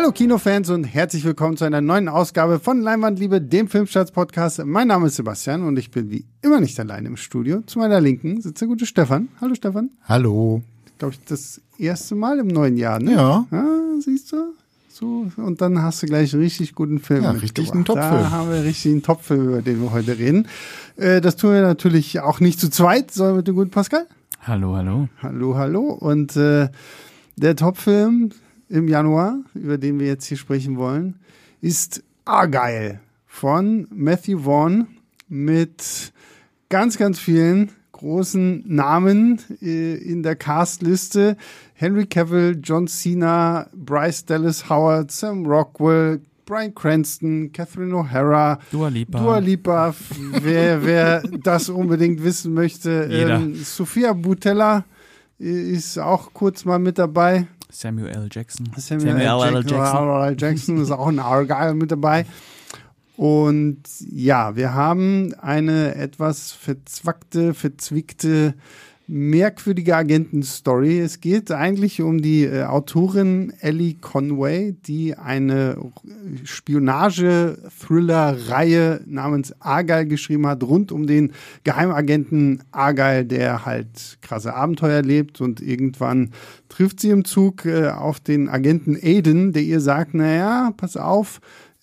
Hallo 0.00 0.12
Kinofans 0.12 0.70
und 0.70 0.84
herzlich 0.84 1.24
willkommen 1.24 1.58
zu 1.58 1.66
einer 1.66 1.82
neuen 1.82 2.08
Ausgabe 2.08 2.58
von 2.58 2.80
Leinwandliebe, 2.80 3.38
dem 3.38 3.68
Filmstarts-Podcast. 3.68 4.64
Mein 4.64 4.88
Name 4.88 5.08
ist 5.08 5.16
Sebastian 5.16 5.62
und 5.62 5.78
ich 5.78 5.90
bin 5.90 6.10
wie 6.10 6.24
immer 6.40 6.58
nicht 6.58 6.80
allein 6.80 7.04
im 7.04 7.18
Studio. 7.18 7.60
Zu 7.66 7.80
meiner 7.80 8.00
Linken 8.00 8.40
sitzt 8.40 8.62
der 8.62 8.68
gute 8.68 8.86
Stefan. 8.86 9.28
Hallo 9.42 9.54
Stefan. 9.54 9.90
Hallo. 10.04 10.62
Glaube 10.96 11.12
ich, 11.12 11.24
das 11.26 11.60
erste 11.76 12.14
Mal 12.14 12.38
im 12.38 12.46
neuen 12.46 12.78
Jahr, 12.78 12.98
ne? 12.98 13.12
Ja. 13.12 13.46
ja 13.50 13.66
siehst 14.02 14.32
du? 14.32 14.54
So, 14.88 15.26
und 15.36 15.60
dann 15.60 15.82
hast 15.82 16.02
du 16.02 16.06
gleich 16.06 16.32
einen 16.32 16.44
richtig 16.44 16.74
guten 16.74 16.98
Film. 16.98 17.24
Ja, 17.24 17.32
richtig 17.32 17.70
einen 17.70 17.84
Top-Film. 17.84 18.10
Da 18.10 18.30
haben 18.30 18.50
wir 18.50 18.64
richtig 18.64 18.92
einen 18.92 19.02
Top-Film, 19.02 19.48
über 19.48 19.60
den 19.60 19.82
wir 19.82 19.92
heute 19.92 20.16
reden. 20.16 20.48
Äh, 20.96 21.20
das 21.20 21.36
tun 21.36 21.52
wir 21.52 21.60
natürlich 21.60 22.20
auch 22.20 22.40
nicht 22.40 22.58
zu 22.58 22.70
zweit, 22.70 23.10
sondern 23.10 23.36
mit 23.36 23.48
dem 23.48 23.54
guten 23.54 23.70
Pascal. 23.70 24.06
Hallo, 24.40 24.76
hallo. 24.76 25.10
Hallo, 25.22 25.58
hallo. 25.58 25.82
Und 25.92 26.36
äh, 26.36 26.70
der 27.36 27.54
Top-Film 27.54 28.30
im 28.70 28.88
Januar, 28.88 29.40
über 29.54 29.76
den 29.76 29.98
wir 29.98 30.06
jetzt 30.06 30.26
hier 30.26 30.38
sprechen 30.38 30.78
wollen, 30.78 31.16
ist 31.60 32.02
Argyle 32.24 33.00
von 33.26 33.86
Matthew 33.90 34.44
Vaughn 34.44 34.86
mit 35.28 36.12
ganz, 36.68 36.96
ganz 36.96 37.18
vielen 37.18 37.70
großen 37.92 38.64
Namen 38.66 39.40
äh, 39.60 39.96
in 39.96 40.22
der 40.22 40.36
Castliste. 40.36 41.36
Henry 41.74 42.06
Cavill, 42.06 42.58
John 42.62 42.86
Cena, 42.86 43.68
Bryce 43.74 44.24
Dallas 44.24 44.70
Howard, 44.70 45.10
Sam 45.10 45.44
Rockwell, 45.44 46.20
Brian 46.46 46.74
Cranston, 46.74 47.52
Catherine 47.52 47.92
O'Hara, 47.92 48.58
Dua 48.70 48.88
Lipa. 48.88 49.18
Dua 49.18 49.38
Lipa, 49.38 49.94
wer, 50.42 50.84
wer 50.84 51.22
das 51.42 51.68
unbedingt 51.68 52.22
wissen 52.24 52.54
möchte. 52.54 53.08
Ähm, 53.10 53.54
Sophia 53.54 54.12
Butella 54.12 54.84
ist 55.38 55.98
auch 55.98 56.32
kurz 56.32 56.64
mal 56.64 56.78
mit 56.78 56.98
dabei. 56.98 57.46
Samuel 57.70 58.08
L. 58.08 58.28
Jackson. 58.30 58.68
Samuel, 58.76 59.20
L. 59.20 59.64
Jackson. 59.66 60.08
L. 60.08 60.36
Jackson 60.38 60.80
ist 60.82 60.90
auch 60.90 61.08
ein 61.08 61.18
Argyle 61.18 61.74
mit 61.74 61.90
dabei. 61.90 62.26
Und 63.16 63.82
ja, 64.10 64.56
wir 64.56 64.72
haben 64.72 65.34
eine 65.34 65.94
etwas 65.94 66.52
verzwackte, 66.52 67.52
verzwickte, 67.52 68.54
merkwürdige 69.10 69.94
Agentenstory. 69.96 71.00
Es 71.00 71.20
geht 71.20 71.50
eigentlich 71.50 72.00
um 72.00 72.22
die 72.22 72.44
äh, 72.44 72.62
Autorin 72.62 73.52
Ellie 73.58 73.96
Conway, 74.00 74.76
die 74.86 75.16
eine 75.16 75.76
Spionage-Thriller-Reihe 76.44 79.00
namens 79.06 79.52
Argyle 79.60 80.06
geschrieben 80.06 80.46
hat, 80.46 80.62
rund 80.62 80.92
um 80.92 81.08
den 81.08 81.32
Geheimagenten 81.64 82.62
Argyle, 82.70 83.24
der 83.24 83.66
halt 83.66 84.18
krasse 84.22 84.54
Abenteuer 84.54 84.98
erlebt 84.98 85.40
und 85.40 85.60
irgendwann 85.60 86.30
trifft 86.68 87.00
sie 87.00 87.10
im 87.10 87.24
Zug 87.24 87.66
äh, 87.66 87.88
auf 87.88 88.20
den 88.20 88.48
Agenten 88.48 88.96
Aiden, 88.96 89.52
der 89.52 89.62
ihr 89.62 89.80
sagt, 89.80 90.14
naja, 90.14 90.72
pass 90.76 90.96
auf, 90.96 91.40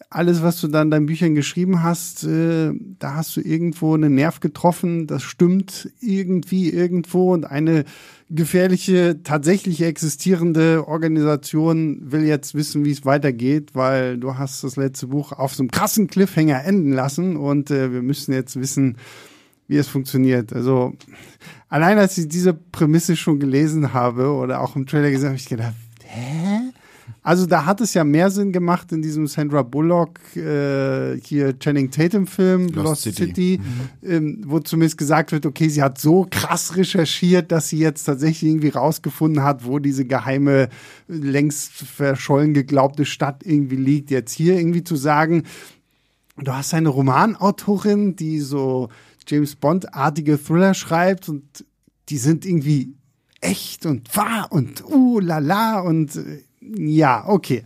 alles, 0.09 0.41
was 0.41 0.61
du 0.61 0.67
da 0.67 0.81
in 0.81 0.91
deinen 0.91 1.05
Büchern 1.05 1.35
geschrieben 1.35 1.83
hast, 1.83 2.23
äh, 2.23 2.71
da 2.99 3.15
hast 3.15 3.35
du 3.35 3.41
irgendwo 3.41 3.93
einen 3.93 4.15
Nerv 4.15 4.39
getroffen, 4.39 5.05
das 5.05 5.23
stimmt 5.23 5.89
irgendwie 5.99 6.69
irgendwo 6.69 7.33
und 7.33 7.45
eine 7.45 7.83
gefährliche, 8.29 9.21
tatsächlich 9.23 9.81
existierende 9.81 10.87
Organisation 10.87 11.99
will 12.11 12.23
jetzt 12.23 12.55
wissen, 12.55 12.85
wie 12.85 12.91
es 12.91 13.05
weitergeht, 13.05 13.71
weil 13.73 14.17
du 14.17 14.37
hast 14.37 14.63
das 14.63 14.77
letzte 14.77 15.07
Buch 15.07 15.33
auf 15.33 15.53
so 15.53 15.63
einem 15.63 15.71
krassen 15.71 16.07
Cliffhanger 16.07 16.63
enden 16.63 16.93
lassen 16.93 17.35
und 17.35 17.69
äh, 17.69 17.91
wir 17.91 18.01
müssen 18.01 18.33
jetzt 18.33 18.57
wissen, 18.59 18.97
wie 19.67 19.77
es 19.77 19.89
funktioniert. 19.89 20.53
Also 20.53 20.93
allein 21.67 21.97
als 21.97 22.17
ich 22.17 22.29
diese 22.29 22.53
Prämisse 22.53 23.17
schon 23.17 23.39
gelesen 23.39 23.93
habe 23.93 24.31
oder 24.31 24.61
auch 24.61 24.77
im 24.77 24.85
Trailer 24.85 25.11
gesehen 25.11 25.29
habe, 25.29 25.33
habe 25.33 25.41
ich 25.41 25.49
gedacht, 25.49 25.73
hä? 26.05 26.66
Also 27.21 27.45
da 27.45 27.65
hat 27.65 27.81
es 27.81 27.93
ja 27.93 28.03
mehr 28.03 28.31
Sinn 28.31 28.51
gemacht 28.51 28.91
in 28.91 29.01
diesem 29.01 29.27
Sandra 29.27 29.61
Bullock 29.61 30.19
äh, 30.35 31.19
hier 31.19 31.57
Channing 31.59 31.91
Tatum 31.91 32.25
Film 32.27 32.67
Lost, 32.69 32.85
Lost 32.85 33.01
City, 33.01 33.25
City. 33.25 33.61
ähm, 34.03 34.41
wo 34.45 34.59
zumindest 34.59 34.97
gesagt 34.97 35.31
wird, 35.31 35.45
okay, 35.45 35.67
sie 35.69 35.83
hat 35.83 35.99
so 35.99 36.25
krass 36.29 36.75
recherchiert, 36.75 37.51
dass 37.51 37.69
sie 37.69 37.79
jetzt 37.79 38.05
tatsächlich 38.05 38.49
irgendwie 38.49 38.69
rausgefunden 38.69 39.43
hat, 39.43 39.65
wo 39.65 39.79
diese 39.79 40.05
geheime 40.05 40.69
längst 41.07 41.71
verschollen 41.73 42.53
geglaubte 42.53 43.05
Stadt 43.05 43.43
irgendwie 43.45 43.75
liegt. 43.75 44.09
Jetzt 44.09 44.31
hier 44.31 44.57
irgendwie 44.57 44.83
zu 44.83 44.95
sagen, 44.95 45.43
du 46.37 46.53
hast 46.53 46.73
eine 46.73 46.89
Romanautorin, 46.89 48.15
die 48.15 48.39
so 48.39 48.89
James 49.27 49.55
Bond-artige 49.55 50.41
Thriller 50.41 50.73
schreibt 50.73 51.27
und 51.29 51.65
die 52.09 52.17
sind 52.17 52.45
irgendwie 52.45 52.93
echt 53.41 53.85
und 53.85 54.15
wahr 54.15 54.47
und 54.51 54.83
uh 54.85 55.19
la 55.19 55.39
la 55.39 55.79
und 55.79 56.15
äh, 56.15 56.43
ja, 56.75 57.25
okay. 57.27 57.63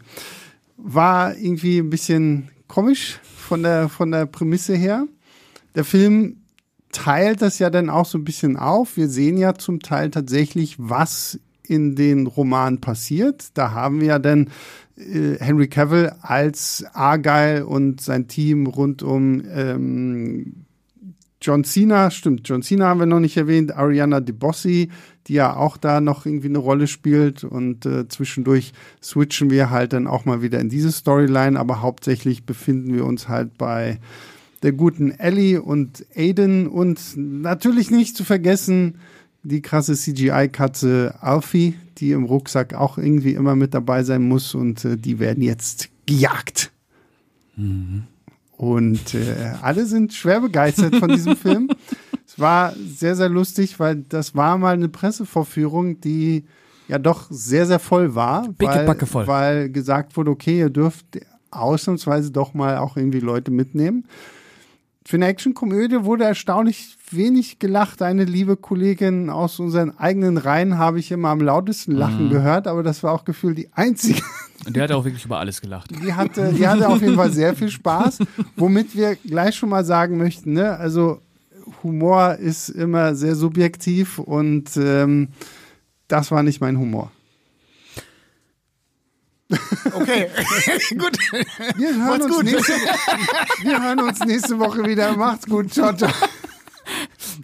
War 0.78 1.38
irgendwie 1.38 1.80
ein 1.80 1.90
bisschen 1.90 2.50
komisch 2.68 3.20
von 3.24 3.64
der, 3.64 3.90
von 3.90 4.12
der 4.12 4.26
Prämisse 4.26 4.76
her. 4.76 5.08
Der 5.76 5.86
Film 5.86 6.38
teilt 6.92 7.42
das 7.42 7.60
ja 7.60 7.70
dann 7.70 7.90
auch 7.90 8.06
so 8.06 8.18
ein 8.18 8.24
bisschen 8.24 8.58
auf. 8.58 8.98
Wir 8.98 9.08
sehen 9.08 9.38
ja 9.38 9.56
zum 9.56 9.80
Teil 9.80 10.10
tatsächlich, 10.10 10.76
was 10.78 11.40
in 11.68 11.96
den 11.96 12.28
Romanen 12.28 12.82
passiert. 12.82 13.50
Da 13.54 13.72
haben 13.72 14.02
wir 14.02 14.08
ja 14.08 14.20
dann 14.20 14.50
äh, 14.98 15.38
Henry 15.40 15.68
Cavill 15.68 16.12
als 16.22 16.86
Argyle 16.94 17.66
und 17.66 18.02
sein 18.02 18.28
Team 18.28 18.68
rund 18.68 19.04
um 19.04 19.42
ähm, 19.50 20.66
John 21.42 21.64
Cena, 21.64 22.12
stimmt, 22.12 22.48
John 22.48 22.62
Cena 22.62 22.88
haben 22.88 23.00
wir 23.00 23.08
noch 23.08 23.20
nicht 23.20 23.36
erwähnt, 23.36 23.76
Ariana 23.76 24.20
DeBossi, 24.20 24.92
die 25.28 25.34
ja 25.34 25.56
auch 25.56 25.78
da 25.78 26.02
noch 26.02 26.26
irgendwie 26.26 26.48
eine 26.48 26.58
Rolle 26.58 26.88
spielt. 26.88 27.44
Und 27.44 27.86
äh, 27.86 28.08
zwischendurch 28.08 28.74
switchen 29.02 29.50
wir 29.50 29.70
halt 29.70 29.94
dann 29.94 30.08
auch 30.08 30.26
mal 30.26 30.42
wieder 30.42 30.60
in 30.60 30.70
diese 30.70 30.92
Storyline, 30.92 31.60
aber 31.60 31.82
hauptsächlich 31.82 32.46
befinden 32.46 32.94
wir 32.94 33.06
uns 33.06 33.28
halt 33.28 33.58
bei 33.58 34.00
der 34.64 34.72
guten 34.74 35.12
Ellie 35.12 35.62
und 35.62 36.06
Aiden. 36.16 36.68
Und 36.68 37.00
natürlich 37.16 37.92
nicht 37.92 38.16
zu 38.16 38.24
vergessen 38.24 38.96
die 39.44 39.62
krasse 39.62 39.96
CGI-Katze 39.96 41.16
Alfie, 41.20 41.76
die 41.98 42.12
im 42.12 42.26
Rucksack 42.26 42.76
auch 42.76 42.98
irgendwie 42.98 43.34
immer 43.34 43.56
mit 43.56 43.74
dabei 43.74 44.04
sein 44.04 44.28
muss. 44.28 44.54
Und 44.56 44.86
äh, 44.86 44.98
die 44.98 45.20
werden 45.20 45.44
jetzt 45.44 45.90
gejagt. 46.06 46.72
Und 48.58 49.16
äh, 49.16 49.54
alle 49.62 49.86
sind 49.86 50.14
schwer 50.14 50.42
begeistert 50.42 50.96
von 50.98 51.10
diesem 51.10 51.36
Film. 51.36 51.70
Es 52.32 52.40
war 52.40 52.74
sehr, 52.74 53.18
sehr 53.18 53.28
lustig, 53.28 53.78
weil 53.78 53.98
das 54.08 54.36
war 54.36 54.58
mal 54.58 54.74
eine 54.74 54.88
Pressevorführung, 54.88 56.00
die 56.00 56.46
ja 56.88 56.98
doch 56.98 57.28
sehr, 57.30 57.66
sehr 57.66 57.80
voll 57.80 58.16
war. 58.16 58.48
Weil, 58.58 58.86
Backe 58.86 59.06
voll. 59.06 59.28
Weil 59.28 59.70
gesagt 59.70 60.16
wurde, 60.16 60.32
okay, 60.32 60.60
ihr 60.60 60.70
dürft 60.70 61.06
ausnahmsweise 61.52 62.32
doch 62.32 62.54
mal 62.54 62.78
auch 62.78 62.96
irgendwie 62.96 63.20
Leute 63.20 63.52
mitnehmen. 63.52 64.06
Für 65.06 65.18
eine 65.18 65.26
Actionkomödie 65.28 66.06
wurde 66.06 66.24
erstaunlich 66.24 66.96
wenig 67.10 67.60
gelacht. 67.60 68.02
Eine 68.02 68.24
liebe 68.24 68.56
Kollegin 68.56 69.30
aus 69.30 69.60
unseren 69.60 69.98
eigenen 69.98 70.38
Reihen 70.38 70.78
habe 70.78 71.00
ich 71.00 71.12
immer 71.12 71.30
am 71.30 71.42
lautesten 71.42 71.92
lachen 71.92 72.30
gehört, 72.30 72.66
aber 72.66 72.82
das 72.82 73.04
war 73.04 73.12
auch 73.12 73.26
gefühlt 73.26 73.58
die 73.58 73.68
einzige, 73.74 74.22
Und 74.66 74.76
der 74.76 74.84
hat 74.84 74.92
auch 74.92 75.04
wirklich 75.04 75.26
über 75.26 75.40
alles 75.40 75.60
gelacht. 75.60 75.90
die 75.92 76.14
hatte, 76.14 76.54
die 76.54 76.68
hatte 76.68 76.88
auf 76.88 77.02
jeden 77.02 77.16
Fall 77.16 77.32
sehr 77.32 77.56
viel 77.56 77.70
Spaß, 77.70 78.20
womit 78.56 78.96
wir 78.96 79.16
gleich 79.16 79.56
schon 79.56 79.70
mal 79.70 79.84
sagen 79.84 80.18
möchten, 80.18 80.54
ne? 80.54 80.78
Also 80.78 81.20
Humor 81.84 82.36
ist 82.36 82.70
immer 82.70 83.16
sehr 83.16 83.36
subjektiv 83.36 84.20
und 84.20 84.78
ähm, 84.78 85.30
das 86.08 86.32
war 86.32 86.44
nicht 86.44 86.62
mein 86.62 86.78
Humor. 86.78 87.12
Okay, 89.94 90.28
gut. 90.98 91.18
Wir 91.78 91.96
hören, 91.96 92.30
gut. 92.30 92.44
nächste, 92.46 92.74
wir 93.64 93.84
hören 93.84 94.00
uns 94.00 94.20
nächste 94.20 94.60
Woche 94.60 94.86
wieder. 94.86 95.16
Macht's 95.18 95.46
gut. 95.46 95.74
Ciao, 95.74 95.94
ciao. 95.94 96.12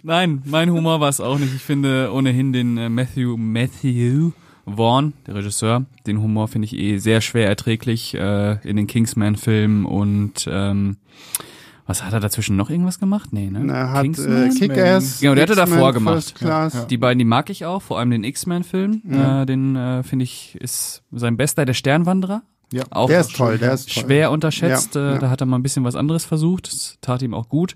Nein, 0.02 0.42
mein 0.44 0.70
Humor 0.70 1.00
war 1.00 1.08
es 1.08 1.20
auch 1.20 1.38
nicht. 1.38 1.54
Ich 1.54 1.62
finde 1.62 2.10
ohnehin 2.12 2.52
den 2.52 2.78
äh, 2.78 2.88
Matthew, 2.88 3.36
Matthew 3.36 4.32
Vaughn, 4.66 5.12
der 5.26 5.34
Regisseur, 5.36 5.86
den 6.06 6.20
Humor 6.20 6.48
finde 6.48 6.66
ich 6.66 6.76
eh 6.76 6.98
sehr 6.98 7.20
schwer 7.20 7.48
erträglich 7.48 8.14
äh, 8.14 8.58
in 8.68 8.76
den 8.76 8.86
Kingsman-Filmen 8.86 9.86
und 9.86 10.48
ähm, 10.50 10.96
was 11.88 12.04
hat 12.04 12.12
er 12.12 12.20
dazwischen 12.20 12.54
noch 12.56 12.68
irgendwas 12.68 13.00
gemacht? 13.00 13.32
Nee, 13.32 13.50
ne? 13.50 13.66
Er 13.72 13.92
hat 13.92 14.04
äh? 14.04 14.50
Kick-Ass. 14.50 15.20
Genau, 15.20 15.34
der 15.34 15.44
hatte 15.44 15.54
X-Men, 15.54 15.70
davor 15.70 15.92
gemacht. 15.94 16.14
First 16.14 16.34
Class. 16.34 16.86
Die 16.86 16.98
beiden, 16.98 17.18
die 17.18 17.24
mag 17.24 17.48
ich 17.48 17.64
auch, 17.64 17.80
vor 17.80 17.98
allem 17.98 18.10
den 18.10 18.24
X-Men-Film. 18.24 19.02
Äh, 19.10 19.46
den 19.46 19.74
äh, 19.74 20.02
finde 20.02 20.24
ich 20.24 20.56
ist 20.60 21.02
sein 21.10 21.38
bester, 21.38 21.64
der 21.64 21.72
Sternwanderer. 21.72 22.42
Ja. 22.70 22.84
Auch 22.90 23.08
Der 23.08 23.20
ist 23.20 23.34
toll, 23.34 23.56
der 23.56 23.72
ist 23.72 23.90
toll. 23.92 24.04
schwer 24.04 24.30
unterschätzt. 24.30 24.94
Ja, 24.94 25.00
äh, 25.00 25.12
ja. 25.14 25.18
Da 25.18 25.30
hat 25.30 25.40
er 25.40 25.46
mal 25.46 25.58
ein 25.58 25.62
bisschen 25.62 25.84
was 25.84 25.96
anderes 25.96 26.26
versucht. 26.26 26.70
Das 26.70 26.98
tat 27.00 27.22
ihm 27.22 27.32
auch 27.32 27.48
gut. 27.48 27.74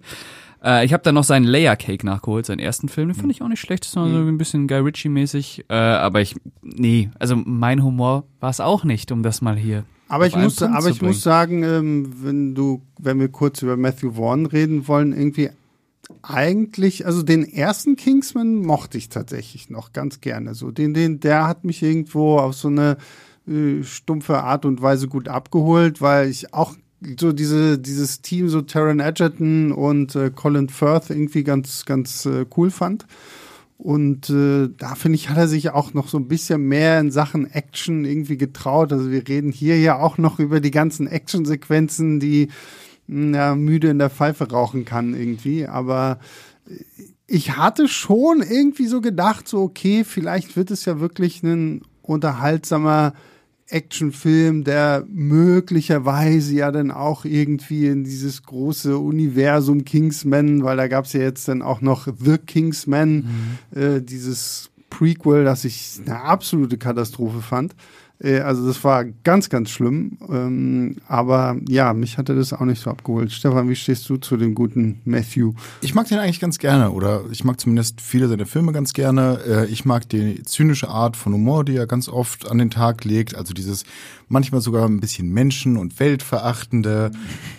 Äh, 0.62 0.84
ich 0.84 0.92
habe 0.92 1.02
dann 1.02 1.14
noch 1.14 1.24
seinen 1.24 1.44
Layer 1.44 1.76
Cake 1.76 2.04
nachgeholt, 2.04 2.44
seinen 2.44 2.58
ersten 2.58 2.90
Film. 2.90 3.08
Den 3.08 3.14
fand 3.14 3.32
ich 3.32 3.40
auch 3.40 3.48
nicht 3.48 3.60
schlecht. 3.60 3.86
Das 3.86 3.96
war 3.96 4.08
so 4.10 4.16
ein 4.18 4.36
bisschen 4.36 4.68
Guy 4.68 4.80
Ritchie-mäßig. 4.80 5.64
Äh, 5.70 5.74
aber 5.74 6.20
ich, 6.20 6.36
nee, 6.60 7.10
also 7.18 7.34
mein 7.36 7.82
Humor 7.82 8.24
war 8.40 8.50
es 8.50 8.60
auch 8.60 8.84
nicht, 8.84 9.10
um 9.10 9.22
das 9.22 9.40
mal 9.40 9.56
hier. 9.56 9.84
Aber 10.12 10.26
ich 10.26 10.36
muss, 10.36 10.56
Punkt 10.56 10.74
aber 10.74 10.90
ich 10.90 11.00
muss 11.00 11.22
sagen, 11.22 11.62
ähm, 11.62 12.12
wenn 12.22 12.54
du, 12.54 12.82
wenn 12.98 13.18
wir 13.18 13.28
kurz 13.28 13.62
über 13.62 13.78
Matthew 13.78 14.12
Vaughn 14.12 14.44
reden 14.44 14.86
wollen, 14.86 15.16
irgendwie 15.16 15.48
eigentlich, 16.20 17.06
also 17.06 17.22
den 17.22 17.50
ersten 17.50 17.96
Kingsman 17.96 18.56
mochte 18.56 18.98
ich 18.98 19.08
tatsächlich 19.08 19.70
noch 19.70 19.94
ganz 19.94 20.20
gerne. 20.20 20.54
So 20.54 20.70
den, 20.70 20.92
den, 20.92 21.20
der 21.20 21.48
hat 21.48 21.64
mich 21.64 21.82
irgendwo 21.82 22.36
auf 22.36 22.52
so 22.52 22.68
eine 22.68 22.98
äh, 23.48 23.82
stumpfe 23.84 24.42
Art 24.42 24.66
und 24.66 24.82
Weise 24.82 25.08
gut 25.08 25.28
abgeholt, 25.28 26.02
weil 26.02 26.28
ich 26.28 26.52
auch 26.52 26.74
so 27.18 27.32
diese, 27.32 27.78
dieses 27.78 28.20
Team, 28.20 28.50
so 28.50 28.60
Taron 28.60 29.00
Edgerton 29.00 29.72
und 29.72 30.14
äh, 30.14 30.30
Colin 30.30 30.68
Firth 30.68 31.08
irgendwie 31.08 31.42
ganz, 31.42 31.86
ganz 31.86 32.26
äh, 32.26 32.44
cool 32.54 32.70
fand. 32.70 33.06
Und 33.82 34.30
äh, 34.30 34.68
da 34.78 34.94
finde 34.94 35.16
ich, 35.16 35.28
hat 35.28 35.38
er 35.38 35.48
sich 35.48 35.70
auch 35.70 35.92
noch 35.92 36.06
so 36.06 36.16
ein 36.16 36.28
bisschen 36.28 36.68
mehr 36.68 37.00
in 37.00 37.10
Sachen 37.10 37.50
Action 37.50 38.04
irgendwie 38.04 38.36
getraut. 38.36 38.92
Also 38.92 39.10
wir 39.10 39.26
reden 39.26 39.50
hier 39.50 39.76
ja 39.76 39.98
auch 39.98 40.18
noch 40.18 40.38
über 40.38 40.60
die 40.60 40.70
ganzen 40.70 41.08
Actionsequenzen, 41.08 42.20
die 42.20 42.46
ja, 43.08 43.56
müde 43.56 43.88
in 43.88 43.98
der 43.98 44.08
Pfeife 44.08 44.48
rauchen 44.48 44.84
kann 44.84 45.14
irgendwie. 45.14 45.66
Aber 45.66 46.20
ich 47.26 47.56
hatte 47.56 47.88
schon 47.88 48.40
irgendwie 48.40 48.86
so 48.86 49.00
gedacht, 49.00 49.48
so 49.48 49.62
okay, 49.62 50.04
vielleicht 50.04 50.54
wird 50.54 50.70
es 50.70 50.84
ja 50.84 51.00
wirklich 51.00 51.42
ein 51.42 51.82
unterhaltsamer 52.02 53.14
Actionfilm, 53.72 54.64
der 54.64 55.04
möglicherweise 55.08 56.54
ja 56.54 56.70
dann 56.70 56.90
auch 56.90 57.24
irgendwie 57.24 57.86
in 57.86 58.04
dieses 58.04 58.42
große 58.42 58.98
Universum 58.98 59.84
Kingsman, 59.84 60.62
weil 60.62 60.76
da 60.76 60.88
gab 60.88 61.06
es 61.06 61.12
ja 61.12 61.20
jetzt 61.20 61.48
dann 61.48 61.62
auch 61.62 61.80
noch 61.80 62.06
The 62.06 62.38
Kingsman, 62.38 63.58
mhm. 63.72 63.78
äh, 63.80 64.00
dieses 64.00 64.70
Prequel, 64.90 65.44
das 65.44 65.64
ich 65.64 66.00
eine 66.04 66.20
absolute 66.20 66.76
Katastrophe 66.76 67.40
fand. 67.40 67.74
Äh, 68.22 68.40
also 68.40 68.66
das 68.66 68.82
war 68.84 69.04
ganz, 69.04 69.48
ganz 69.48 69.70
schlimm. 69.70 70.18
Ähm, 70.30 70.96
aber 71.08 71.56
ja, 71.68 71.92
mich 71.92 72.18
hatte 72.18 72.34
das 72.34 72.52
auch 72.52 72.64
nicht 72.64 72.80
so 72.80 72.90
abgeholt. 72.90 73.32
Stefan, 73.32 73.68
wie 73.68 73.76
stehst 73.76 74.08
du 74.08 74.16
zu 74.16 74.36
dem 74.36 74.54
guten 74.54 75.00
Matthew? 75.04 75.52
Ich 75.80 75.94
mag 75.94 76.08
den 76.08 76.18
eigentlich 76.18 76.40
ganz 76.40 76.58
gerne 76.58 76.90
oder 76.90 77.22
ich 77.30 77.44
mag 77.44 77.60
zumindest 77.60 78.00
viele 78.00 78.28
seiner 78.28 78.46
Filme 78.46 78.72
ganz 78.72 78.92
gerne. 78.92 79.40
Äh, 79.46 79.66
ich 79.66 79.84
mag 79.84 80.08
die 80.08 80.42
zynische 80.44 80.88
Art 80.88 81.16
von 81.16 81.32
Humor, 81.32 81.64
die 81.64 81.76
er 81.76 81.86
ganz 81.86 82.08
oft 82.08 82.50
an 82.50 82.58
den 82.58 82.70
Tag 82.70 83.04
legt. 83.04 83.34
Also 83.34 83.52
dieses 83.54 83.84
manchmal 84.32 84.60
sogar 84.60 84.88
ein 84.88 85.00
bisschen 85.00 85.30
Menschen- 85.30 85.76
und 85.76 86.00
Weltverachtende. 86.00 87.10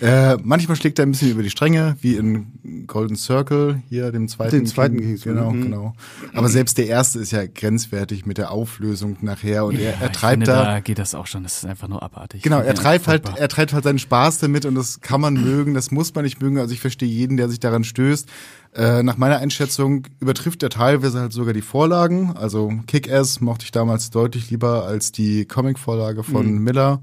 Äh, 0.01 0.37
manchmal 0.43 0.75
schlägt 0.75 0.99
er 0.99 1.05
ein 1.05 1.11
bisschen 1.11 1.31
über 1.31 1.43
die 1.43 1.49
Stränge, 1.49 1.95
wie 2.01 2.15
in 2.15 2.87
Golden 2.87 3.15
Circle, 3.15 3.81
hier 3.89 4.11
dem 4.11 4.27
zweiten. 4.27 4.51
Den 4.51 4.65
zweiten 4.65 4.97
King. 4.97 5.19
Genau, 5.23 5.51
mhm. 5.51 5.61
genau. 5.63 5.93
Aber 6.33 6.49
selbst 6.49 6.77
der 6.77 6.87
erste 6.87 7.19
ist 7.19 7.31
ja 7.31 7.45
grenzwertig 7.45 8.25
mit 8.25 8.37
der 8.37 8.51
Auflösung 8.51 9.17
nachher 9.21 9.65
und 9.65 9.77
er, 9.77 10.01
er 10.01 10.11
treibt 10.11 10.33
finde, 10.33 10.45
da, 10.47 10.63
da 10.63 10.79
geht 10.79 10.99
das 10.99 11.15
auch 11.15 11.27
schon, 11.27 11.43
das 11.43 11.57
ist 11.57 11.65
einfach 11.65 11.87
nur 11.87 12.01
abartig. 12.01 12.41
Genau, 12.41 12.59
er 12.59 12.73
treibt 12.73 13.07
halt, 13.07 13.23
er 13.37 13.47
treibt 13.47 13.73
halt 13.73 13.83
seinen 13.83 13.99
Spaß 13.99 14.39
damit 14.39 14.65
und 14.65 14.75
das 14.75 15.01
kann 15.01 15.21
man 15.21 15.35
mögen, 15.35 15.73
das 15.73 15.91
muss 15.91 16.13
man 16.15 16.23
nicht 16.23 16.41
mögen. 16.41 16.57
Also 16.57 16.73
ich 16.73 16.81
verstehe 16.81 17.09
jeden, 17.09 17.37
der 17.37 17.49
sich 17.49 17.59
daran 17.59 17.83
stößt. 17.83 18.27
Äh, 18.75 19.03
nach 19.03 19.17
meiner 19.17 19.37
Einschätzung 19.37 20.07
übertrifft 20.19 20.63
er 20.63 20.69
teilweise 20.69 21.19
halt 21.19 21.33
sogar 21.33 21.53
die 21.53 21.61
Vorlagen. 21.61 22.35
Also 22.35 22.73
Kick-Ass 22.87 23.39
mochte 23.39 23.65
ich 23.65 23.71
damals 23.71 24.09
deutlich 24.09 24.49
lieber 24.49 24.85
als 24.85 25.11
die 25.11 25.45
Comic-Vorlage 25.45 26.23
von 26.23 26.51
mhm. 26.53 26.63
Miller. 26.63 27.01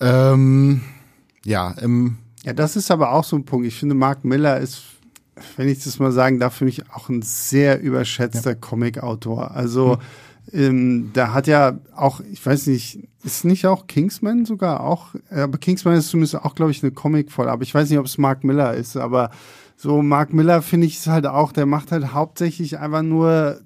Ähm, 0.00 0.82
ja, 1.44 1.70
im 1.72 2.18
ja, 2.44 2.52
das 2.52 2.76
ist 2.76 2.90
aber 2.90 3.12
auch 3.12 3.24
so 3.24 3.36
ein 3.36 3.46
Punkt. 3.46 3.66
Ich 3.66 3.78
finde, 3.78 3.94
Mark 3.94 4.24
Miller 4.24 4.58
ist, 4.58 4.82
wenn 5.56 5.68
ich 5.68 5.82
das 5.82 5.98
mal 5.98 6.12
sagen 6.12 6.38
darf, 6.38 6.56
für 6.56 6.66
mich 6.66 6.90
auch 6.90 7.08
ein 7.08 7.22
sehr 7.22 7.80
überschätzter 7.80 8.50
ja. 8.50 8.56
Comic-Autor. 8.56 9.52
Also, 9.52 9.98
mhm. 10.52 10.58
ähm, 10.58 11.10
da 11.14 11.32
hat 11.32 11.46
ja 11.46 11.78
auch, 11.96 12.20
ich 12.20 12.44
weiß 12.44 12.66
nicht, 12.66 13.08
ist 13.22 13.46
nicht 13.46 13.66
auch 13.66 13.86
Kingsman 13.86 14.44
sogar 14.44 14.80
auch, 14.80 15.14
aber 15.30 15.56
Kingsman 15.56 15.94
ist 15.94 16.08
zumindest 16.08 16.36
auch, 16.36 16.54
glaube 16.54 16.70
ich, 16.70 16.82
eine 16.82 16.92
Comic-Voll. 16.92 17.48
Aber 17.48 17.62
ich 17.62 17.74
weiß 17.74 17.88
nicht, 17.88 17.98
ob 17.98 18.04
es 18.04 18.18
Mark 18.18 18.44
Miller 18.44 18.74
ist, 18.74 18.98
aber 18.98 19.30
so, 19.76 20.02
Mark 20.02 20.32
Miller 20.32 20.62
finde 20.62 20.86
ich 20.86 20.98
es 20.98 21.06
halt 21.06 21.26
auch, 21.26 21.52
der 21.52 21.66
macht 21.66 21.92
halt 21.92 22.12
hauptsächlich 22.12 22.78
einfach 22.78 23.02
nur 23.02 23.60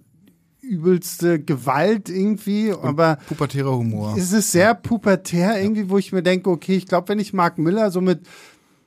übelste 0.61 1.41
Gewalt 1.41 2.09
irgendwie, 2.09 2.73
Und 2.73 2.85
aber 2.85 3.19
pubertärer 3.29 3.77
Humor. 3.77 4.15
Es 4.17 4.33
ist 4.33 4.53
sehr 4.53 4.75
pubertär 4.75 5.61
irgendwie, 5.61 5.89
wo 5.89 5.99
ich 5.99 6.13
mir 6.13 6.23
denke, 6.23 6.51
okay, 6.51 6.77
ich 6.77 6.87
glaube, 6.87 7.09
wenn 7.09 7.19
ich 7.19 7.33
Mark 7.33 7.59
Miller 7.59 7.91
so 7.91 8.01
mit 8.01 8.21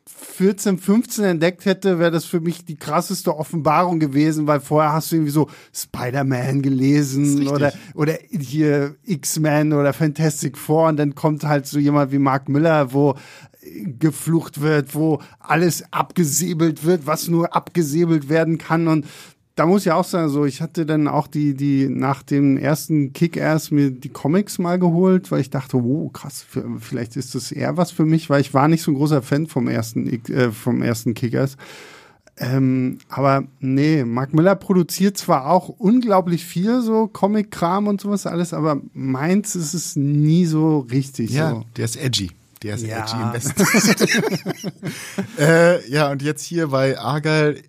14, 0.06 0.78
15 0.78 1.24
entdeckt 1.24 1.66
hätte, 1.66 2.00
wäre 2.00 2.12
das 2.12 2.26
für 2.26 2.40
mich 2.40 2.66
die 2.66 2.76
krasseste 2.76 3.36
Offenbarung 3.36 4.00
gewesen, 4.00 4.48
weil 4.48 4.60
vorher 4.60 4.94
hast 4.94 5.12
du 5.12 5.16
irgendwie 5.16 5.32
so 5.32 5.48
Spider-Man 5.74 6.62
gelesen 6.62 7.48
oder, 7.48 7.74
oder 7.94 8.18
hier 8.30 8.96
X-Men 9.04 9.74
oder 9.74 9.94
Fantastic 9.94 10.58
Four 10.58 10.90
und 10.90 10.98
dann 10.98 11.16
kommt 11.16 11.44
halt 11.44 11.66
so 11.66 11.80
jemand 11.80 12.12
wie 12.12 12.20
Mark 12.20 12.50
Miller, 12.50 12.94
wo 12.94 13.16
geflucht 13.62 14.62
wird, 14.62 14.96
wo 14.96 15.22
alles 15.40 15.84
abgesäbelt 15.92 16.84
wird, 16.84 17.06
was 17.06 17.28
nur 17.28 17.56
abgesäbelt 17.56 18.30
werden 18.30 18.58
kann 18.58 18.88
und 18.88 19.06
da 19.56 19.66
muss 19.66 19.86
ich 19.86 19.92
auch 19.92 20.06
sagen, 20.06 20.30
so 20.30 20.46
ich 20.46 20.62
hatte 20.62 20.86
dann 20.86 21.08
auch 21.08 21.28
die 21.28 21.54
die 21.54 21.88
nach 21.90 22.24
dem 22.24 22.58
ersten 22.58 23.14
Kick-Ass 23.14 23.72
mir 23.72 23.92
die 23.92 24.10
Comics 24.10 24.60
mal 24.60 24.80
geholt, 24.80 25.30
weil 25.32 25.42
ich 25.42 25.50
dachte, 25.50 25.84
wow, 25.84 26.12
krass, 26.12 26.46
vielleicht 26.80 27.16
ist 27.18 27.36
das 27.36 27.52
eher 27.52 27.78
was 27.78 27.92
für 27.92 28.06
mich, 28.06 28.30
weil 28.30 28.42
ich 28.42 28.54
war 28.54 28.68
nicht 28.68 28.82
so 28.82 28.92
ein 28.92 28.96
großer 28.96 29.22
Fan 29.22 29.48
vom 29.48 29.68
ersten 29.68 30.08
äh, 30.08 30.52
vom 30.52 30.82
ersten 30.82 31.14
Kick-Ass. 31.14 31.58
Ähm, 32.38 32.98
aber 33.10 33.44
nee, 33.60 34.04
Mark 34.04 34.34
Miller 34.34 34.56
produziert 34.56 35.18
zwar 35.18 35.48
auch 35.48 35.70
unglaublich 35.70 36.46
viel 36.46 36.82
so 36.82 37.08
Comic-Kram 37.08 37.88
und 37.88 38.02
sowas 38.02 38.26
alles, 38.26 38.54
aber 38.54 38.82
meins 38.94 39.56
ist 39.56 39.74
es 39.74 39.96
nie 39.96 40.46
so 40.46 40.80
richtig. 40.80 41.32
Ja, 41.32 41.52
so. 41.52 41.66
der 41.76 41.86
ist 41.86 41.98
edgy. 41.98 42.32
Der 42.64 42.76
ist 42.76 42.86
ja. 42.86 43.24
im 43.24 43.32
besten. 43.32 43.64
äh, 45.40 45.90
ja, 45.90 46.12
und 46.12 46.22
jetzt 46.22 46.44
hier 46.44 46.68
bei 46.68 47.00
Argyle, 47.00 47.62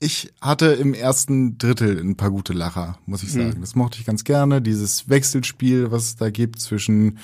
ich 0.00 0.32
hatte 0.40 0.66
im 0.66 0.94
ersten 0.94 1.58
Drittel 1.58 1.98
ein 1.98 2.16
paar 2.16 2.30
gute 2.30 2.52
Lacher, 2.52 2.98
muss 3.06 3.22
ich 3.22 3.32
sagen. 3.32 3.54
Mhm. 3.56 3.60
Das 3.60 3.74
mochte 3.74 3.98
ich 3.98 4.06
ganz 4.06 4.24
gerne. 4.24 4.62
Dieses 4.62 5.08
Wechselspiel, 5.08 5.90
was 5.90 6.04
es 6.04 6.16
da 6.16 6.30
gibt 6.30 6.60
zwischen 6.60 7.18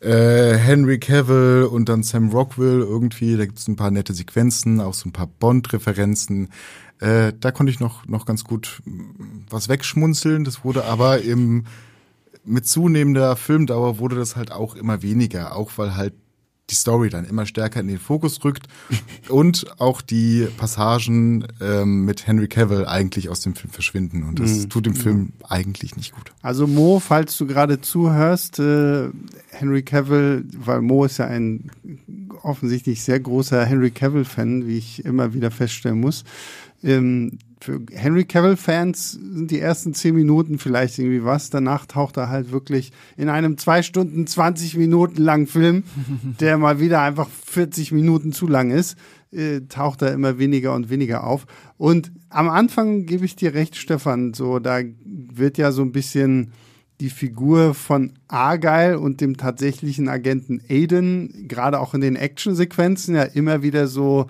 äh, 0.00 0.54
Henry 0.54 0.98
Cavill 0.98 1.68
und 1.70 1.88
dann 1.88 2.02
Sam 2.02 2.30
Rockwell 2.30 2.80
irgendwie. 2.80 3.36
Da 3.36 3.44
gibt 3.44 3.58
es 3.58 3.68
ein 3.68 3.76
paar 3.76 3.90
nette 3.90 4.14
Sequenzen, 4.14 4.80
auch 4.80 4.94
so 4.94 5.08
ein 5.08 5.12
paar 5.12 5.26
Bond-Referenzen. 5.26 6.48
Äh, 7.00 7.34
da 7.38 7.50
konnte 7.50 7.70
ich 7.70 7.80
noch, 7.80 8.06
noch 8.06 8.24
ganz 8.24 8.44
gut 8.44 8.82
was 9.50 9.68
wegschmunzeln. 9.68 10.44
Das 10.44 10.64
wurde 10.64 10.84
aber 10.84 11.20
im 11.20 11.64
mit 12.48 12.66
zunehmender 12.66 13.34
Filmdauer 13.34 13.98
wurde 13.98 14.14
das 14.14 14.36
halt 14.36 14.52
auch 14.52 14.76
immer 14.76 15.02
weniger, 15.02 15.56
auch 15.56 15.72
weil 15.76 15.96
halt 15.96 16.14
die 16.70 16.74
Story 16.74 17.10
dann 17.10 17.24
immer 17.24 17.46
stärker 17.46 17.80
in 17.80 17.88
den 17.88 17.98
Fokus 17.98 18.42
rückt 18.44 18.66
und 19.28 19.66
auch 19.78 20.02
die 20.02 20.48
Passagen 20.56 21.46
ähm, 21.60 22.04
mit 22.04 22.26
Henry 22.26 22.48
Cavill 22.48 22.86
eigentlich 22.86 23.28
aus 23.28 23.40
dem 23.40 23.54
Film 23.54 23.72
verschwinden 23.72 24.24
und 24.24 24.40
das 24.40 24.50
mhm. 24.50 24.68
tut 24.70 24.86
dem 24.86 24.96
Film 24.96 25.32
ja. 25.40 25.50
eigentlich 25.50 25.96
nicht 25.96 26.14
gut. 26.14 26.32
Also 26.42 26.66
Mo, 26.66 27.00
falls 27.00 27.36
du 27.36 27.46
gerade 27.46 27.80
zuhörst, 27.80 28.58
äh, 28.58 29.10
Henry 29.50 29.82
Cavill, 29.82 30.44
weil 30.56 30.82
Mo 30.82 31.04
ist 31.04 31.18
ja 31.18 31.26
ein 31.26 31.70
offensichtlich 32.42 33.02
sehr 33.02 33.20
großer 33.20 33.64
Henry 33.64 33.90
Cavill-Fan, 33.90 34.66
wie 34.66 34.78
ich 34.78 35.04
immer 35.04 35.34
wieder 35.34 35.50
feststellen 35.50 36.00
muss. 36.00 36.24
Ähm, 36.82 37.38
für 37.60 37.80
Henry 37.90 38.24
Cavill-Fans 38.24 39.12
sind 39.12 39.50
die 39.50 39.60
ersten 39.60 39.94
zehn 39.94 40.14
Minuten 40.14 40.58
vielleicht 40.58 40.98
irgendwie 40.98 41.24
was. 41.24 41.50
Danach 41.50 41.86
taucht 41.86 42.16
er 42.16 42.28
halt 42.28 42.52
wirklich 42.52 42.92
in 43.16 43.28
einem 43.28 43.56
zwei 43.56 43.82
Stunden, 43.82 44.26
20 44.26 44.76
Minuten 44.76 45.22
langen 45.22 45.46
Film, 45.46 45.84
der 46.40 46.58
mal 46.58 46.80
wieder 46.80 47.00
einfach 47.00 47.28
40 47.28 47.92
Minuten 47.92 48.32
zu 48.32 48.46
lang 48.46 48.70
ist, 48.70 48.96
äh, 49.32 49.62
taucht 49.68 50.02
er 50.02 50.12
immer 50.12 50.38
weniger 50.38 50.74
und 50.74 50.90
weniger 50.90 51.24
auf. 51.24 51.46
Und 51.78 52.12
am 52.28 52.48
Anfang 52.48 53.06
gebe 53.06 53.24
ich 53.24 53.36
dir 53.36 53.54
recht, 53.54 53.76
Stefan, 53.76 54.34
so, 54.34 54.58
da 54.58 54.80
wird 55.04 55.58
ja 55.58 55.72
so 55.72 55.82
ein 55.82 55.92
bisschen 55.92 56.52
die 57.00 57.10
Figur 57.10 57.74
von 57.74 58.12
Argyle 58.28 58.98
und 58.98 59.20
dem 59.20 59.36
tatsächlichen 59.36 60.08
Agenten 60.08 60.62
Aiden, 60.68 61.46
gerade 61.46 61.80
auch 61.80 61.94
in 61.94 62.00
den 62.00 62.16
Actionsequenzen, 62.16 63.14
ja 63.14 63.22
immer 63.22 63.62
wieder 63.62 63.86
so 63.86 64.26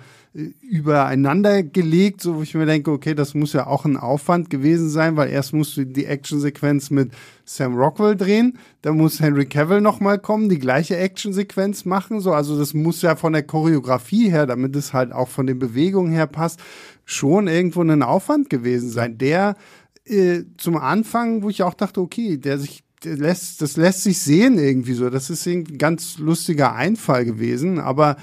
übereinander 0.60 1.62
gelegt, 1.62 2.20
so 2.20 2.36
wo 2.36 2.42
ich 2.42 2.54
mir 2.54 2.66
denke, 2.66 2.90
okay, 2.90 3.14
das 3.14 3.32
muss 3.32 3.54
ja 3.54 3.66
auch 3.66 3.86
ein 3.86 3.96
Aufwand 3.96 4.50
gewesen 4.50 4.90
sein, 4.90 5.16
weil 5.16 5.30
erst 5.30 5.54
musst 5.54 5.76
du 5.78 5.86
die 5.86 6.04
Actionsequenz 6.04 6.90
mit 6.90 7.12
Sam 7.46 7.74
Rockwell 7.74 8.16
drehen, 8.16 8.58
dann 8.82 8.98
muss 8.98 9.20
Henry 9.20 9.46
Cavill 9.46 9.80
nochmal 9.80 10.18
kommen, 10.18 10.50
die 10.50 10.58
gleiche 10.58 10.96
Actionsequenz 10.98 11.86
machen, 11.86 12.20
so, 12.20 12.32
also 12.32 12.58
das 12.58 12.74
muss 12.74 13.00
ja 13.00 13.16
von 13.16 13.32
der 13.32 13.44
Choreografie 13.44 14.30
her, 14.30 14.46
damit 14.46 14.76
es 14.76 14.92
halt 14.92 15.12
auch 15.12 15.28
von 15.28 15.46
den 15.46 15.58
Bewegungen 15.58 16.12
her 16.12 16.26
passt, 16.26 16.60
schon 17.06 17.48
irgendwo 17.48 17.82
ein 17.82 18.02
Aufwand 18.02 18.50
gewesen 18.50 18.90
sein, 18.90 19.16
der 19.16 19.56
äh, 20.04 20.42
zum 20.58 20.76
Anfang, 20.76 21.42
wo 21.42 21.48
ich 21.48 21.62
auch 21.62 21.74
dachte, 21.74 22.00
okay, 22.02 22.36
der 22.36 22.58
sich 22.58 22.84
der 23.04 23.16
lässt, 23.16 23.62
das 23.62 23.76
lässt 23.76 24.02
sich 24.02 24.20
sehen 24.20 24.58
irgendwie 24.58 24.94
so. 24.94 25.10
Das 25.10 25.28
ist 25.28 25.46
ein 25.46 25.64
ganz 25.78 26.18
lustiger 26.18 26.74
Einfall 26.74 27.24
gewesen, 27.24 27.78
aber 27.78 28.16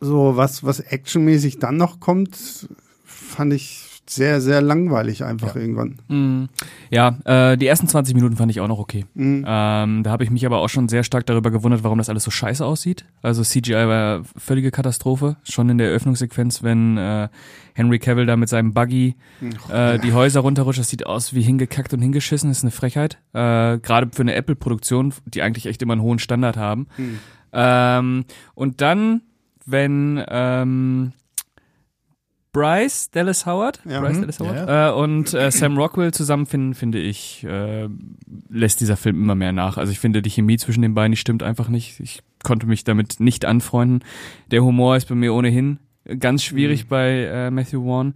so 0.00 0.36
was, 0.36 0.64
was 0.64 0.80
actionmäßig 0.80 1.58
dann 1.58 1.76
noch 1.76 2.00
kommt, 2.00 2.68
fand 3.04 3.52
ich 3.52 3.88
sehr, 4.10 4.40
sehr 4.40 4.62
langweilig 4.62 5.24
einfach 5.24 5.54
ja. 5.54 5.60
irgendwann. 5.60 5.98
Mhm. 6.08 6.48
Ja, 6.90 7.18
äh, 7.24 7.56
die 7.56 7.66
ersten 7.66 7.88
20 7.88 8.14
Minuten 8.14 8.36
fand 8.36 8.50
ich 8.50 8.60
auch 8.60 8.68
noch 8.68 8.78
okay. 8.78 9.04
Mhm. 9.14 9.44
Ähm, 9.46 10.02
da 10.02 10.10
habe 10.10 10.24
ich 10.24 10.30
mich 10.30 10.46
aber 10.46 10.58
auch 10.58 10.68
schon 10.68 10.88
sehr 10.88 11.04
stark 11.04 11.26
darüber 11.26 11.50
gewundert, 11.50 11.84
warum 11.84 11.98
das 11.98 12.08
alles 12.08 12.24
so 12.24 12.30
scheiße 12.30 12.64
aussieht. 12.64 13.04
Also 13.22 13.42
CGI 13.42 13.72
war 13.72 14.22
völlige 14.36 14.70
Katastrophe. 14.70 15.36
Schon 15.42 15.68
in 15.68 15.78
der 15.78 15.88
Eröffnungssequenz, 15.88 16.62
wenn 16.62 16.96
äh, 16.96 17.28
Henry 17.74 17.98
Cavill 17.98 18.26
da 18.26 18.36
mit 18.36 18.48
seinem 18.48 18.72
Buggy 18.72 19.14
äh, 19.70 19.98
die 19.98 20.12
Häuser 20.12 20.40
runterrutscht, 20.40 20.80
das 20.80 20.88
sieht 20.88 21.06
aus 21.06 21.34
wie 21.34 21.42
hingekackt 21.42 21.92
und 21.92 22.00
hingeschissen, 22.00 22.48
das 22.50 22.58
ist 22.58 22.64
eine 22.64 22.70
Frechheit. 22.70 23.18
Äh, 23.34 23.78
Gerade 23.78 24.08
für 24.12 24.22
eine 24.22 24.34
Apple-Produktion, 24.34 25.12
die 25.26 25.42
eigentlich 25.42 25.66
echt 25.66 25.82
immer 25.82 25.92
einen 25.92 26.02
hohen 26.02 26.18
Standard 26.18 26.56
haben. 26.56 26.86
Mhm. 26.96 27.18
Ähm, 27.52 28.24
und 28.54 28.80
dann, 28.80 29.22
wenn 29.70 30.22
ähm, 30.28 31.12
Bryce 32.52 33.10
Dallas 33.10 33.46
Howard, 33.46 33.80
ja, 33.84 34.00
Bryce 34.00 34.16
mhm. 34.16 34.20
Dallas 34.22 34.40
Howard 34.40 34.68
ja. 34.68 34.88
äh, 34.88 34.92
und 34.92 35.34
äh, 35.34 35.50
Sam 35.50 35.76
Rockwell 35.76 36.12
zusammenfinden, 36.12 36.74
finde 36.74 36.98
ich, 36.98 37.44
äh, 37.44 37.88
lässt 38.48 38.80
dieser 38.80 38.96
Film 38.96 39.22
immer 39.22 39.34
mehr 39.34 39.52
nach. 39.52 39.76
Also 39.76 39.92
ich 39.92 40.00
finde, 40.00 40.22
die 40.22 40.30
Chemie 40.30 40.56
zwischen 40.56 40.82
den 40.82 40.94
beiden, 40.94 41.12
die 41.12 41.18
stimmt 41.18 41.42
einfach 41.42 41.68
nicht. 41.68 42.00
Ich 42.00 42.20
konnte 42.42 42.66
mich 42.66 42.84
damit 42.84 43.20
nicht 43.20 43.44
anfreunden. 43.44 44.00
Der 44.50 44.64
Humor 44.64 44.96
ist 44.96 45.08
bei 45.08 45.14
mir 45.14 45.34
ohnehin 45.34 45.78
ganz 46.18 46.42
schwierig 46.42 46.84
mhm. 46.84 46.88
bei 46.88 47.24
äh, 47.24 47.50
Matthew 47.50 47.84
Vaughn. 47.84 48.14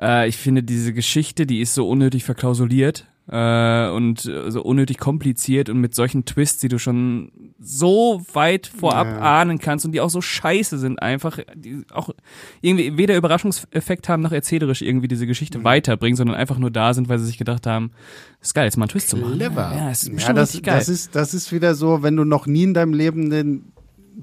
Äh, 0.00 0.28
ich 0.28 0.36
finde 0.36 0.62
diese 0.62 0.92
Geschichte, 0.92 1.46
die 1.46 1.60
ist 1.60 1.74
so 1.74 1.88
unnötig 1.88 2.24
verklausuliert 2.24 3.06
äh, 3.30 3.88
und 3.90 4.20
so 4.20 4.62
unnötig 4.62 4.98
kompliziert 4.98 5.68
und 5.68 5.80
mit 5.80 5.94
solchen 5.94 6.24
Twists, 6.24 6.60
die 6.60 6.68
du 6.68 6.78
schon 6.78 7.30
so 7.58 8.22
weit 8.32 8.66
vorab 8.66 9.06
ja. 9.06 9.18
ahnen 9.18 9.58
kannst 9.58 9.84
und 9.84 9.92
die 9.92 10.00
auch 10.00 10.10
so 10.10 10.22
scheiße 10.22 10.78
sind, 10.78 11.02
einfach, 11.02 11.38
die 11.54 11.82
auch 11.92 12.10
irgendwie 12.62 12.96
weder 12.96 13.16
Überraschungseffekt 13.16 14.08
haben 14.08 14.22
noch 14.22 14.32
erzählerisch 14.32 14.80
irgendwie 14.80 15.08
diese 15.08 15.26
Geschichte 15.26 15.58
mhm. 15.58 15.64
weiterbringen, 15.64 16.16
sondern 16.16 16.36
einfach 16.36 16.58
nur 16.58 16.70
da 16.70 16.94
sind, 16.94 17.08
weil 17.08 17.18
sie 17.18 17.26
sich 17.26 17.38
gedacht 17.38 17.66
haben, 17.66 17.90
ist 18.40 18.54
geil, 18.54 18.64
jetzt 18.64 18.78
mal 18.78 18.84
einen 18.84 18.90
Twist 18.90 19.08
Clever. 19.08 19.22
zu 19.24 19.36
machen. 19.36 19.78
Ja, 19.78 19.90
ist 19.90 20.08
ja, 20.08 20.32
das, 20.32 20.52
geil. 20.62 20.78
Das 20.78 20.88
ist, 20.88 21.14
das 21.14 21.34
ist 21.34 21.52
wieder 21.52 21.74
so, 21.74 22.02
wenn 22.02 22.16
du 22.16 22.24
noch 22.24 22.46
nie 22.46 22.62
in 22.62 22.74
deinem 22.74 22.94
Leben 22.94 23.28
den 23.28 23.72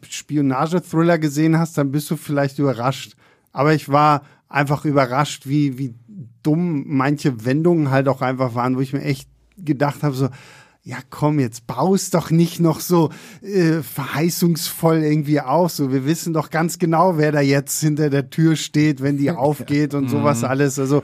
Spionage-Thriller 0.10 1.20
gesehen 1.20 1.60
hast, 1.60 1.78
dann 1.78 1.92
bist 1.92 2.10
du 2.10 2.18
vielleicht 2.18 2.60
überrascht. 2.60 3.16
Aber 3.52 3.74
ich 3.74 3.88
war 3.88 4.24
einfach 4.50 4.86
überrascht, 4.86 5.48
wie, 5.48 5.78
wie 5.78 5.94
dumm 6.46 6.84
manche 6.88 7.46
Wendungen 7.46 7.92
halt 7.92 8.08
auch 8.08 8.22
einfach 8.22 8.56
waren, 8.56 8.75
wo 8.78 8.82
ich 8.82 8.94
mir 8.94 9.02
echt 9.02 9.30
gedacht 9.58 10.04
habe, 10.04 10.16
so, 10.16 10.30
ja 10.84 10.98
komm, 11.10 11.40
jetzt 11.40 11.66
baust 11.66 12.14
doch 12.14 12.30
nicht 12.30 12.60
noch 12.60 12.80
so 12.80 13.10
äh, 13.42 13.82
verheißungsvoll 13.82 15.04
irgendwie 15.04 15.42
auf. 15.42 15.72
So, 15.72 15.92
wir 15.92 16.06
wissen 16.06 16.34
doch 16.34 16.52
ganz 16.52 16.78
genau, 16.78 17.18
wer 17.18 17.32
da 17.32 17.42
jetzt 17.42 17.82
hinter 17.82 18.12
der 18.12 18.30
Tür 18.30 18.56
steht, 18.56 19.02
wenn 19.02 19.18
die 19.18 19.32
aufgeht 19.32 19.94
und 19.96 20.10
sowas 20.10 20.42
mhm. 20.42 20.46
alles. 20.46 20.78
Also, 20.78 21.02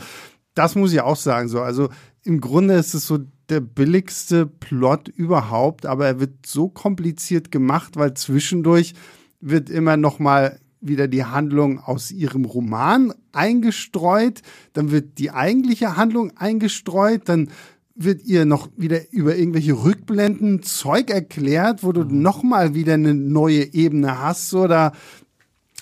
das 0.54 0.76
muss 0.76 0.94
ich 0.94 1.02
auch 1.02 1.16
sagen. 1.16 1.50
So, 1.50 1.62
also 1.62 1.90
im 2.24 2.42
Grunde 2.42 2.76
ist 2.76 2.94
es 2.94 3.08
so 3.08 3.20
der 3.50 3.60
billigste 3.60 4.46
Plot 4.46 5.08
überhaupt, 5.08 5.88
aber 5.88 6.06
er 6.06 6.20
wird 6.20 6.46
so 6.46 6.70
kompliziert 6.70 7.52
gemacht, 7.52 7.98
weil 7.98 8.14
zwischendurch 8.14 8.94
wird 9.40 9.70
immer 9.72 9.98
noch 9.98 10.20
mal 10.20 10.60
wieder 10.82 11.08
die 11.08 11.24
Handlung 11.24 11.80
aus 11.80 12.12
ihrem 12.12 12.46
Roman 12.46 13.14
eingestreut, 13.32 14.42
dann 14.74 14.92
wird 14.92 15.20
die 15.20 15.32
eigentliche 15.32 15.96
Handlung 15.96 16.32
eingestreut, 16.36 17.22
dann 17.26 17.50
wird 17.96 18.24
ihr 18.24 18.46
noch 18.46 18.70
wieder 18.78 19.12
über 19.12 19.36
irgendwelche 19.36 19.74
Rückblenden 19.74 20.64
Zeug 20.64 21.10
erklärt, 21.10 21.84
wo 21.84 21.92
du 21.92 22.04
mhm. 22.04 22.22
noch 22.22 22.44
mal 22.44 22.74
wieder 22.74 22.96
eine 22.96 23.14
neue 23.14 23.74
Ebene 23.74 24.20
hast 24.20 24.54
oder 24.54 24.94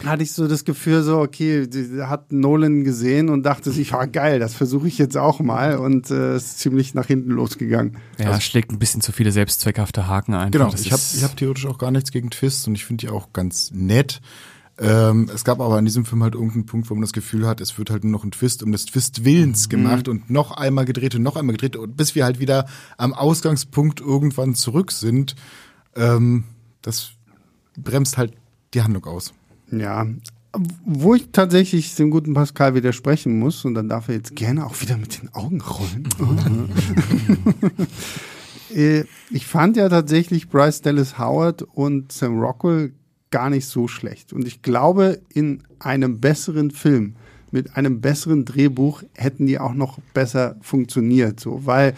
hatte 0.05 0.23
ich 0.23 0.31
so 0.31 0.47
das 0.47 0.63
Gefühl, 0.63 1.03
so, 1.03 1.19
okay, 1.19 1.67
hat 2.01 2.31
Nolan 2.31 2.85
gesehen 2.85 3.29
und 3.29 3.43
dachte 3.43 3.71
sich, 3.71 3.93
ah, 3.93 4.05
geil, 4.05 4.39
das 4.39 4.53
versuche 4.53 4.87
ich 4.87 4.97
jetzt 4.97 5.17
auch 5.17 5.41
mal 5.41 5.77
und 5.77 6.09
äh, 6.09 6.37
ist 6.37 6.59
ziemlich 6.59 6.93
nach 6.93 7.07
hinten 7.07 7.31
losgegangen. 7.31 7.97
Ja, 8.17 8.27
also, 8.27 8.39
schlägt 8.39 8.71
ein 8.71 8.79
bisschen 8.79 9.01
zu 9.01 9.11
viele 9.11 9.33
selbstzweckhafte 9.33 10.07
Haken 10.07 10.35
ein. 10.35 10.51
Genau, 10.51 10.69
das 10.69 10.81
ich 10.81 10.93
habe 10.93 11.01
ich 11.13 11.23
hab 11.23 11.35
theoretisch 11.35 11.65
auch 11.65 11.77
gar 11.77 11.91
nichts 11.91 12.11
gegen 12.11 12.29
Twists 12.29 12.65
und 12.67 12.75
ich 12.75 12.85
finde 12.85 13.07
die 13.07 13.09
auch 13.11 13.33
ganz 13.33 13.71
nett. 13.73 14.21
Ähm, 14.79 15.29
es 15.33 15.43
gab 15.43 15.59
aber 15.59 15.77
in 15.77 15.85
diesem 15.85 16.05
Film 16.05 16.23
halt 16.23 16.35
irgendeinen 16.35 16.65
Punkt, 16.65 16.89
wo 16.89 16.93
man 16.93 17.01
das 17.01 17.11
Gefühl 17.11 17.45
hat, 17.45 17.59
es 17.59 17.77
wird 17.77 17.89
halt 17.89 18.03
nur 18.03 18.13
noch 18.13 18.23
ein 18.23 18.31
Twist 18.31 18.63
um 18.63 18.71
des 18.71 18.85
Twist-Willens 18.85 19.67
mhm. 19.67 19.69
gemacht 19.69 20.07
und 20.07 20.29
noch 20.29 20.51
einmal 20.51 20.85
gedreht 20.85 21.15
und 21.15 21.23
noch 21.23 21.35
einmal 21.35 21.55
gedreht, 21.55 21.75
und 21.75 21.97
bis 21.97 22.15
wir 22.15 22.23
halt 22.23 22.39
wieder 22.39 22.65
am 22.97 23.13
Ausgangspunkt 23.13 23.99
irgendwann 23.99 24.55
zurück 24.55 24.91
sind. 24.91 25.35
Ähm, 25.95 26.45
das 26.81 27.11
bremst 27.77 28.17
halt 28.17 28.33
die 28.73 28.81
Handlung 28.81 29.05
aus. 29.05 29.33
Ja, 29.71 30.07
wo 30.85 31.13
ich 31.13 31.29
tatsächlich 31.31 31.93
dem 31.95 32.09
guten 32.09 32.33
Pascal 32.33 32.73
widersprechen 32.73 33.37
muss, 33.37 33.65
und 33.65 33.75
dann 33.75 33.89
darf 33.89 34.07
er 34.07 34.15
jetzt 34.15 34.35
gerne 34.35 34.65
auch 34.65 34.81
wieder 34.81 34.97
mit 34.97 35.21
den 35.21 35.33
Augen 35.33 35.61
rollen. 35.61 36.07
Äh, 38.71 39.05
ich 39.31 39.47
fand 39.47 39.77
ja 39.77 39.89
tatsächlich 39.89 40.47
Bryce 40.47 40.81
Dallas 40.81 41.17
Howard 41.17 41.63
und 41.63 42.11
Sam 42.11 42.39
Rockwell 42.39 42.93
gar 43.31 43.49
nicht 43.49 43.67
so 43.67 43.87
schlecht. 43.87 44.33
Und 44.33 44.47
ich 44.47 44.61
glaube, 44.61 45.21
in 45.29 45.63
einem 45.79 46.19
besseren 46.19 46.71
Film, 46.71 47.15
mit 47.51 47.75
einem 47.75 48.01
besseren 48.01 48.45
Drehbuch, 48.45 49.03
hätten 49.15 49.47
die 49.47 49.59
auch 49.59 49.73
noch 49.73 49.99
besser 50.13 50.57
funktioniert. 50.61 51.39
So, 51.39 51.65
weil 51.65 51.93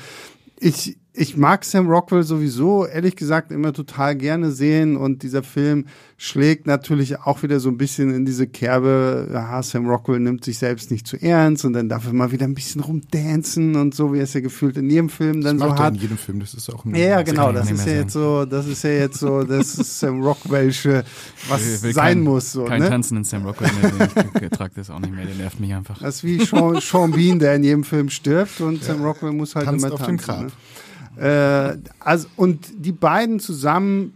ich, 0.60 0.98
ich 1.14 1.36
mag 1.36 1.66
Sam 1.66 1.90
Rockwell 1.90 2.24
sowieso, 2.24 2.86
ehrlich 2.86 3.18
gesagt, 3.18 3.52
immer 3.52 3.74
total 3.74 4.16
gerne 4.16 4.52
sehen 4.52 4.96
und 4.96 5.24
dieser 5.24 5.44
Film 5.44 5.86
schlägt 6.16 6.68
natürlich 6.68 7.20
auch 7.20 7.44
wieder 7.44 7.60
so 7.60 7.68
ein 7.68 7.78
bisschen 7.78 8.14
in 8.14 8.24
diese 8.24 8.48
Kerbe, 8.48 9.28
aha, 9.34 9.62
Sam 9.62 9.90
Rockwell 9.90 10.22
nimmt 10.22 10.46
sich 10.46 10.58
selbst 10.58 10.90
nicht 10.90 11.06
zu 11.06 11.22
ernst 11.22 11.66
und 11.66 11.74
dann 11.74 11.90
darf 11.90 12.06
er 12.08 12.14
mal 12.14 12.32
wieder 12.32 12.46
ein 12.46 12.54
bisschen 12.54 12.80
rumdancen 12.80 13.76
und 13.76 13.94
so, 13.94 14.14
wie 14.14 14.20
er 14.20 14.24
es 14.24 14.34
ja 14.34 14.40
gefühlt 14.40 14.78
in 14.78 14.90
jedem 14.90 15.10
Film 15.10 15.42
dann 15.42 15.58
das 15.58 15.70
so 15.70 15.80
hat. 15.80 15.96
in 15.96 16.00
jedem 16.00 16.18
Film, 16.18 16.40
das 16.40 16.54
ist 16.54 16.70
auch 16.74 16.86
ein 16.86 16.96
Ja, 16.96 17.22
genau, 17.24 17.52
das 17.52 17.70
ist 17.70 17.86
ja 17.86 17.94
jetzt 17.94 18.14
so, 18.14 18.46
das 18.46 18.68
ist 18.68 18.84
ja 18.84 18.92
jetzt 18.92 19.20
so, 19.20 19.44
das 19.44 19.76
ist 19.76 20.00
Sam 20.00 20.24
Rockwellsche, 20.24 21.04
was 21.50 21.82
sein 21.82 21.94
kein, 21.94 22.22
muss. 22.22 22.54
So, 22.54 22.64
kein 22.64 22.84
ne? 22.84 22.90
Tanzen 22.90 23.18
in 23.18 23.24
Sam 23.26 23.46
Rockwell 23.46 23.70
mehr, 23.82 24.08
ich 24.42 24.50
trage 24.50 24.76
das 24.76 24.90
auch 24.90 25.00
nicht 25.00 25.14
mehr, 25.14 25.26
der 25.26 25.36
nervt 25.36 25.60
mich 25.60 25.74
einfach. 25.74 26.00
Das 26.00 26.18
ist 26.18 26.24
wie 26.24 26.46
Sean, 26.46 26.80
Sean 26.80 27.12
Bean, 27.12 27.40
der 27.40 27.56
in 27.56 27.66
jedem 27.66 27.84
Film 27.84 28.10
stirbt 28.10 28.62
und 28.62 28.80
ja. 28.80 28.94
Sam 28.94 29.04
Rockwell 29.04 29.34
muss 29.34 29.56
halt 29.56 29.68
immer 29.68 29.90
tanzen. 29.90 29.94
Auf 29.94 30.06
dem 30.06 30.18
Grab. 30.18 30.42
Ne? 30.44 30.52
Äh, 31.18 31.78
also, 32.00 32.28
und 32.36 32.72
die 32.78 32.92
beiden 32.92 33.40
zusammen 33.40 34.14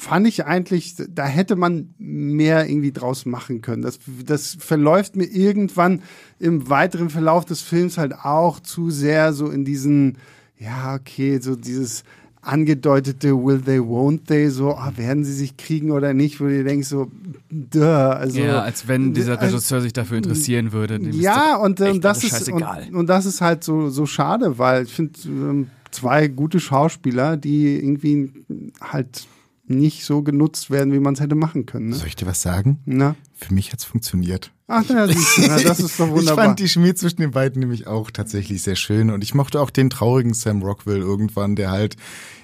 fand 0.00 0.26
ich 0.26 0.46
eigentlich, 0.46 0.96
da 0.96 1.26
hätte 1.26 1.56
man 1.56 1.94
mehr 1.98 2.68
irgendwie 2.68 2.92
draus 2.92 3.26
machen 3.26 3.60
können. 3.60 3.82
Das, 3.82 3.98
das 4.24 4.56
verläuft 4.58 5.14
mir 5.14 5.26
irgendwann 5.26 6.02
im 6.38 6.70
weiteren 6.70 7.10
Verlauf 7.10 7.44
des 7.44 7.60
Films 7.60 7.98
halt 7.98 8.14
auch 8.14 8.60
zu 8.60 8.90
sehr 8.90 9.34
so 9.34 9.50
in 9.50 9.64
diesen, 9.64 10.16
ja, 10.58 10.94
okay, 10.94 11.38
so 11.38 11.54
dieses 11.54 12.02
angedeutete 12.42 13.36
Will 13.36 13.60
they, 13.60 13.78
won't 13.78 14.26
they, 14.26 14.48
so, 14.48 14.74
ah, 14.74 14.92
werden 14.96 15.24
sie 15.24 15.34
sich 15.34 15.58
kriegen 15.58 15.90
oder 15.90 16.14
nicht, 16.14 16.40
wo 16.40 16.44
du 16.44 16.64
denkst 16.64 16.88
so, 16.88 17.10
duh, 17.50 17.82
also. 17.82 18.40
Ja, 18.40 18.62
als 18.62 18.88
wenn 18.88 19.12
dieser 19.12 19.40
Regisseur 19.40 19.78
äh, 19.78 19.82
sich 19.82 19.92
dafür 19.92 20.16
interessieren 20.16 20.72
würde. 20.72 20.98
ja, 21.10 21.56
und, 21.56 21.80
und 21.80 22.02
das 22.02 22.24
ist, 22.24 22.50
und, 22.50 22.64
und, 22.94 23.06
das 23.06 23.26
ist 23.26 23.42
halt 23.42 23.62
so, 23.62 23.90
so 23.90 24.06
schade, 24.06 24.58
weil 24.58 24.84
ich 24.84 24.94
finde, 24.94 25.18
ähm, 25.26 25.66
zwei 25.90 26.28
gute 26.28 26.60
Schauspieler, 26.60 27.36
die 27.36 27.76
irgendwie 27.76 28.32
halt 28.80 29.26
nicht 29.70 30.04
so 30.04 30.22
genutzt 30.22 30.70
werden, 30.70 30.92
wie 30.92 30.98
man 30.98 31.14
es 31.14 31.20
hätte 31.20 31.36
machen 31.36 31.64
können. 31.64 31.90
Ne? 31.90 31.96
Soll 31.96 32.08
ich 32.08 32.16
dir 32.16 32.26
was 32.26 32.42
sagen? 32.42 32.80
Na? 32.86 33.14
Für 33.34 33.54
mich 33.54 33.72
hat's 33.72 33.84
funktioniert. 33.84 34.52
Ach, 34.66 34.84
ja, 34.88 35.06
na, 35.06 35.58
das 35.60 35.80
ist 35.80 35.98
doch 35.98 36.10
wunderbar. 36.10 36.22
ich 36.44 36.48
fand 36.48 36.58
die 36.58 36.68
Chemie 36.68 36.94
zwischen 36.94 37.20
den 37.20 37.30
beiden 37.30 37.60
nämlich 37.60 37.86
auch 37.86 38.10
tatsächlich 38.10 38.62
sehr 38.62 38.76
schön 38.76 39.10
und 39.10 39.22
ich 39.22 39.34
mochte 39.34 39.60
auch 39.60 39.70
den 39.70 39.90
traurigen 39.90 40.34
Sam 40.34 40.62
Rockwell 40.62 40.98
irgendwann, 40.98 41.56
der 41.56 41.70
halt 41.70 41.96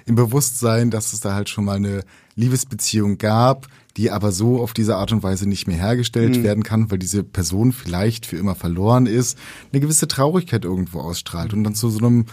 im 0.05 0.15
Bewusstsein, 0.15 0.89
dass 0.89 1.13
es 1.13 1.19
da 1.19 1.33
halt 1.33 1.49
schon 1.49 1.65
mal 1.65 1.77
eine 1.77 2.03
Liebesbeziehung 2.35 3.17
gab, 3.17 3.67
die 3.97 4.11
aber 4.11 4.31
so 4.31 4.61
auf 4.61 4.73
diese 4.73 4.95
Art 4.95 5.11
und 5.11 5.23
Weise 5.23 5.47
nicht 5.47 5.67
mehr 5.67 5.77
hergestellt 5.77 6.37
mhm. 6.37 6.43
werden 6.43 6.63
kann, 6.63 6.89
weil 6.91 6.99
diese 6.99 7.23
Person 7.23 7.71
vielleicht 7.71 8.25
für 8.25 8.37
immer 8.37 8.55
verloren 8.55 9.05
ist, 9.05 9.37
eine 9.71 9.81
gewisse 9.81 10.07
Traurigkeit 10.07 10.65
irgendwo 10.65 10.99
ausstrahlt 10.99 11.53
und 11.53 11.63
dann 11.63 11.75
zu 11.75 11.89
so 11.89 11.99
einem 11.99 12.25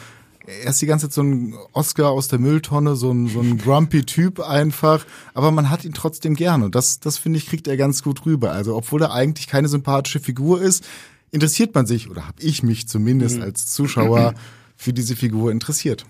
er 0.47 0.71
ist 0.71 0.83
die 0.83 0.87
ganze 0.87 1.09
Zeit 1.09 1.15
so 1.15 1.23
ein 1.23 1.55
Oscar 1.73 2.11
aus 2.11 2.29
der 2.29 2.39
Mülltonne, 2.39 2.97
so 2.97 3.11
ein, 3.11 3.29
so 3.29 3.41
ein 3.41 3.59
grumpy 3.65 4.05
Typ 4.05 4.41
einfach, 4.41 5.07
aber 5.33 5.51
man 5.51 5.71
hat 5.71 5.85
ihn 5.85 5.95
trotzdem 5.95 6.35
gerne. 6.35 6.67
Und 6.67 6.75
das, 6.75 7.01
das 7.01 7.19
finde 7.19 7.39
ich, 7.39 7.47
kriegt 7.47 7.67
er 7.67 7.77
ganz 7.77 8.03
gut 8.03 8.27
rüber. 8.27 8.53
Also, 8.53 8.77
obwohl 8.77 9.03
er 9.03 9.13
eigentlich 9.13 9.47
keine 9.47 9.69
sympathische 9.69 10.21
Figur 10.21 10.61
ist, 10.61 10.85
interessiert 11.31 11.75
man 11.75 11.87
sich, 11.87 12.11
oder 12.11 12.27
habe 12.27 12.41
ich 12.41 12.63
mich 12.63 12.89
zumindest 12.89 13.37
mhm. 13.37 13.43
als 13.43 13.73
Zuschauer 13.73 14.35
für 14.77 14.93
diese 14.93 15.17
Figur 15.17 15.51
interessiert. 15.51 16.05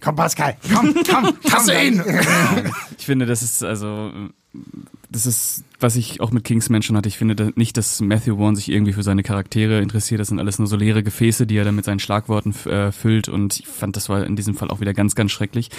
Komm, 0.00 0.16
Pascal, 0.16 0.56
komm, 0.74 0.94
komm, 1.08 1.32
hasse 1.52 1.74
ihn! 1.80 2.02
Ich 2.98 3.06
finde, 3.06 3.26
das 3.26 3.42
ist 3.42 3.64
also 3.64 4.12
das 5.10 5.26
ist, 5.26 5.64
was 5.80 5.96
ich 5.96 6.20
auch 6.20 6.30
mit 6.30 6.44
Kingsman 6.44 6.82
schon 6.82 6.96
hatte. 6.96 7.08
Ich 7.08 7.18
finde 7.18 7.52
nicht, 7.56 7.76
dass 7.76 8.00
Matthew 8.00 8.36
Vaughn 8.36 8.56
sich 8.56 8.70
irgendwie 8.70 8.92
für 8.92 9.02
seine 9.02 9.22
Charaktere 9.22 9.80
interessiert. 9.80 10.20
Das 10.20 10.28
sind 10.28 10.38
alles 10.38 10.58
nur 10.58 10.68
so 10.68 10.76
leere 10.76 11.02
Gefäße, 11.02 11.46
die 11.46 11.56
er 11.56 11.64
dann 11.64 11.76
mit 11.76 11.84
seinen 11.84 11.98
Schlagworten 11.98 12.54
äh, 12.66 12.92
füllt. 12.92 13.28
Und 13.28 13.60
ich 13.60 13.66
fand, 13.66 13.96
das 13.96 14.08
war 14.08 14.24
in 14.24 14.36
diesem 14.36 14.54
Fall 14.54 14.70
auch 14.70 14.80
wieder 14.80 14.94
ganz, 14.94 15.14
ganz 15.14 15.30
schrecklich. 15.32 15.70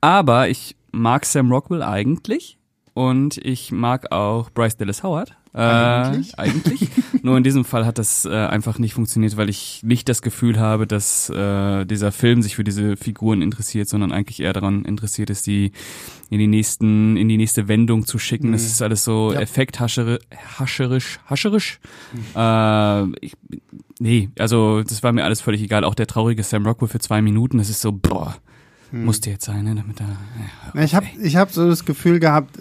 Aber 0.00 0.48
ich 0.48 0.76
mag 0.92 1.26
Sam 1.26 1.52
Rockwell 1.52 1.82
eigentlich. 1.82 2.58
Und 2.94 3.38
ich 3.38 3.72
mag 3.72 4.12
auch 4.12 4.50
Bryce 4.50 4.76
Dallas 4.76 5.02
Howard. 5.02 5.36
Äh, 5.54 5.58
eigentlich? 5.58 6.38
eigentlich. 6.38 6.88
Nur 7.22 7.36
in 7.36 7.44
diesem 7.44 7.64
Fall 7.64 7.86
hat 7.86 7.98
das 7.98 8.24
äh, 8.24 8.30
einfach 8.30 8.80
nicht 8.80 8.94
funktioniert, 8.94 9.36
weil 9.36 9.48
ich 9.48 9.82
nicht 9.84 10.08
das 10.08 10.20
Gefühl 10.20 10.58
habe, 10.58 10.86
dass 10.88 11.30
äh, 11.30 11.84
dieser 11.84 12.10
Film 12.10 12.42
sich 12.42 12.56
für 12.56 12.64
diese 12.64 12.96
Figuren 12.96 13.40
interessiert, 13.40 13.88
sondern 13.88 14.10
eigentlich 14.10 14.40
eher 14.40 14.52
daran 14.52 14.84
interessiert 14.84 15.30
ist, 15.30 15.46
die 15.46 15.70
in 16.28 16.40
die 16.40 16.48
nächsten, 16.48 17.16
in 17.16 17.28
die 17.28 17.36
nächste 17.36 17.68
Wendung 17.68 18.04
zu 18.04 18.18
schicken. 18.18 18.48
Mhm. 18.48 18.52
Das 18.52 18.64
ist 18.64 18.82
alles 18.82 19.04
so 19.04 19.32
ja. 19.32 19.40
effekthascherisch, 19.40 20.18
hascherisch, 20.58 21.20
hascherisch. 21.26 21.78
Mhm. 22.12 22.24
Äh, 22.34 23.26
ich, 23.26 23.34
nee, 24.00 24.30
also 24.38 24.82
das 24.82 25.04
war 25.04 25.12
mir 25.12 25.22
alles 25.22 25.40
völlig 25.40 25.62
egal. 25.62 25.84
Auch 25.84 25.94
der 25.94 26.08
traurige 26.08 26.42
Sam 26.42 26.66
Rockwell 26.66 26.88
für 26.88 26.98
zwei 26.98 27.22
Minuten, 27.22 27.58
das 27.58 27.70
ist 27.70 27.80
so, 27.80 27.92
boah, 27.92 28.36
hm. 28.90 29.04
musste 29.04 29.30
jetzt 29.30 29.44
sein, 29.44 29.64
ne? 29.64 29.76
Damit 29.76 30.00
er, 30.00 30.06
ja, 30.06 30.14
okay. 30.70 30.84
Ich 30.84 30.94
habe 30.96 31.06
ich 31.22 31.36
hab 31.36 31.52
so 31.52 31.68
das 31.68 31.84
Gefühl 31.84 32.18
gehabt, 32.18 32.58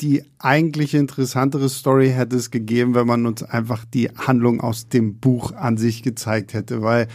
die 0.00 0.22
eigentlich 0.38 0.94
interessantere 0.94 1.68
Story 1.68 2.10
hätte 2.10 2.36
es 2.36 2.50
gegeben, 2.50 2.94
wenn 2.94 3.06
man 3.06 3.26
uns 3.26 3.42
einfach 3.42 3.84
die 3.84 4.10
Handlung 4.10 4.60
aus 4.60 4.88
dem 4.88 5.18
Buch 5.18 5.52
an 5.52 5.76
sich 5.76 6.02
gezeigt 6.02 6.54
hätte, 6.54 6.82
weil 6.82 7.08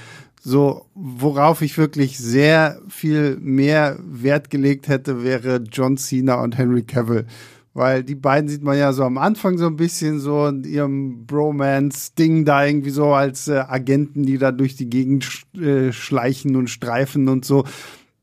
so, 0.46 0.88
worauf 0.94 1.62
ich 1.62 1.78
wirklich 1.78 2.20
sehr 2.20 2.82
viel 2.90 3.38
mehr 3.40 3.98
Wert 4.06 4.50
gelegt 4.50 4.90
hätte, 4.90 5.24
wäre 5.24 5.64
John 5.72 5.96
Cena 5.96 6.36
und 6.36 6.58
Henry 6.58 6.84
Cavill. 6.84 7.26
Weil 7.74 8.04
die 8.04 8.16
beiden 8.16 8.50
sieht 8.50 8.62
man 8.62 8.78
ja 8.78 8.94
so 8.94 9.04
am 9.04 9.18
Anfang 9.18 9.58
so 9.58 9.66
ein 9.66 9.78
bisschen 9.78 10.20
so 10.20 10.46
in 10.48 10.64
ihrem 10.64 11.26
Bromance-Ding 11.26 12.46
da 12.46 12.66
irgendwie 12.66 12.92
so 12.92 13.14
als 13.14 13.48
äh, 13.48 13.64
Agenten, 13.68 14.26
die 14.26 14.38
da 14.38 14.52
durch 14.52 14.76
die 14.76 14.90
Gegend 14.90 15.24
sch 15.24 15.46
äh, 15.56 15.92
schleichen 15.92 16.56
und 16.56 16.70
streifen 16.70 17.30
und 17.30 17.46
so 17.46 17.64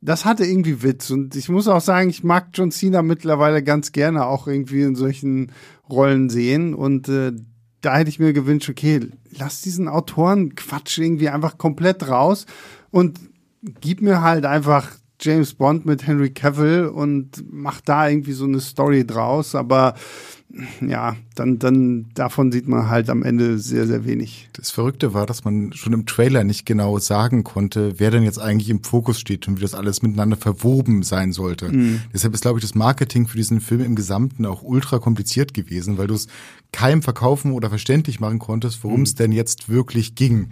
das 0.01 0.25
hatte 0.25 0.45
irgendwie 0.45 0.83
Witz. 0.83 1.11
Und 1.11 1.37
ich 1.37 1.49
muss 1.49 1.69
auch 1.69 1.81
sagen, 1.81 2.09
ich 2.11 2.25
mag 2.25 2.49
John 2.55 2.71
Cena 2.71 3.03
mittlerweile 3.03 3.63
ganz 3.63 3.93
gerne 3.93 4.27
auch 4.27 4.47
irgendwie 4.47 4.83
in 4.83 4.95
solchen 4.95 5.53
Rollen 5.89 6.31
sehen. 6.31 6.75
Und 6.75 7.09
äh, 7.09 7.33
da 7.81 7.97
hätte 7.97 8.11
ich 8.11 8.19
mir 8.19 8.33
gewünscht, 8.33 8.69
okay, 8.69 9.01
lass 9.31 9.61
diesen 9.61 9.89
Autoren 9.89 10.55
Quatsch 10.55 10.99
irgendwie 10.99 11.29
einfach 11.29 11.59
komplett 11.59 12.09
raus 12.09 12.47
und 12.91 13.21
gib 13.81 14.01
mir 14.01 14.23
halt 14.23 14.47
einfach 14.47 14.91
James 15.21 15.55
Bond 15.55 15.87
mit 15.87 16.07
Henry 16.07 16.31
Cavill 16.31 16.87
und 16.87 17.45
mach 17.51 17.81
da 17.81 18.09
irgendwie 18.09 18.33
so 18.33 18.45
eine 18.45 18.61
Story 18.61 19.07
draus. 19.07 19.55
Aber 19.55 19.95
ja, 20.81 21.17
dann, 21.35 21.59
dann 21.59 22.07
davon 22.15 22.51
sieht 22.51 22.67
man 22.67 22.89
halt 22.89 23.09
am 23.09 23.23
Ende 23.23 23.59
sehr, 23.59 23.87
sehr 23.87 24.05
wenig. 24.05 24.49
Das 24.55 24.71
Verrückte 24.71 25.15
war, 25.15 25.27
dass 25.27 25.45
man 25.45 25.73
schon 25.73 25.93
im 25.93 26.07
Trailer 26.07 26.43
nicht 26.43 26.67
genau 26.67 26.99
sagen 26.99 27.45
konnte, 27.45 28.01
wer 28.01 28.11
denn 28.11 28.25
jetzt 28.25 28.41
eigentlich 28.41 28.69
im 28.69 28.83
Fokus 28.83 29.21
steht 29.21 29.47
und 29.47 29.59
wie 29.59 29.63
das 29.63 29.75
alles 29.75 30.03
miteinander 30.03 30.37
verwoben 30.37 31.03
sein 31.03 31.33
sollte. 31.33 31.71
Mhm. 31.71 32.01
Deshalb 32.13 32.35
ist, 32.35 32.41
glaube 32.41 32.59
ich, 32.59 32.65
das 32.65 32.75
Marketing 32.75 33.29
für 33.29 33.37
diesen 33.37 33.61
Film 33.61 33.83
im 33.83 33.95
Gesamten 33.95 34.45
auch 34.45 34.63
ultra 34.63 34.99
kompliziert 34.99 35.55
gewesen, 35.55 35.99
weil 35.99 36.09
du 36.09 36.15
es 36.15 36.27
keinem 36.73 37.03
verkaufen 37.03 37.53
oder 37.53 37.69
verständlich 37.69 38.19
machen 38.19 38.41
konntest, 38.41 38.83
worum 38.83 39.03
es 39.03 39.15
mhm. 39.15 39.19
denn 39.19 39.33
jetzt 39.33 39.69
wirklich 39.69 40.17
ging. 40.17 40.49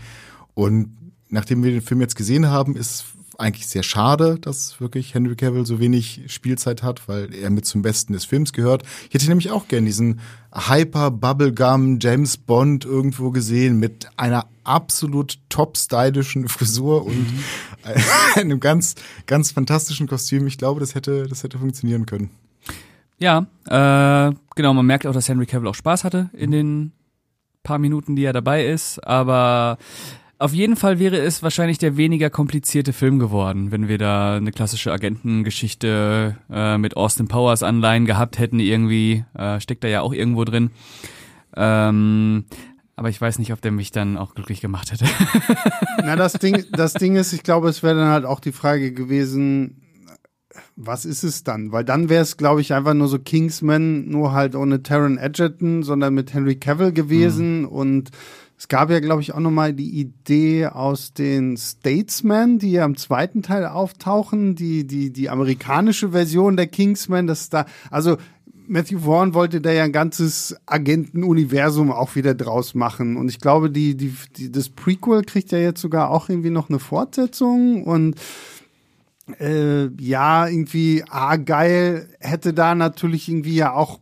Und 0.55 0.91
nachdem 1.29 1.65
wir 1.65 1.73
den 1.73 1.83
Film 1.83 2.01
jetzt 2.01 2.17
gesehen 2.17 2.47
haben, 2.49 2.77
ist 2.77 3.05
eigentlich 3.39 3.69
sehr 3.69 3.85
schade, 3.85 4.37
dass 4.41 4.81
wirklich 4.81 5.15
Henry 5.15 5.37
Cavill 5.37 5.65
so 5.65 5.79
wenig 5.79 6.23
Spielzeit 6.27 6.83
hat, 6.83 7.09
weil 7.09 7.33
er 7.33 7.51
mit 7.51 7.67
zum 7.67 7.83
Besten 7.83 8.13
des 8.13 8.25
Films 8.25 8.53
gehört. 8.53 8.83
Ich 9.09 9.15
hätte 9.15 9.29
nämlich 9.29 9.53
auch 9.53 9.69
gern 9.69 9.85
diesen 9.85 10.21
Hyper 10.53 11.13
Bubblegum 11.13 12.01
James 12.01 12.37
Bond 12.37 12.85
irgendwo 12.85 13.31
gesehen 13.31 13.79
mit 13.79 14.09
einer 14.17 14.47
absolut 14.65 15.39
top 15.49 15.77
stylischen 15.77 16.49
Frisur 16.49 17.07
und 17.07 17.17
mhm. 17.17 17.45
einem 18.35 18.61
ganz, 18.61 18.97
ganz 19.27 19.53
fantastischen 19.53 20.09
Kostüm. 20.09 20.49
Ich 20.49 20.59
glaube, 20.59 20.81
das 20.81 20.97
hätte, 20.97 21.29
das 21.29 21.45
hätte 21.45 21.59
funktionieren 21.59 22.07
können. 22.07 22.31
Ja, 23.19 23.47
äh, 23.67 24.35
genau, 24.57 24.75
man 24.75 24.87
merkt 24.87 25.07
auch, 25.07 25.13
dass 25.13 25.29
Henry 25.29 25.47
Cavill 25.47 25.69
auch 25.69 25.75
Spaß 25.75 26.03
hatte 26.03 26.31
in 26.33 26.51
den 26.51 26.93
paar 27.63 27.79
Minuten, 27.79 28.17
die 28.17 28.25
er 28.25 28.33
dabei 28.33 28.67
ist, 28.67 28.99
aber 29.07 29.79
auf 30.39 30.53
jeden 30.53 30.77
Fall 30.77 30.99
wäre 30.99 31.19
es 31.19 31.43
wahrscheinlich 31.43 31.79
der 31.79 31.97
weniger 31.97 32.31
komplizierte 32.31 32.93
Film 32.93 33.19
geworden, 33.19 33.73
wenn 33.73 33.89
wir 33.89 33.99
da 33.99 34.37
eine 34.37 34.53
klassische 34.53 34.93
Agentengeschichte 34.93 36.37
äh, 36.51 36.79
mit 36.79 36.97
Austin 36.97 37.27
Powers 37.27 37.65
Anleihen 37.65 38.07
gehabt 38.07 38.39
hätten 38.39 38.61
irgendwie. 38.61 39.25
Äh, 39.35 39.61
steckt 39.61 39.83
da 39.83 39.89
ja 39.89 40.01
auch 40.01 40.13
irgendwo 40.13 40.45
drin. 40.45 40.71
Ähm, 41.57 42.45
aber 42.95 43.09
ich 43.09 43.21
weiß 43.21 43.41
nicht, 43.41 43.53
ob 43.53 43.61
der 43.61 43.73
mich 43.73 43.91
dann 43.91 44.17
auch 44.17 44.35
glücklich 44.35 44.61
gemacht 44.61 44.93
hätte. 44.93 45.07
Na, 46.05 46.15
das 46.15 46.35
Ding, 46.35 46.65
das 46.73 46.95
Ding 46.95 47.17
ist, 47.17 47.33
ich 47.33 47.43
glaube, 47.43 47.69
es 47.69 47.83
wäre 47.83 47.97
dann 47.97 48.09
halt 48.09 48.25
auch 48.25 48.41
die 48.41 48.53
Frage 48.53 48.93
gewesen, 48.93 49.83
was 50.77 51.05
ist 51.05 51.25
es 51.25 51.43
dann? 51.43 51.73
Weil 51.73 51.85
dann 51.85 52.09
wäre 52.09 52.23
es, 52.23 52.37
glaube 52.37 52.61
ich, 52.61 52.75
einfach 52.75 52.95
nur 52.95 53.09
so 53.09 53.19
Kingsman, 53.19 54.09
nur 54.09 54.33
halt 54.33 54.55
ohne 54.55 54.83
Taron 54.83 55.19
Edgerton, 55.19 55.83
sondern 55.83 56.15
mit 56.15 56.33
Henry 56.33 56.57
Cavill 56.57 56.93
gewesen 56.93 57.63
mhm. 57.63 57.69
und 57.69 58.11
es 58.59 58.67
gab 58.67 58.91
ja, 58.91 58.99
glaube 58.99 59.23
ich, 59.23 59.33
auch 59.33 59.41
nochmal 59.41 59.73
die 59.73 60.01
Idee 60.01 60.67
aus 60.67 61.13
den 61.13 61.57
Statesmen, 61.57 62.59
die 62.59 62.73
ja 62.73 62.85
im 62.85 62.97
zweiten 62.97 63.41
Teil 63.41 63.65
auftauchen, 63.65 64.57
die, 64.57 64.85
die, 64.85 65.13
die 65.13 65.31
amerikanische 65.31 66.11
Version 66.11 66.57
der 66.57 66.67
Kingsmen, 66.67 67.29
dass 67.29 67.51
da, 67.51 67.67
also 67.89 68.17
Matthew 68.67 68.99
Vaughn 68.99 69.33
wollte 69.33 69.61
da 69.61 69.71
ja 69.71 69.85
ein 69.85 69.93
ganzes 69.93 70.57
Agentenuniversum 70.67 71.93
auch 71.93 72.17
wieder 72.17 72.35
draus 72.35 72.75
machen. 72.75 73.17
Und 73.17 73.29
ich 73.29 73.39
glaube, 73.39 73.71
die, 73.71 73.97
die, 73.97 74.13
die, 74.37 74.51
das 74.51 74.69
Prequel 74.69 75.23
kriegt 75.23 75.53
ja 75.53 75.59
jetzt 75.59 75.81
sogar 75.81 76.11
auch 76.11 76.29
irgendwie 76.29 76.51
noch 76.51 76.69
eine 76.69 76.81
Fortsetzung 76.81 77.85
und 77.85 78.17
äh, 79.39 79.87
ja, 80.01 80.49
irgendwie, 80.49 81.05
ah, 81.09 81.37
geil, 81.37 82.09
hätte 82.19 82.53
da 82.53 82.75
natürlich 82.75 83.29
irgendwie 83.29 83.55
ja 83.55 83.73
auch 83.73 84.01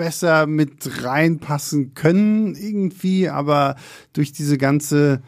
besser 0.00 0.46
mit 0.46 1.04
reinpassen 1.04 1.92
können 1.92 2.54
irgendwie, 2.54 3.28
aber 3.28 3.76
durch 4.14 4.32
diese 4.32 4.56
ganze 4.56 5.20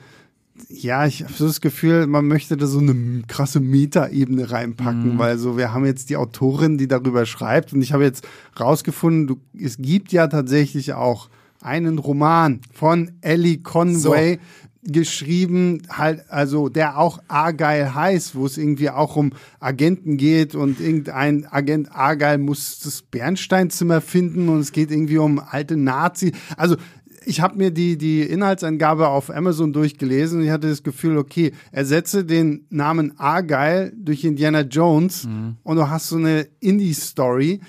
ja, 0.68 1.06
ich 1.06 1.24
habe 1.24 1.32
so 1.32 1.46
das 1.46 1.60
Gefühl, 1.60 2.06
man 2.06 2.26
möchte 2.26 2.56
da 2.56 2.66
so 2.66 2.78
eine 2.78 3.22
krasse 3.26 3.60
Metaebene 3.60 4.50
reinpacken, 4.50 5.14
mhm. 5.14 5.18
weil 5.18 5.36
so 5.36 5.58
wir 5.58 5.74
haben 5.74 5.84
jetzt 5.84 6.08
die 6.08 6.16
Autorin, 6.16 6.78
die 6.78 6.88
darüber 6.88 7.26
schreibt 7.26 7.74
und 7.74 7.82
ich 7.82 7.92
habe 7.92 8.04
jetzt 8.04 8.26
rausgefunden, 8.58 9.26
du, 9.26 9.40
es 9.58 9.76
gibt 9.76 10.12
ja 10.12 10.26
tatsächlich 10.28 10.94
auch 10.94 11.28
einen 11.60 11.98
Roman 11.98 12.60
von 12.72 13.10
Ellie 13.20 13.58
Conway, 13.58 14.34
so 14.34 14.40
geschrieben, 14.82 15.82
halt, 15.88 16.30
also 16.30 16.68
der 16.68 16.98
auch 16.98 17.22
Argyle 17.28 17.94
heißt, 17.94 18.34
wo 18.34 18.46
es 18.46 18.58
irgendwie 18.58 18.90
auch 18.90 19.16
um 19.16 19.32
Agenten 19.60 20.16
geht 20.16 20.54
und 20.54 20.80
irgendein 20.80 21.46
Agent 21.46 21.92
Argyle 21.92 22.38
muss 22.38 22.80
das 22.80 23.02
Bernsteinzimmer 23.02 24.00
finden 24.00 24.48
und 24.48 24.58
es 24.58 24.72
geht 24.72 24.90
irgendwie 24.90 25.18
um 25.18 25.38
alte 25.38 25.76
Nazi. 25.76 26.32
Also 26.56 26.76
ich 27.24 27.40
habe 27.40 27.56
mir 27.56 27.70
die, 27.70 27.96
die 27.96 28.22
Inhaltsangabe 28.22 29.08
auf 29.08 29.30
Amazon 29.30 29.72
durchgelesen 29.72 30.40
und 30.40 30.46
ich 30.46 30.50
hatte 30.50 30.68
das 30.68 30.82
Gefühl, 30.82 31.16
okay, 31.16 31.52
ersetze 31.70 32.24
den 32.24 32.66
Namen 32.70 33.18
Argyle 33.18 33.92
durch 33.96 34.24
Indiana 34.24 34.62
Jones 34.62 35.24
mhm. 35.24 35.56
und 35.62 35.76
du 35.76 35.88
hast 35.88 36.08
so 36.08 36.16
eine 36.16 36.48
Indie-Story 36.58 37.60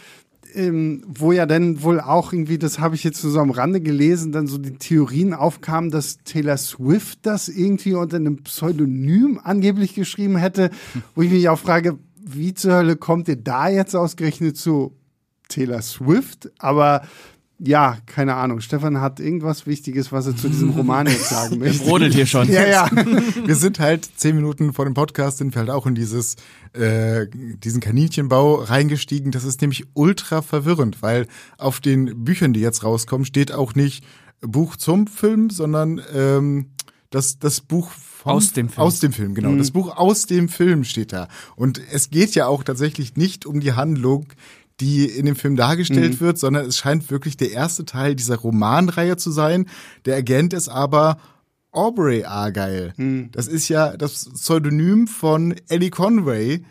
ähm, 0.55 1.03
wo 1.07 1.31
ja 1.31 1.45
dann 1.45 1.83
wohl 1.83 1.99
auch 1.99 2.33
irgendwie, 2.33 2.57
das 2.57 2.79
habe 2.79 2.95
ich 2.95 3.03
jetzt 3.03 3.21
so 3.21 3.39
am 3.39 3.51
Rande 3.51 3.81
gelesen, 3.81 4.31
dann 4.31 4.47
so 4.47 4.57
die 4.57 4.77
Theorien 4.77 5.33
aufkamen, 5.33 5.91
dass 5.91 6.17
Taylor 6.23 6.57
Swift 6.57 7.19
das 7.23 7.49
irgendwie 7.49 7.93
unter 7.93 8.17
einem 8.17 8.43
Pseudonym 8.43 9.39
angeblich 9.43 9.95
geschrieben 9.95 10.37
hätte, 10.37 10.69
wo 11.15 11.21
ich 11.21 11.31
mich 11.31 11.49
auch 11.49 11.59
frage, 11.59 11.97
wie 12.25 12.53
zur 12.53 12.73
Hölle 12.73 12.95
kommt 12.95 13.27
ihr 13.27 13.35
da 13.35 13.67
jetzt 13.67 13.95
ausgerechnet 13.95 14.57
zu 14.57 14.95
Taylor 15.49 15.81
Swift? 15.81 16.51
Aber 16.59 17.03
ja, 17.65 17.97
keine 18.05 18.35
Ahnung. 18.35 18.59
Stefan 18.59 18.99
hat 18.99 19.21
irgendwas 19.21 19.65
Wichtiges, 19.65 20.11
was 20.11 20.27
er 20.27 20.35
zu 20.35 20.49
diesem 20.49 20.71
Roman 20.71 21.07
jetzt 21.07 21.29
sagen 21.29 21.59
möchte. 21.59 21.81
Er 21.81 21.87
brodelt 21.87 22.13
hier 22.13 22.25
schon. 22.25 22.51
Ja, 22.51 22.67
ja. 22.67 22.91
Wir 23.45 23.55
sind 23.55 23.79
halt 23.79 24.09
zehn 24.17 24.35
Minuten 24.35 24.73
vor 24.73 24.83
dem 24.83 24.93
Podcast, 24.93 25.37
sind 25.37 25.55
wir 25.55 25.61
halt 25.61 25.69
auch 25.69 25.87
in 25.87 25.95
dieses, 25.95 26.35
äh, 26.73 27.27
diesen 27.31 27.79
Kaninchenbau 27.79 28.55
reingestiegen. 28.55 29.31
Das 29.31 29.45
ist 29.45 29.61
nämlich 29.61 29.85
ultra 29.93 30.41
verwirrend, 30.41 31.01
weil 31.01 31.27
auf 31.57 31.79
den 31.79 32.25
Büchern, 32.25 32.51
die 32.51 32.59
jetzt 32.59 32.83
rauskommen, 32.83 33.25
steht 33.25 33.53
auch 33.53 33.75
nicht 33.75 34.03
Buch 34.41 34.75
zum 34.75 35.07
Film, 35.07 35.49
sondern 35.49 36.01
ähm, 36.13 36.71
das, 37.11 37.39
das 37.39 37.61
Buch 37.61 37.91
vom, 37.91 38.33
aus 38.33 38.51
dem 38.51 38.69
Film. 38.69 38.85
Aus 38.85 38.99
dem 38.99 39.13
Film, 39.13 39.35
genau. 39.35 39.51
Mhm. 39.51 39.59
Das 39.59 39.71
Buch 39.71 39.95
aus 39.95 40.25
dem 40.25 40.49
Film 40.49 40.83
steht 40.83 41.13
da. 41.13 41.29
Und 41.55 41.81
es 41.91 42.09
geht 42.09 42.35
ja 42.35 42.47
auch 42.47 42.63
tatsächlich 42.63 43.15
nicht 43.15 43.45
um 43.45 43.59
die 43.59 43.73
Handlung, 43.73 44.27
die 44.79 45.05
in 45.05 45.25
dem 45.25 45.35
Film 45.35 45.55
dargestellt 45.55 46.13
mhm. 46.13 46.19
wird, 46.19 46.37
sondern 46.39 46.65
es 46.65 46.77
scheint 46.77 47.09
wirklich 47.11 47.37
der 47.37 47.51
erste 47.51 47.85
Teil 47.85 48.15
dieser 48.15 48.37
Romanreihe 48.37 49.17
zu 49.17 49.31
sein. 49.31 49.67
Der 50.05 50.17
Agent 50.17 50.53
ist 50.53 50.69
aber 50.69 51.17
Aubrey 51.71 52.23
Argyle. 52.23 52.93
Mhm. 52.97 53.29
Das 53.31 53.47
ist 53.47 53.67
ja 53.69 53.97
das 53.97 54.29
Pseudonym 54.29 55.07
von 55.07 55.55
Ellie 55.67 55.89
Conway 55.89 56.63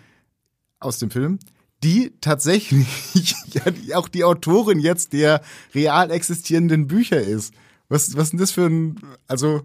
aus 0.79 0.99
dem 0.99 1.11
Film, 1.11 1.39
die 1.83 2.13
tatsächlich 2.21 2.87
ja, 3.53 3.97
auch 3.97 4.09
die 4.09 4.25
Autorin 4.25 4.79
jetzt 4.79 5.13
der 5.13 5.43
real 5.75 6.11
existierenden 6.11 6.87
Bücher 6.87 7.21
ist. 7.21 7.55
Was, 7.89 8.17
was 8.17 8.25
ist 8.25 8.31
denn 8.33 8.39
das 8.39 8.53
für 8.53 8.67
ein, 8.67 9.01
also, 9.27 9.63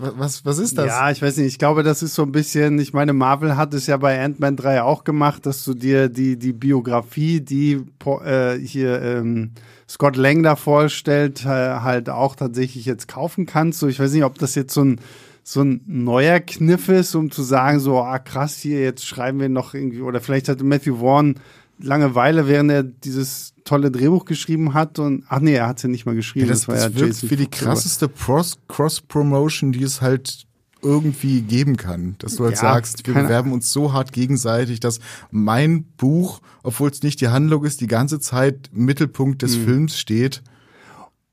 Was, 0.00 0.44
was 0.44 0.58
ist 0.58 0.78
das? 0.78 0.86
Ja, 0.86 1.10
ich 1.10 1.20
weiß 1.20 1.36
nicht. 1.36 1.46
Ich 1.46 1.58
glaube, 1.58 1.82
das 1.82 2.02
ist 2.02 2.14
so 2.14 2.22
ein 2.22 2.32
bisschen, 2.32 2.78
ich 2.78 2.92
meine, 2.92 3.12
Marvel 3.12 3.56
hat 3.56 3.74
es 3.74 3.86
ja 3.86 3.96
bei 3.96 4.22
Ant-Man 4.22 4.56
3 4.56 4.82
auch 4.82 5.04
gemacht, 5.04 5.46
dass 5.46 5.64
du 5.64 5.74
dir 5.74 6.08
die, 6.08 6.38
die 6.38 6.52
Biografie, 6.52 7.40
die 7.40 7.84
äh, 8.24 8.58
hier 8.58 9.02
ähm, 9.02 9.52
Scott 9.88 10.16
Lang 10.16 10.42
da 10.42 10.56
vorstellt, 10.56 11.44
äh, 11.44 11.48
halt 11.48 12.08
auch 12.08 12.36
tatsächlich 12.36 12.86
jetzt 12.86 13.08
kaufen 13.08 13.46
kannst. 13.46 13.80
So, 13.80 13.88
ich 13.88 14.00
weiß 14.00 14.12
nicht, 14.12 14.24
ob 14.24 14.38
das 14.38 14.54
jetzt 14.54 14.74
so 14.74 14.84
ein 14.84 15.00
so 15.42 15.62
ein 15.62 15.80
neuer 15.86 16.38
Kniff 16.38 16.88
ist, 16.88 17.14
um 17.14 17.30
zu 17.30 17.42
sagen, 17.42 17.80
so, 17.80 17.98
ah 17.98 18.18
krass, 18.18 18.58
hier, 18.58 18.80
jetzt 18.82 19.04
schreiben 19.04 19.40
wir 19.40 19.48
noch 19.48 19.74
irgendwie, 19.74 20.02
oder 20.02 20.20
vielleicht 20.20 20.48
hatte 20.48 20.64
Matthew 20.64 20.98
Vaughn 20.98 21.36
Langeweile, 21.82 22.46
während 22.46 22.70
er 22.70 22.82
dieses 22.82 23.54
tolle 23.64 23.90
Drehbuch 23.90 24.24
geschrieben 24.24 24.74
hat 24.74 24.98
und 24.98 25.24
ach 25.28 25.40
nee, 25.40 25.54
er 25.54 25.68
hat 25.68 25.78
es 25.78 25.84
ja 25.84 25.88
nicht 25.88 26.06
mal 26.06 26.14
geschrieben. 26.14 26.46
Ja, 26.46 26.52
das, 26.52 26.66
das, 26.66 26.84
das 26.84 26.94
ja 26.94 27.00
wirkt 27.00 27.30
wie 27.30 27.36
die 27.36 27.46
krasseste 27.46 28.08
Cross-Promotion, 28.08 29.72
die 29.72 29.82
es 29.82 30.00
halt 30.00 30.46
irgendwie 30.82 31.42
geben 31.42 31.76
kann. 31.76 32.16
Dass 32.18 32.36
du 32.36 32.44
halt 32.44 32.56
ja, 32.56 32.60
sagst, 32.60 33.06
wir 33.06 33.14
bewerben 33.14 33.52
uns 33.52 33.72
so 33.72 33.92
hart 33.92 34.12
gegenseitig, 34.12 34.80
dass 34.80 35.00
mein 35.30 35.84
Buch, 35.96 36.40
obwohl 36.62 36.90
es 36.90 37.02
nicht 37.02 37.20
die 37.20 37.28
Handlung 37.28 37.64
ist, 37.64 37.80
die 37.80 37.86
ganze 37.86 38.20
Zeit 38.20 38.70
im 38.74 38.84
Mittelpunkt 38.84 39.42
des 39.42 39.56
mhm. 39.56 39.64
Films 39.64 39.98
steht. 39.98 40.42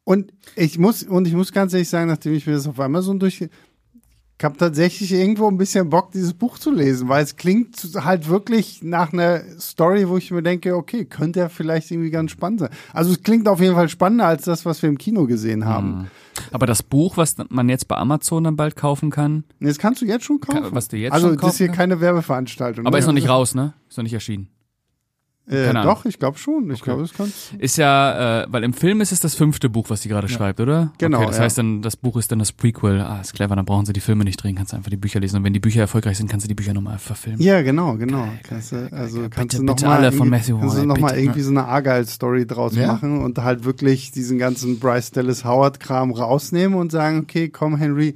Und 0.04 0.32
ich 0.56 0.80
muss, 0.80 1.04
und 1.04 1.28
ich 1.28 1.34
muss 1.34 1.52
ganz 1.52 1.74
ehrlich 1.74 1.90
sagen, 1.90 2.08
nachdem 2.08 2.34
ich 2.34 2.48
mir 2.48 2.54
das 2.54 2.68
auf 2.68 2.80
Amazon 2.80 3.20
durch, 3.20 3.50
ich 4.40 4.46
habe 4.46 4.56
tatsächlich 4.56 5.12
irgendwo 5.12 5.48
ein 5.48 5.58
bisschen 5.58 5.90
Bock, 5.90 6.12
dieses 6.12 6.34
Buch 6.34 6.60
zu 6.60 6.72
lesen, 6.72 7.10
weil 7.10 7.24
es 7.24 7.38
klingt 7.38 7.76
halt 7.96 8.30
wirklich 8.30 8.84
nach 8.84 9.12
einer 9.12 9.42
Story, 9.60 10.08
wo 10.08 10.18
ich 10.18 10.30
mir 10.30 10.44
denke, 10.44 10.76
okay, 10.76 11.06
könnte 11.06 11.40
ja 11.40 11.50
vielleicht 11.50 11.90
irgendwie 11.90 12.12
ganz 12.12 12.32
spannend 12.32 12.60
sein. 12.60 12.70
Also 12.94 13.12
es 13.12 13.24
klingt 13.24 13.48
auf 13.48 13.60
jeden 13.60 13.74
Fall 13.74 13.90
spannender 13.90 14.28
als 14.28 14.44
das, 14.44 14.64
was 14.64 14.84
wir 14.84 14.90
im 14.90 15.00
Kino 15.00 15.26
gesehen 15.26 15.66
haben. 15.66 15.88
Mhm. 15.88 16.08
Aber 16.52 16.68
das 16.68 16.84
Buch, 16.84 17.18
was 17.18 17.36
man 17.50 17.68
jetzt 17.68 17.88
bei 17.88 17.98
Amazon 17.98 18.44
dann 18.44 18.56
bald 18.56 18.76
kaufen 18.76 19.10
kann. 19.10 19.44
Nee, 19.58 19.70
das 19.70 19.80
kannst 19.80 20.04
du 20.04 20.06
jetzt 20.06 20.26
schon 20.26 20.40
kaufen. 20.40 20.68
Was 20.70 20.88
du 20.88 20.98
jetzt 20.98 21.14
also, 21.14 21.30
schon 21.30 21.38
kaufen 21.38 21.48
das 21.48 21.54
ist 21.54 21.58
hier 21.58 21.70
keine 21.70 22.00
Werbeveranstaltung. 22.00 22.86
Aber 22.86 22.98
ne? 22.98 23.00
ist 23.00 23.08
noch 23.08 23.14
nicht 23.14 23.30
raus, 23.30 23.56
ne? 23.56 23.74
Ist 23.90 23.98
noch 23.98 24.04
nicht 24.04 24.14
erschienen. 24.14 24.50
Äh, 25.50 25.72
doch, 25.74 26.04
ich 26.04 26.20
glaube 26.20 26.38
schon. 26.38 26.66
Ich 26.72 26.82
okay. 26.82 26.92
glaube, 26.92 27.04
es 27.04 27.14
kann. 27.14 27.32
Ist 27.58 27.78
ja, 27.78 28.44
äh, 28.44 28.48
weil 28.50 28.66
im 28.66 28.74
Film 28.74 29.00
ist 29.00 29.14
es 29.14 29.22
das 29.22 29.34
fünfte 29.34 29.70
Buch, 29.70 29.90
was 29.90 30.02
sie 30.02 30.10
gerade 30.10 30.28
ja. 30.28 30.34
schreibt, 30.34 30.60
oder? 30.60 30.92
Genau. 30.98 31.20
Okay, 31.20 31.28
das 31.28 31.38
ja. 31.38 31.44
heißt 31.44 31.58
dann, 31.58 31.82
das 31.82 31.96
Buch 31.96 32.18
ist 32.18 32.32
dann 32.32 32.40
das 32.40 32.52
Prequel. 32.52 33.00
Ah, 33.00 33.22
ist 33.22 33.34
clever, 33.34 33.56
dann 33.56 33.64
brauchen 33.64 33.86
sie 33.86 33.94
die 33.94 34.02
Filme 34.02 34.26
nicht 34.26 34.44
drehen, 34.44 34.56
kannst 34.56 34.74
du 34.74 34.78
einfach 34.78 34.90
die 34.90 34.98
Bücher 34.98 35.22
lesen. 35.22 35.38
Und 35.38 35.44
wenn 35.46 35.54
die 35.54 35.62
Bücher 35.62 35.80
erfolgreich 35.82 36.18
sind, 36.18 36.30
kannst 36.30 36.46
du 36.46 36.50
die 36.50 36.56
Bücher 36.56 36.74
nochmal 36.74 36.98
verfilmen. 36.98 37.42
Ja, 37.42 37.62
genau, 37.62 37.96
genau. 37.96 38.24
Geil, 38.24 38.40
kannst 38.44 38.74
du, 38.74 38.92
also 38.92 39.22
geil, 39.22 39.30
kannst 39.30 39.52
bitte, 39.52 39.58
du 39.58 39.64
noch 39.64 39.76
bitte 39.76 39.88
mal 39.88 39.98
alle 40.00 40.12
von 40.12 40.30
Matthew 40.30 40.60
Kannst 40.60 40.78
du 40.78 40.86
nochmal 40.86 41.18
irgendwie 41.18 41.42
so 41.42 41.52
eine 41.52 41.66
Argyle-Story 41.66 42.46
draus 42.46 42.76
ja? 42.76 42.88
machen 42.88 43.22
und 43.22 43.38
halt 43.38 43.64
wirklich 43.64 44.12
diesen 44.12 44.38
ganzen 44.38 44.80
Bryce 44.80 45.12
Dallas 45.12 45.46
Howard-Kram 45.46 46.12
rausnehmen 46.12 46.78
und 46.78 46.92
sagen, 46.92 47.20
okay, 47.20 47.48
komm, 47.48 47.78
Henry, 47.78 48.16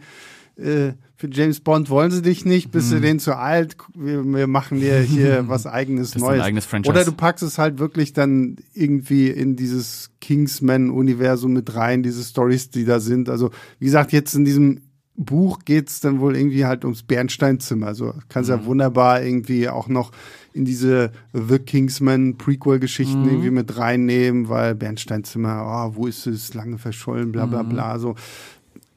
äh, 0.58 0.92
für 1.22 1.30
James 1.32 1.60
Bond 1.60 1.92
wollen 1.92 2.10
sie 2.10 2.24
dich 2.24 2.46
nicht, 2.46 2.72
bist 2.72 2.90
mhm. 2.90 2.96
du 2.96 3.02
den 3.02 3.20
zu 3.20 3.38
alt, 3.38 3.78
wir, 3.94 4.24
wir 4.26 4.48
machen 4.48 4.80
dir 4.80 5.00
hier 5.02 5.44
was 5.48 5.68
eigenes 5.68 6.16
Neues. 6.16 6.42
Eigenes. 6.42 6.68
Oder 6.88 7.06
du 7.06 7.12
packst 7.12 7.44
es 7.44 7.60
halt 7.60 7.78
wirklich 7.78 8.14
dann 8.14 8.56
irgendwie 8.74 9.28
in 9.28 9.56
dieses 9.56 10.10
Kingsman-Universum 10.20 11.54
mit 11.54 11.76
rein, 11.76 12.02
diese 12.02 12.24
Stories, 12.24 12.72
die 12.72 12.86
da 12.86 13.00
sind. 13.00 13.30
Also, 13.30 13.52
wie 13.78 13.86
gesagt, 13.86 14.12
jetzt 14.14 14.34
in 14.34 14.46
diesem 14.46 14.82
Buch 15.16 15.60
geht's 15.64 16.00
dann 16.00 16.22
wohl 16.22 16.36
irgendwie 16.36 16.66
halt 16.66 16.86
ums 16.86 17.04
Bernsteinzimmer. 17.04 17.86
Also 17.86 18.16
kannst 18.28 18.50
mhm. 18.50 18.56
ja 18.56 18.66
wunderbar 18.66 19.22
irgendwie 19.22 19.70
auch 19.70 19.88
noch 19.88 20.12
in 20.54 20.66
diese 20.66 21.12
The 21.34 21.60
Kingsman 21.60 22.38
Prequel-Geschichten 22.40 23.22
mhm. 23.22 23.30
irgendwie 23.30 23.52
mit 23.52 23.78
reinnehmen, 23.78 24.50
weil 24.50 24.74
Bernsteinzimmer, 24.74 25.92
oh, 25.92 25.96
wo 25.96 26.08
ist 26.08 26.26
es, 26.26 26.56
lange 26.56 26.80
verschollen, 26.80 27.32
bla 27.32 27.46
bla 27.46 27.62
mhm. 27.62 27.70
bla. 27.70 28.00
So 28.00 28.16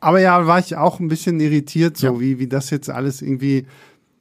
aber 0.00 0.20
ja, 0.20 0.46
war 0.46 0.58
ich 0.58 0.76
auch 0.76 1.00
ein 1.00 1.08
bisschen 1.08 1.40
irritiert, 1.40 1.96
so 1.96 2.06
ja. 2.06 2.20
wie, 2.20 2.38
wie 2.38 2.46
das 2.46 2.70
jetzt 2.70 2.90
alles 2.90 3.22
irgendwie 3.22 3.66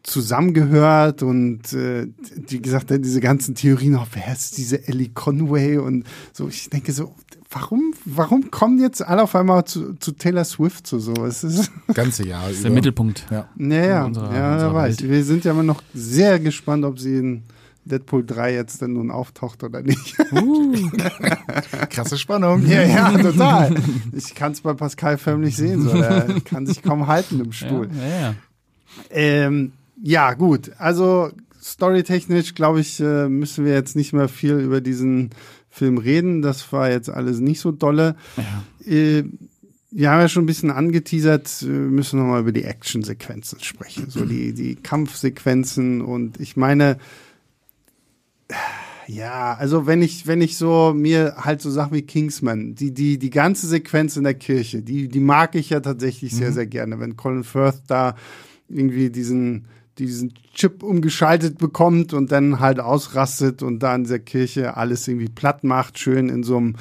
zusammengehört 0.04 1.24
und 1.24 1.72
äh, 1.74 2.08
wie 2.48 2.62
gesagt, 2.62 2.89
diese 2.89 3.22
ganzen 3.22 3.56
Theorien, 3.56 3.96
oh, 3.96 4.06
wer 4.12 4.34
ist 4.34 4.58
diese 4.58 4.86
Ellie 4.88 5.10
Conway 5.13 5.78
und 5.78 6.06
so, 6.34 6.50
ich 6.50 6.70
denke 6.70 6.92
so, 6.92 7.16
warum, 7.50 7.94
warum 8.06 8.52
kommen 8.52 8.80
jetzt 8.80 9.02
alle 9.02 9.24
auf 9.24 9.36
einmal 9.36 9.63
zu, 9.66 9.94
zu 9.96 10.12
Taylor 10.12 10.44
Swift 10.44 10.88
so 10.88 11.00
so? 11.00 11.13
Es 11.26 11.44
ist 11.44 11.72
ganze 11.94 12.28
Jahr. 12.28 12.48
Das 12.48 12.58
ist 12.58 12.63
der 12.66 12.72
Mittelpunkt. 12.72 13.26
Ja, 13.32 13.48
naja, 13.56 14.06
unserer, 14.06 14.36
ja, 14.36 14.58
wer 14.58 14.74
weiß. 14.74 15.04
Wir 15.04 15.24
sind 15.24 15.46
ja 15.46 15.52
immer 15.52 15.63
noch 15.63 15.82
sehr 15.94 16.39
gespannt, 16.39 16.84
ob 16.84 17.00
sie 17.00 17.18
in 17.18 17.44
Deadpool 17.86 18.26
3 18.26 18.54
jetzt 18.54 18.82
denn 18.82 18.93
nun 18.93 19.12
auftaucht 19.12 19.63
oder 19.63 19.82
nicht. 19.82 20.15
Uh. 20.32 20.89
Krasse 21.89 22.17
Spannung. 22.17 22.65
Ja, 22.65 22.84
ja, 22.84 23.17
total. 23.17 23.76
Ich 24.13 24.36
kann 24.36 24.54
es 24.54 24.62
bei 24.62 24.74
Pascal 24.74 25.17
förmlich 25.17 25.56
sehen, 25.56 25.82
so. 25.82 25.93
der 25.93 26.41
kann 26.46 26.65
sich 26.65 26.82
kaum 26.82 27.08
halten 27.08 27.39
im 27.39 27.52
Stuhl. 27.52 27.89
Ja, 27.96 28.08
ja, 28.08 28.19
ja. 28.22 28.36
Ähm, 29.10 29.74
ja 30.02 30.34
gut, 30.34 30.72
also 30.78 31.32
storytechnisch, 31.62 32.56
glaube 32.56 32.82
ich, 32.82 33.00
äh, 33.00 33.30
müssen 33.30 33.65
wir 33.65 33.74
jetzt 33.74 33.96
nicht 33.96 34.13
mehr 34.13 34.28
viel 34.28 34.60
über 34.60 34.82
diesen 34.82 35.32
Film 35.69 35.98
reden. 35.98 36.41
Das 36.41 36.72
war 36.72 36.89
jetzt 36.89 37.10
alles 37.10 37.39
nicht 37.39 37.60
so 37.60 37.72
dolle. 37.72 38.15
Ja. 38.38 38.91
Äh, 38.91 39.24
wir 39.96 40.10
haben 40.10 40.22
ja 40.22 40.28
schon 40.28 40.43
ein 40.43 40.48
bisschen 40.48 40.72
angeteasert, 40.72 41.62
wir 41.62 41.69
müssen 41.69 42.19
nochmal 42.19 42.41
über 42.41 42.52
die 42.52 42.63
Actionsequenzen 42.63 43.60
sprechen. 43.60 44.10
So 44.10 44.26
die, 44.26 44.54
die 44.54 44.76
Kampfsequenzen 44.76 46.02
und 46.02 46.39
ich 46.39 46.58
meine, 46.58 46.98
ja, 49.08 49.54
also 49.56 49.86
wenn 49.86 50.02
ich, 50.02 50.28
wenn 50.28 50.42
ich 50.42 50.58
so 50.58 50.94
mir 50.96 51.36
halt 51.38 51.62
so 51.62 51.70
Sachen 51.70 51.94
wie 51.94 52.04
Kingsman, 52.04 52.76
die, 52.76 52.94
die, 52.94 53.18
die 53.18 53.30
ganze 53.30 53.68
Sequenz 53.68 54.18
in 54.18 54.24
der 54.24 54.34
Kirche, 54.34 54.82
die, 54.82 55.08
die 55.08 55.20
mag 55.20 55.56
ich 55.56 55.70
ja 55.70 55.80
tatsächlich 55.80 56.34
mhm. 56.34 56.38
sehr, 56.38 56.54
sehr 56.54 56.68
gerne. 56.68 57.00
Wenn 57.00 57.18
Colin 57.18 57.44
Firth 57.44 57.82
da 57.88 58.16
irgendwie 58.70 59.10
diesen, 59.10 59.66
diesen 59.98 60.34
Chip 60.54 60.84
umgeschaltet 60.84 61.58
bekommt 61.58 62.13
und 62.13 62.32
dann 62.32 62.60
halt 62.60 62.80
ausrastet 62.80 63.62
und 63.62 63.80
da 63.80 63.96
in 63.96 64.04
dieser 64.04 64.20
Kirche 64.20 64.78
alles 64.78 65.08
irgendwie 65.08 65.30
platt 65.30 65.63
macht, 65.63 66.00
schön 66.00 66.30
in 66.30 66.44
so 66.44 66.58
einem 66.58 66.76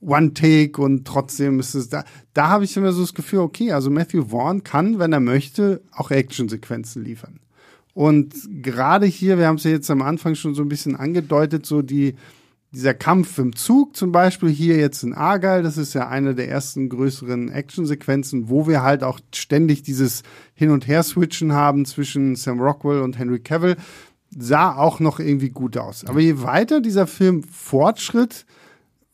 One-Take 0.00 0.80
und 0.80 1.06
trotzdem 1.06 1.58
ist 1.60 1.74
es 1.74 1.88
da. 1.88 2.04
Da 2.34 2.48
habe 2.48 2.64
ich 2.64 2.76
immer 2.76 2.92
so 2.92 3.00
das 3.00 3.14
Gefühl, 3.14 3.40
okay, 3.40 3.72
also 3.72 3.90
Matthew 3.90 4.26
Vaughn 4.28 4.62
kann, 4.62 4.98
wenn 4.98 5.12
er 5.12 5.20
möchte, 5.20 5.82
auch 5.92 6.10
Actionsequenzen 6.10 7.04
liefern. 7.04 7.40
Und 7.98 8.62
gerade 8.62 9.06
hier, 9.06 9.38
wir 9.38 9.48
haben 9.48 9.56
es 9.56 9.64
ja 9.64 9.72
jetzt 9.72 9.90
am 9.90 10.02
Anfang 10.02 10.36
schon 10.36 10.54
so 10.54 10.62
ein 10.62 10.68
bisschen 10.68 10.94
angedeutet, 10.94 11.66
so 11.66 11.82
die, 11.82 12.14
dieser 12.70 12.94
Kampf 12.94 13.38
im 13.38 13.56
Zug 13.56 13.96
zum 13.96 14.12
Beispiel 14.12 14.50
hier 14.50 14.76
jetzt 14.76 15.02
in 15.02 15.14
Argyle, 15.14 15.64
das 15.64 15.76
ist 15.76 15.94
ja 15.94 16.06
eine 16.06 16.36
der 16.36 16.48
ersten 16.48 16.90
größeren 16.90 17.50
Actionsequenzen, 17.50 18.48
wo 18.48 18.68
wir 18.68 18.84
halt 18.84 19.02
auch 19.02 19.18
ständig 19.34 19.82
dieses 19.82 20.22
Hin- 20.54 20.70
und 20.70 20.86
Her-Switchen 20.86 21.54
haben 21.54 21.86
zwischen 21.86 22.36
Sam 22.36 22.60
Rockwell 22.60 23.00
und 23.00 23.18
Henry 23.18 23.40
Cavill, 23.40 23.74
sah 24.30 24.76
auch 24.76 25.00
noch 25.00 25.18
irgendwie 25.18 25.50
gut 25.50 25.76
aus. 25.76 26.04
Aber 26.04 26.20
je 26.20 26.40
weiter 26.40 26.80
dieser 26.80 27.08
Film 27.08 27.42
fortschritt, 27.42 28.46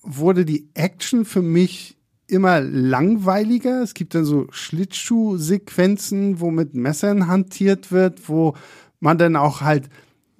wurde 0.03 0.45
die 0.45 0.69
Action 0.75 1.25
für 1.25 1.41
mich 1.41 1.97
immer 2.27 2.61
langweiliger. 2.61 3.83
Es 3.83 3.95
gibt 3.95 4.15
dann 4.15 4.25
so 4.25 4.47
Schlittschuhsequenzen, 4.51 6.41
wo 6.41 6.51
mit 6.51 6.75
Messern 6.75 7.27
hantiert 7.27 7.93
wird, 7.93 8.29
wo 8.29 8.55
man 9.01 9.19
dann 9.19 9.37
auch 9.37 9.61
halt 9.61 9.89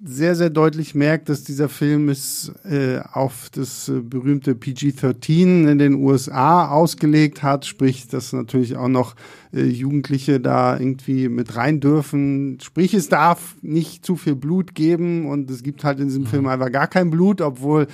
sehr, 0.03 0.35
sehr 0.35 0.49
deutlich 0.49 0.93
merkt, 0.93 1.29
dass 1.29 1.43
dieser 1.43 1.69
Film 1.69 2.09
ist 2.09 2.53
äh, 2.63 2.99
auf 3.13 3.49
das 3.51 3.87
äh, 3.87 4.01
berühmte 4.01 4.53
PG-13 4.53 5.67
in 5.67 5.79
den 5.79 5.95
USA 5.95 6.67
ausgelegt 6.67 7.43
hat, 7.43 7.65
sprich, 7.65 8.07
dass 8.07 8.33
natürlich 8.33 8.75
auch 8.75 8.89
noch 8.89 9.15
äh, 9.53 9.63
Jugendliche 9.63 10.39
da 10.39 10.77
irgendwie 10.77 11.29
mit 11.29 11.55
rein 11.55 11.79
dürfen. 11.79 12.59
Sprich, 12.61 12.93
es 12.93 13.07
darf 13.09 13.55
nicht 13.61 14.05
zu 14.05 14.15
viel 14.15 14.35
Blut 14.35 14.75
geben 14.75 15.27
und 15.27 15.49
es 15.49 15.63
gibt 15.63 15.83
halt 15.83 15.99
in 15.99 16.07
diesem 16.07 16.23
mhm. 16.23 16.27
Film 16.27 16.47
einfach 16.47 16.71
gar 16.71 16.87
kein 16.87 17.09
Blut, 17.09 17.41
obwohl 17.41 17.87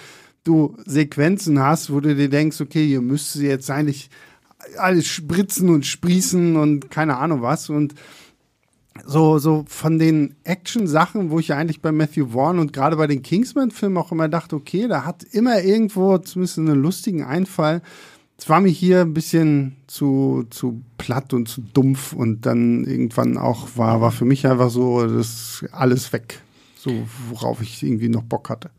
du 0.43 0.75
Sequenzen 0.86 1.60
hast, 1.60 1.91
wo 1.91 1.99
du 1.99 2.15
dir 2.15 2.30
denkst, 2.30 2.62
okay, 2.62 2.86
hier 2.86 3.01
müsste 3.01 3.43
jetzt 3.43 3.69
eigentlich 3.69 4.10
alles 4.77 5.08
spritzen 5.08 5.69
und 5.69 5.86
sprießen 5.86 6.56
und 6.56 6.91
keine 6.91 7.17
Ahnung 7.17 7.41
was 7.41 7.69
und 7.69 7.95
so, 9.06 9.39
so 9.39 9.65
von 9.67 9.97
den 9.99 10.36
Action-Sachen, 10.43 11.32
wo 11.32 11.39
ich 11.39 11.49
ja 11.49 11.58
eigentlich 11.58 11.82
bei 11.82 11.91
Matthew 11.91 12.27
Vaughn 12.27 12.60
und 12.60 12.73
gerade 12.73 12.97
bei 12.97 13.08
den 13.08 13.23
Kingsman-Filmen 13.23 13.97
auch 13.97 14.12
immer 14.12 14.27
dachte, 14.27 14.56
okay, 14.56 14.88
da 14.88 15.06
hat 15.06 15.23
immer 15.23 15.62
irgendwo 15.62 16.17
zumindest 16.17 16.60
einen 16.60 16.82
lustigen 16.82 17.23
Einfall. 17.23 17.82
Es 18.38 18.49
war 18.49 18.60
mir 18.60 18.69
hier 18.69 19.01
ein 19.01 19.13
bisschen 19.13 19.77
zu, 19.88 20.45
zu 20.49 20.82
platt 20.97 21.34
und 21.34 21.47
zu 21.47 21.62
dumpf 21.62 22.13
und 22.13 22.45
dann 22.45 22.84
irgendwann 22.86 23.38
auch 23.38 23.69
war, 23.75 24.01
war 24.01 24.12
für 24.12 24.25
mich 24.25 24.45
einfach 24.45 24.69
so, 24.69 25.08
das 25.08 25.63
alles 25.71 26.12
weg. 26.12 26.41
So, 26.75 26.91
worauf 27.30 27.62
ich 27.62 27.84
irgendwie 27.84 28.10
noch 28.10 28.23
Bock 28.23 28.49
hatte. 28.49 28.71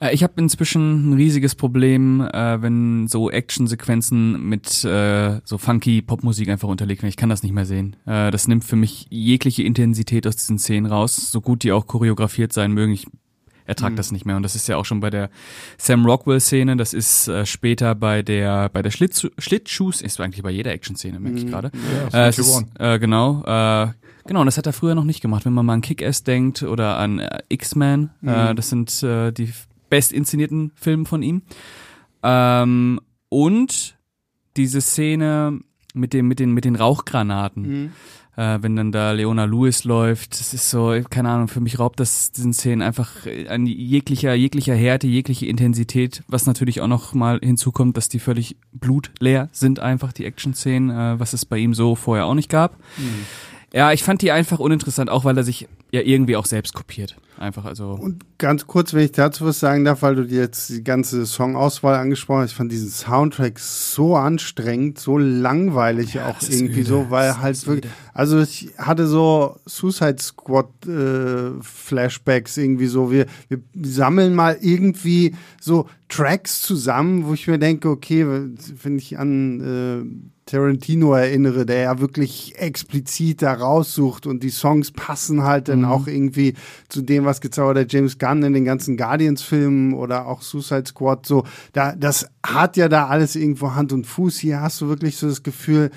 Äh, 0.00 0.14
ich 0.14 0.22
habe 0.22 0.34
inzwischen 0.36 1.10
ein 1.10 1.14
riesiges 1.14 1.54
Problem, 1.54 2.20
äh, 2.20 2.62
wenn 2.62 3.08
so 3.08 3.30
Actionsequenzen 3.30 4.42
mit 4.48 4.84
äh, 4.84 5.40
so 5.44 5.58
funky 5.58 6.02
Popmusik 6.02 6.48
einfach 6.48 6.68
unterlegt 6.68 7.02
werden. 7.02 7.10
Ich 7.10 7.16
kann 7.16 7.28
das 7.28 7.42
nicht 7.42 7.52
mehr 7.52 7.66
sehen. 7.66 7.96
Äh, 8.06 8.30
das 8.30 8.48
nimmt 8.48 8.64
für 8.64 8.76
mich 8.76 9.06
jegliche 9.10 9.62
Intensität 9.62 10.26
aus 10.26 10.36
diesen 10.36 10.58
Szenen 10.58 10.86
raus, 10.86 11.30
so 11.30 11.40
gut 11.40 11.62
die 11.62 11.72
auch 11.72 11.86
choreografiert 11.86 12.52
sein 12.52 12.72
mögen. 12.72 12.92
Ich 12.92 13.06
ertragt 13.68 13.92
mhm. 13.92 13.96
das 13.96 14.12
nicht 14.12 14.24
mehr. 14.24 14.36
Und 14.36 14.42
das 14.42 14.54
ist 14.54 14.66
ja 14.66 14.76
auch 14.76 14.84
schon 14.84 15.00
bei 15.00 15.10
der 15.10 15.30
Sam 15.76 16.04
Rockwell-Szene, 16.06 16.76
das 16.76 16.94
ist 16.94 17.28
äh, 17.28 17.46
später 17.46 17.94
bei 17.94 18.22
der 18.22 18.70
bei 18.70 18.82
der 18.82 18.90
Schlitz 18.90 19.26
Schlittschuhs, 19.38 20.00
ist 20.00 20.20
eigentlich 20.20 20.42
bei 20.42 20.50
jeder 20.50 20.72
Action-Szene, 20.72 21.20
merke 21.20 21.38
ich 21.38 21.44
mhm. 21.44 21.50
gerade. 21.50 21.70
Ja, 22.12 22.26
äh, 22.26 22.30
ist, 22.30 22.64
äh, 22.78 22.98
genau, 22.98 23.44
äh, 23.44 23.88
genau, 24.26 24.40
und 24.40 24.46
das 24.46 24.56
hat 24.56 24.66
er 24.66 24.72
früher 24.72 24.94
noch 24.94 25.04
nicht 25.04 25.20
gemacht. 25.20 25.44
Wenn 25.44 25.52
man 25.52 25.66
mal 25.66 25.74
an 25.74 25.80
Kick-Ass 25.82 26.24
denkt 26.24 26.62
oder 26.62 26.96
an 26.96 27.18
äh, 27.18 27.40
X-Men, 27.50 28.10
äh, 28.22 28.26
mhm. 28.26 28.28
äh, 28.28 28.54
das 28.54 28.70
sind 28.70 29.02
äh, 29.02 29.32
die 29.32 29.52
best 29.88 30.12
inszenierten 30.12 30.72
Filme 30.74 31.04
von 31.04 31.22
ihm. 31.22 31.42
Ähm, 32.22 33.00
und 33.28 33.96
diese 34.56 34.80
Szene 34.80 35.60
mit 35.94 36.12
dem 36.12 36.28
mit 36.28 36.40
den 36.40 36.52
mit 36.52 36.64
den 36.64 36.76
Rauchgranaten. 36.76 37.62
Mhm 37.62 37.92
äh, 38.38 38.62
wenn 38.62 38.76
dann 38.76 38.92
da 38.92 39.10
Leona 39.10 39.44
Lewis 39.44 39.82
läuft. 39.82 40.38
Das 40.38 40.54
ist 40.54 40.70
so, 40.70 40.96
keine 41.10 41.28
Ahnung, 41.28 41.48
für 41.48 41.60
mich 41.60 41.80
raubt 41.80 41.98
das 41.98 42.30
diesen 42.30 42.52
Szenen 42.52 42.82
einfach 42.82 43.10
an 43.48 43.66
jeglicher, 43.66 44.32
jeglicher 44.34 44.76
Härte, 44.76 45.08
jegliche 45.08 45.46
Intensität, 45.46 46.22
was 46.28 46.46
natürlich 46.46 46.80
auch 46.80 46.86
noch 46.86 47.14
mal 47.14 47.40
hinzukommt, 47.42 47.96
dass 47.96 48.08
die 48.08 48.20
völlig 48.20 48.56
blutleer 48.72 49.48
sind 49.50 49.80
einfach, 49.80 50.12
die 50.12 50.24
Action-Szenen, 50.24 50.90
äh, 50.90 51.18
was 51.18 51.32
es 51.32 51.44
bei 51.44 51.58
ihm 51.58 51.74
so 51.74 51.96
vorher 51.96 52.26
auch 52.26 52.34
nicht 52.34 52.48
gab. 52.48 52.78
Mhm. 52.96 53.26
Ja, 53.74 53.92
ich 53.92 54.04
fand 54.04 54.22
die 54.22 54.30
einfach 54.30 54.60
uninteressant, 54.60 55.10
auch 55.10 55.24
weil 55.24 55.36
er 55.36 55.42
sich 55.42 55.68
ja 55.90 56.02
irgendwie 56.02 56.36
auch 56.36 56.46
selbst 56.46 56.74
kopiert. 56.74 57.16
Einfach 57.38 57.64
also. 57.64 57.92
Und 57.92 58.24
ganz 58.38 58.66
kurz, 58.66 58.94
wenn 58.94 59.04
ich 59.04 59.12
dazu 59.12 59.46
was 59.46 59.60
sagen 59.60 59.84
darf, 59.84 60.02
weil 60.02 60.16
du 60.16 60.24
dir 60.24 60.40
jetzt 60.40 60.68
die 60.70 60.82
ganze 60.82 61.24
Songauswahl 61.24 61.94
angesprochen 61.94 62.42
hast, 62.42 62.50
ich 62.50 62.56
fand 62.56 62.72
diesen 62.72 62.90
Soundtrack 62.90 63.58
so 63.60 64.16
anstrengend, 64.16 64.98
so 64.98 65.18
langweilig 65.18 66.14
ja, 66.14 66.28
auch 66.28 66.42
irgendwie 66.42 66.82
so, 66.82 67.10
weil 67.10 67.38
halt 67.38 67.64
wirklich, 67.66 67.92
also 68.12 68.40
ich 68.40 68.70
hatte 68.76 69.06
so 69.06 69.56
Suicide 69.66 70.20
Squad 70.20 70.68
äh, 70.86 71.62
Flashbacks 71.62 72.56
irgendwie 72.56 72.88
so, 72.88 73.12
wir, 73.12 73.26
wir 73.48 73.60
sammeln 73.82 74.34
mal 74.34 74.58
irgendwie 74.60 75.36
so 75.60 75.88
Tracks 76.08 76.60
zusammen, 76.60 77.26
wo 77.26 77.34
ich 77.34 77.46
mir 77.46 77.58
denke, 77.58 77.88
okay, 77.88 78.26
wenn 78.26 78.98
ich 78.98 79.18
an 79.18 79.60
äh, 79.60 80.37
Tarantino 80.48 81.12
erinnere, 81.12 81.66
der 81.66 81.82
ja 81.82 82.00
wirklich 82.00 82.54
explizit 82.56 83.42
da 83.42 83.52
raussucht 83.52 84.26
und 84.26 84.42
die 84.42 84.48
Songs 84.48 84.92
passen 84.92 85.44
halt 85.44 85.68
dann 85.68 85.80
mhm. 85.80 85.84
auch 85.84 86.06
irgendwie 86.06 86.54
zu 86.88 87.02
dem, 87.02 87.26
was 87.26 87.42
gezaubert 87.42 87.76
der 87.76 87.86
James 87.86 88.18
Gunn 88.18 88.42
in 88.42 88.54
den 88.54 88.64
ganzen 88.64 88.96
Guardians-Filmen 88.96 89.92
oder 89.92 90.26
auch 90.26 90.40
Suicide 90.40 90.86
Squad 90.86 91.26
so. 91.26 91.44
Da, 91.74 91.94
das 91.94 92.30
hat 92.44 92.78
ja 92.78 92.88
da 92.88 93.08
alles 93.08 93.36
irgendwo 93.36 93.74
Hand 93.74 93.92
und 93.92 94.06
Fuß. 94.06 94.38
Hier 94.38 94.62
hast 94.62 94.80
du 94.80 94.88
wirklich 94.88 95.18
so 95.18 95.28
das 95.28 95.42
Gefühl, 95.42 95.90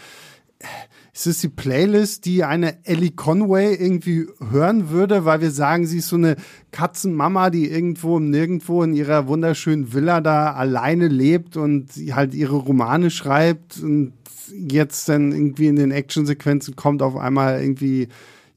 ist 1.13 1.27
es 1.27 1.39
die 1.39 1.49
Playlist, 1.49 2.25
die 2.25 2.43
eine 2.43 2.85
Ellie 2.85 3.11
Conway 3.11 3.75
irgendwie 3.75 4.27
hören 4.49 4.89
würde, 4.89 5.23
weil 5.23 5.41
wir 5.41 5.51
sagen, 5.51 5.85
sie 5.85 5.99
ist 5.99 6.09
so 6.09 6.17
eine 6.17 6.35
Katzenmama, 6.71 7.49
die 7.49 7.69
irgendwo 7.69 8.19
nirgendwo 8.19 8.83
in 8.83 8.93
ihrer 8.93 9.27
wunderschönen 9.27 9.93
Villa 9.93 10.19
da 10.19 10.53
alleine 10.53 11.07
lebt 11.07 11.57
und 11.57 11.89
halt 12.11 12.33
ihre 12.33 12.55
Romane 12.55 13.11
schreibt 13.11 13.79
und 13.81 14.13
jetzt 14.51 15.09
dann 15.09 15.31
irgendwie 15.31 15.67
in 15.67 15.75
den 15.75 15.91
Actionsequenzen 15.91 16.75
kommt 16.75 17.01
auf 17.01 17.15
einmal 17.15 17.61
irgendwie 17.61 18.07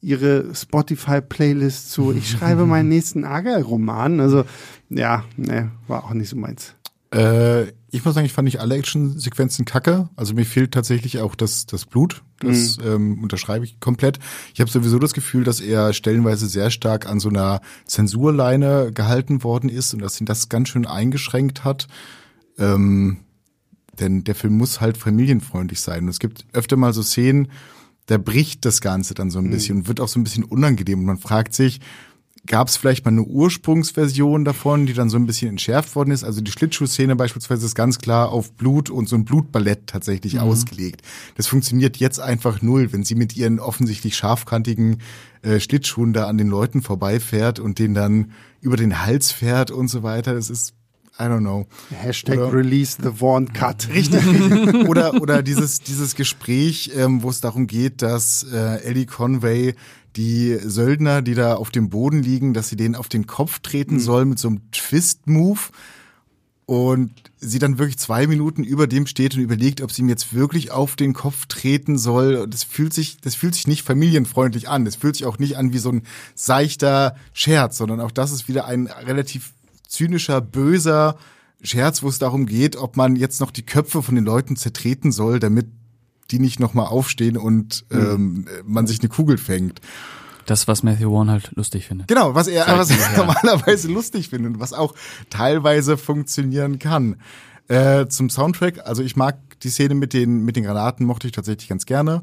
ihre 0.01 0.55
Spotify-Playlist 0.55 1.91
zu, 1.91 2.13
ich 2.13 2.29
schreibe 2.29 2.67
meinen 2.67 2.89
nächsten 2.91 3.25
Ager-Roman. 3.25 4.21
Also 4.21 4.45
ja, 4.91 5.25
ne, 5.37 5.71
war 5.89 6.05
auch 6.05 6.13
nicht 6.13 6.29
so 6.29 6.37
meins. 6.37 6.75
Äh, 7.15 7.69
ich 7.91 8.05
muss 8.05 8.15
sagen, 8.15 8.27
ich 8.27 8.33
fand 8.33 8.47
nicht 8.47 8.61
alle 8.61 8.75
Action-Sequenzen 8.75 9.65
kacke. 9.65 10.09
Also 10.17 10.35
mir 10.35 10.45
fehlt 10.45 10.73
tatsächlich 10.73 11.21
auch 11.21 11.35
das, 11.35 11.65
das 11.67 11.87
Blut. 11.87 12.23
Das 12.41 12.79
mhm. 12.79 12.85
ähm, 12.87 13.23
unterschreibe 13.23 13.65
ich 13.65 13.81
komplett. 13.81 14.19
Ich 14.53 14.61
habe 14.61 14.71
sowieso 14.71 14.99
das 14.99 15.15
Gefühl, 15.15 15.45
dass 15.45 15.61
er 15.61 15.93
stellenweise 15.93 16.49
sehr 16.49 16.71
stark 16.71 17.09
an 17.09 17.21
so 17.21 17.29
einer 17.29 17.61
Zensurleine 17.87 18.91
gehalten 18.93 19.45
worden 19.45 19.71
ist 19.71 19.95
und 19.95 20.03
dass 20.03 20.21
ihn 20.21 20.27
das 20.27 20.49
ganz 20.49 20.69
schön 20.69 20.87
eingeschränkt 20.87 21.65
hat. 21.65 21.87
Ähm, 22.59 23.24
denn 24.01 24.25
der 24.25 24.35
Film 24.35 24.57
muss 24.57 24.81
halt 24.81 24.97
familienfreundlich 24.97 25.81
sein. 25.81 26.05
Und 26.05 26.09
es 26.09 26.19
gibt 26.19 26.47
öfter 26.53 26.77
mal 26.77 26.93
so 26.93 27.03
Szenen, 27.03 27.49
da 28.07 28.19
bricht 28.19 28.65
das 28.65 28.81
Ganze 28.81 29.15
dann 29.15 29.31
so 29.31 29.39
ein 29.39 29.47
mhm. 29.47 29.51
bisschen 29.51 29.77
und 29.79 29.89
wird 29.89 30.01
auch 30.01 30.09
so 30.09 30.21
ein 30.21 30.25
bisschen 30.25 30.45
unangenehm. 30.45 31.01
Und 31.01 31.07
man 31.07 31.19
fragt 31.19 31.55
sich, 31.55 31.81
gab 32.47 32.69
es 32.69 32.77
vielleicht 32.77 33.05
mal 33.05 33.13
eine 33.13 33.23
Ursprungsversion 33.23 34.45
davon, 34.45 34.87
die 34.87 34.93
dann 34.93 35.09
so 35.09 35.17
ein 35.17 35.27
bisschen 35.27 35.49
entschärft 35.49 35.97
worden 35.97 36.11
ist? 36.11 36.25
Also 36.25 36.41
die 36.41 36.51
Schlittschuhszene 36.51 37.17
beispielsweise 37.17 37.65
ist 37.65 37.75
ganz 37.75 37.99
klar 37.99 38.31
auf 38.31 38.53
Blut 38.53 38.91
und 38.91 39.09
so 39.09 39.17
ein 39.17 39.25
Blutballett 39.25 39.87
tatsächlich 39.87 40.35
mhm. 40.35 40.41
ausgelegt. 40.41 41.03
Das 41.37 41.47
funktioniert 41.47 41.97
jetzt 41.97 42.21
einfach 42.21 42.61
null, 42.61 42.93
wenn 42.93 43.05
sie 43.05 43.15
mit 43.15 43.37
ihren 43.37 43.61
offensichtlich 43.61 44.17
scharfkantigen 44.17 44.99
äh, 45.43 45.61
Schlittschuhen 45.61 46.13
da 46.13 46.27
an 46.27 46.37
den 46.37 46.49
Leuten 46.49 46.83
vorbeifährt 46.83 47.61
und 47.61 47.79
den 47.79 47.95
dann 47.95 48.33
über 48.61 48.77
den 48.77 49.03
Hals 49.05 49.33
fährt 49.33 49.71
und 49.71 49.89
so 49.89 50.03
weiter. 50.03 50.35
Das 50.35 50.51
ist 50.51 50.75
I 51.18 51.24
don't 51.24 51.40
know. 51.40 51.66
Hashtag 51.90 52.38
oder, 52.38 52.53
Release 52.53 52.98
the 53.00 53.11
Vaughn 53.11 53.53
Cut. 53.53 53.88
Richtig. 53.94 54.24
oder, 54.88 55.14
oder 55.22 55.42
dieses, 55.42 55.81
dieses 55.81 56.16
Gespräch, 56.16 56.90
ähm, 56.96 57.22
wo 57.22 57.31
es 57.31 57.40
darum 57.40 57.68
geht, 57.68 58.03
dass 58.03 58.44
äh, 58.53 58.83
Ellie 58.83 59.07
Conway 59.07 59.74
die 60.16 60.59
Söldner, 60.62 61.22
die 61.22 61.35
da 61.35 61.55
auf 61.55 61.70
dem 61.70 61.88
Boden 61.88 62.22
liegen, 62.22 62.53
dass 62.53 62.68
sie 62.68 62.77
denen 62.77 62.94
auf 62.96 63.09
den 63.09 63.27
Kopf 63.27 63.61
treten 63.61 63.94
mhm. 63.94 64.00
soll 64.00 64.24
mit 64.24 64.38
so 64.38 64.48
einem 64.48 64.70
Twist-Move. 64.72 65.61
Und 66.66 67.12
sie 67.37 67.59
dann 67.59 67.79
wirklich 67.79 67.98
zwei 67.98 68.27
Minuten 68.27 68.64
über 68.64 68.87
dem 68.87 69.07
steht 69.07 69.35
und 69.35 69.42
überlegt, 69.42 69.83
ob 69.83 69.92
sie 69.92 70.00
ihm 70.00 70.09
jetzt 70.09 70.33
wirklich 70.33 70.70
auf 70.70 70.96
den 70.96 71.12
Kopf 71.12 71.44
treten 71.44 71.98
soll. 71.98 72.46
Das 72.48 72.64
fühlt 72.64 72.94
sich, 72.94 73.20
das 73.20 73.35
fühlt 73.35 73.55
sich 73.55 73.66
nicht 73.66 73.83
familienfreundlich 73.83 74.68
an. 74.68 74.87
Das 74.87 74.96
fühlt 74.96 75.16
sich 75.16 75.27
auch 75.27 75.38
nicht 75.38 75.59
an 75.59 75.74
wie 75.74 75.79
so 75.79 75.90
ein 75.90 76.05
seichter 76.35 77.16
Scherz, 77.35 77.77
sondern 77.77 78.00
auch 78.00 78.11
das 78.11 78.33
ist 78.33 78.48
wieder 78.48 78.64
ein 78.64 78.87
relativ 78.87 79.53
zynischer, 79.95 80.41
böser 80.41 81.17
Scherz, 81.63 82.03
wo 82.03 82.09
es 82.09 82.19
darum 82.19 82.47
geht, 82.47 82.77
ob 82.77 82.97
man 82.97 83.17
jetzt 83.17 83.41
noch 83.41 83.51
die 83.51 83.65
Köpfe 83.65 84.03
von 84.03 84.15
den 84.15 84.25
Leuten 84.25 84.57
zertreten 84.57 85.13
soll, 85.13 85.41
damit 85.41 85.67
die 86.31 86.39
nicht 86.39 86.61
nochmal 86.61 86.87
aufstehen 86.87 87.37
und 87.37 87.85
mhm. 87.91 87.99
ähm, 87.99 88.49
man 88.65 88.87
sich 88.87 89.01
eine 89.01 89.09
Kugel 89.09 89.39
fängt. 89.39 89.81
Das, 90.47 90.69
was 90.69 90.83
Matthew 90.83 91.11
Warren 91.11 91.31
halt 91.31 91.53
lustig 91.55 91.87
findet. 91.87 92.09
Genau, 92.09 92.35
was 92.35 92.49
er, 92.49 92.67
was 92.67 92.91
er 92.91 93.17
normalerweise 93.17 93.91
lustig 93.91 94.29
findet 94.29 94.55
und 94.55 94.61
was 94.61 94.75
auch 94.75 94.95
teilweise 95.31 95.97
funktionieren 95.97 96.79
kann. 96.79 97.17
Äh, 97.69 98.09
zum 98.09 98.29
Soundtrack, 98.29 98.87
also 98.87 99.03
ich 99.03 99.17
mag 99.17 99.39
die 99.61 99.71
Szene 99.71 99.95
mit 99.95 100.13
den, 100.13 100.45
mit 100.45 100.57
den 100.57 100.65
Granaten, 100.65 101.07
mochte 101.07 101.27
ich 101.27 101.33
tatsächlich 101.33 101.69
ganz 101.69 101.87
gerne. 101.87 102.23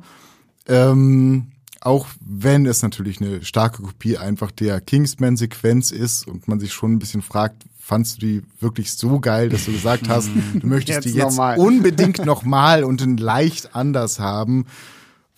Ähm, 0.68 1.48
auch 1.82 2.08
wenn 2.20 2.66
es 2.66 2.84
natürlich 2.84 3.20
eine 3.20 3.44
starke 3.44 3.82
Kopie 3.82 4.18
einfach 4.18 4.52
der 4.52 4.80
Kingsman-Sequenz 4.80 5.92
ist 5.92 6.28
und 6.28 6.48
man 6.48 6.60
sich 6.60 6.74
schon 6.74 6.94
ein 6.94 7.00
bisschen 7.00 7.24
fragt, 7.24 7.64
fandst 7.80 8.18
du 8.18 8.26
die 8.26 8.44
wirklich 8.60 8.94
so 8.94 9.20
geil, 9.20 9.50
dass 9.50 9.66
du 9.66 9.72
gesagt 9.72 10.08
hast, 10.08 10.30
du 10.54 10.68
möchtest 10.68 11.06
jetzt 11.06 11.14
die 11.14 11.18
jetzt 11.18 11.38
noch 11.38 11.58
unbedingt 11.58 12.24
nochmal 12.26 12.84
und 12.84 13.02
in 13.02 13.18
leicht 13.18 13.76
anders 13.76 14.20
haben, 14.20 14.66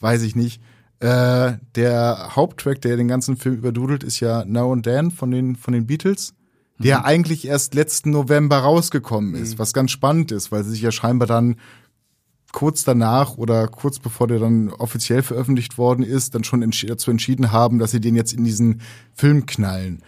weiß 0.01 0.21
ich 0.23 0.36
nicht. 0.36 0.62
Äh, 0.99 1.53
der 1.75 2.36
Haupttrack, 2.36 2.82
der 2.82 2.97
den 2.97 3.08
ganzen 3.08 3.38
Film 3.38 3.56
überdudelt, 3.56 4.03
ist 4.03 4.19
ja 4.19 4.43
Now 4.45 4.71
and 4.73 4.84
Then 4.84 5.12
von 5.12 5.32
den, 5.32 5.56
von 5.56 5.73
den 5.73 5.88
Beatles, 5.88 6.34
der 6.77 6.99
mhm. 6.99 7.06
eigentlich 7.06 7.47
erst 7.47 7.73
letzten 7.73 8.12
November 8.12 8.58
rausgekommen 8.60 9.36
ist, 9.36 9.56
mhm. 9.56 9.60
was 9.60 9.73
ganz 9.73 9.91
spannend 9.91 10.32
ist, 10.34 10.51
weil 10.51 10.63
sie 10.63 10.71
sich 10.71 10.82
ja 10.82 10.91
scheinbar 10.91 11.27
dann 11.27 11.56
kurz 12.53 12.85
danach 12.85 13.37
oder 13.37 13.67
kurz 13.67 13.99
bevor 13.99 14.27
der 14.27 14.39
dann 14.39 14.69
offiziell 14.69 15.23
veröffentlicht 15.23 15.77
worden 15.77 16.03
ist, 16.03 16.35
dann 16.35 16.45
schon 16.45 16.61
entsch 16.61 16.85
dazu 16.87 17.11
entschieden 17.11 17.51
haben, 17.51 17.79
dass 17.79 17.91
sie 17.91 17.99
den 17.99 18.15
jetzt 18.15 18.31
in 18.31 18.45
diesen 18.45 18.79
Film 19.13 19.45
knallen. 19.45 20.01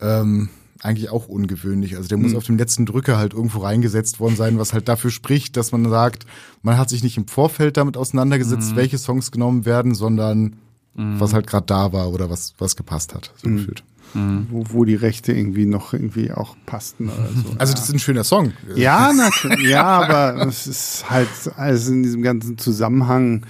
Ähm, 0.00 0.50
eigentlich 0.80 1.10
auch 1.10 1.26
ungewöhnlich. 1.26 1.96
Also 1.96 2.08
der 2.08 2.18
muss 2.18 2.32
mhm. 2.32 2.36
auf 2.36 2.44
dem 2.44 2.58
letzten 2.58 2.86
Drücker 2.86 3.16
halt 3.16 3.32
irgendwo 3.32 3.60
reingesetzt 3.60 4.20
worden 4.20 4.36
sein, 4.36 4.58
was 4.58 4.74
halt 4.74 4.88
dafür 4.88 5.10
spricht, 5.10 5.56
dass 5.56 5.72
man 5.72 5.88
sagt, 5.88 6.26
man 6.62 6.78
hat 6.78 6.88
sich 6.88 7.02
nicht 7.02 7.16
im 7.16 7.26
Vorfeld 7.26 7.76
damit 7.76 7.96
auseinandergesetzt, 7.96 8.72
mhm. 8.72 8.76
welche 8.76 8.98
Songs 8.98 9.32
genommen 9.32 9.64
werden, 9.64 9.94
sondern 9.94 10.56
mhm. 10.94 11.18
was 11.18 11.32
halt 11.32 11.46
gerade 11.46 11.66
da 11.66 11.92
war 11.92 12.12
oder 12.12 12.30
was, 12.30 12.54
was 12.58 12.76
gepasst 12.76 13.14
hat, 13.14 13.32
so 13.36 13.48
mhm. 13.48 13.56
gefühlt. 13.56 13.82
Mhm. 14.14 14.46
Wo, 14.50 14.64
wo 14.70 14.84
die 14.84 14.94
Rechte 14.94 15.32
irgendwie 15.32 15.66
noch 15.66 15.92
irgendwie 15.92 16.32
auch 16.32 16.56
passten 16.66 17.08
oder 17.08 17.28
so. 17.34 17.54
Also 17.58 17.74
das 17.74 17.84
ist 17.84 17.94
ein 17.94 17.98
schöner 17.98 18.24
Song. 18.24 18.52
Ja, 18.74 19.12
natürlich. 19.12 19.68
ja, 19.68 19.84
aber 19.84 20.46
es 20.46 20.66
ist 20.66 21.10
halt 21.10 21.28
also 21.56 21.92
in 21.92 22.02
diesem 22.02 22.22
ganzen 22.22 22.58
Zusammenhang 22.58 23.44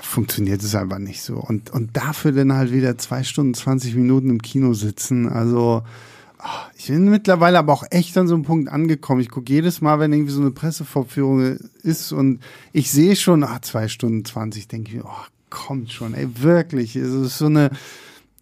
funktioniert 0.00 0.62
es 0.62 0.74
einfach 0.74 0.98
nicht 0.98 1.22
so. 1.22 1.36
Und, 1.36 1.70
und 1.70 1.96
dafür 1.96 2.32
dann 2.32 2.52
halt 2.52 2.72
wieder 2.72 2.98
zwei 2.98 3.22
Stunden, 3.22 3.54
20 3.54 3.94
Minuten 3.94 4.30
im 4.30 4.42
Kino 4.42 4.74
sitzen. 4.74 5.28
Also 5.28 5.82
ah, 6.38 6.68
ich 6.76 6.88
bin 6.88 7.08
mittlerweile 7.08 7.58
aber 7.58 7.72
auch 7.72 7.84
echt 7.90 8.16
an 8.18 8.26
so 8.26 8.34
einem 8.34 8.44
Punkt 8.44 8.68
angekommen. 8.68 9.20
Ich 9.20 9.30
gucke 9.30 9.52
jedes 9.52 9.80
Mal, 9.80 10.00
wenn 10.00 10.12
irgendwie 10.12 10.32
so 10.32 10.40
eine 10.40 10.50
Pressevorführung 10.50 11.58
ist 11.82 12.12
und 12.12 12.40
ich 12.72 12.90
sehe 12.90 13.16
schon, 13.16 13.44
ah, 13.44 13.60
zwei 13.62 13.88
Stunden 13.88 14.24
20, 14.24 14.68
denke 14.68 14.90
ich 14.90 14.96
mir, 14.96 15.04
oh, 15.04 15.26
kommt 15.50 15.92
schon, 15.92 16.14
ey, 16.14 16.28
wirklich. 16.42 16.96
Es 16.96 17.12
ist 17.12 17.38
so 17.38 17.46
eine, 17.46 17.70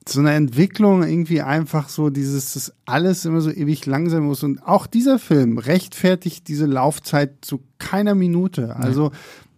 so 0.09 0.21
eine 0.21 0.33
Entwicklung 0.33 1.03
irgendwie 1.03 1.43
einfach 1.43 1.89
so 1.89 2.11
dieses, 2.11 2.55
dass 2.55 2.73
alles 2.87 3.25
immer 3.25 3.41
so 3.41 3.51
ewig 3.51 3.87
langsam 3.87 4.25
muss. 4.25 4.43
Und 4.43 4.63
auch 4.63 4.87
dieser 4.87 5.19
Film 5.19 5.59
rechtfertigt 5.59 6.49
diese 6.49 6.67
Laufzeit 6.67 7.37
zu 7.43 7.63
keiner 7.79 8.15
Minute. 8.15 8.77
Also 8.77 9.13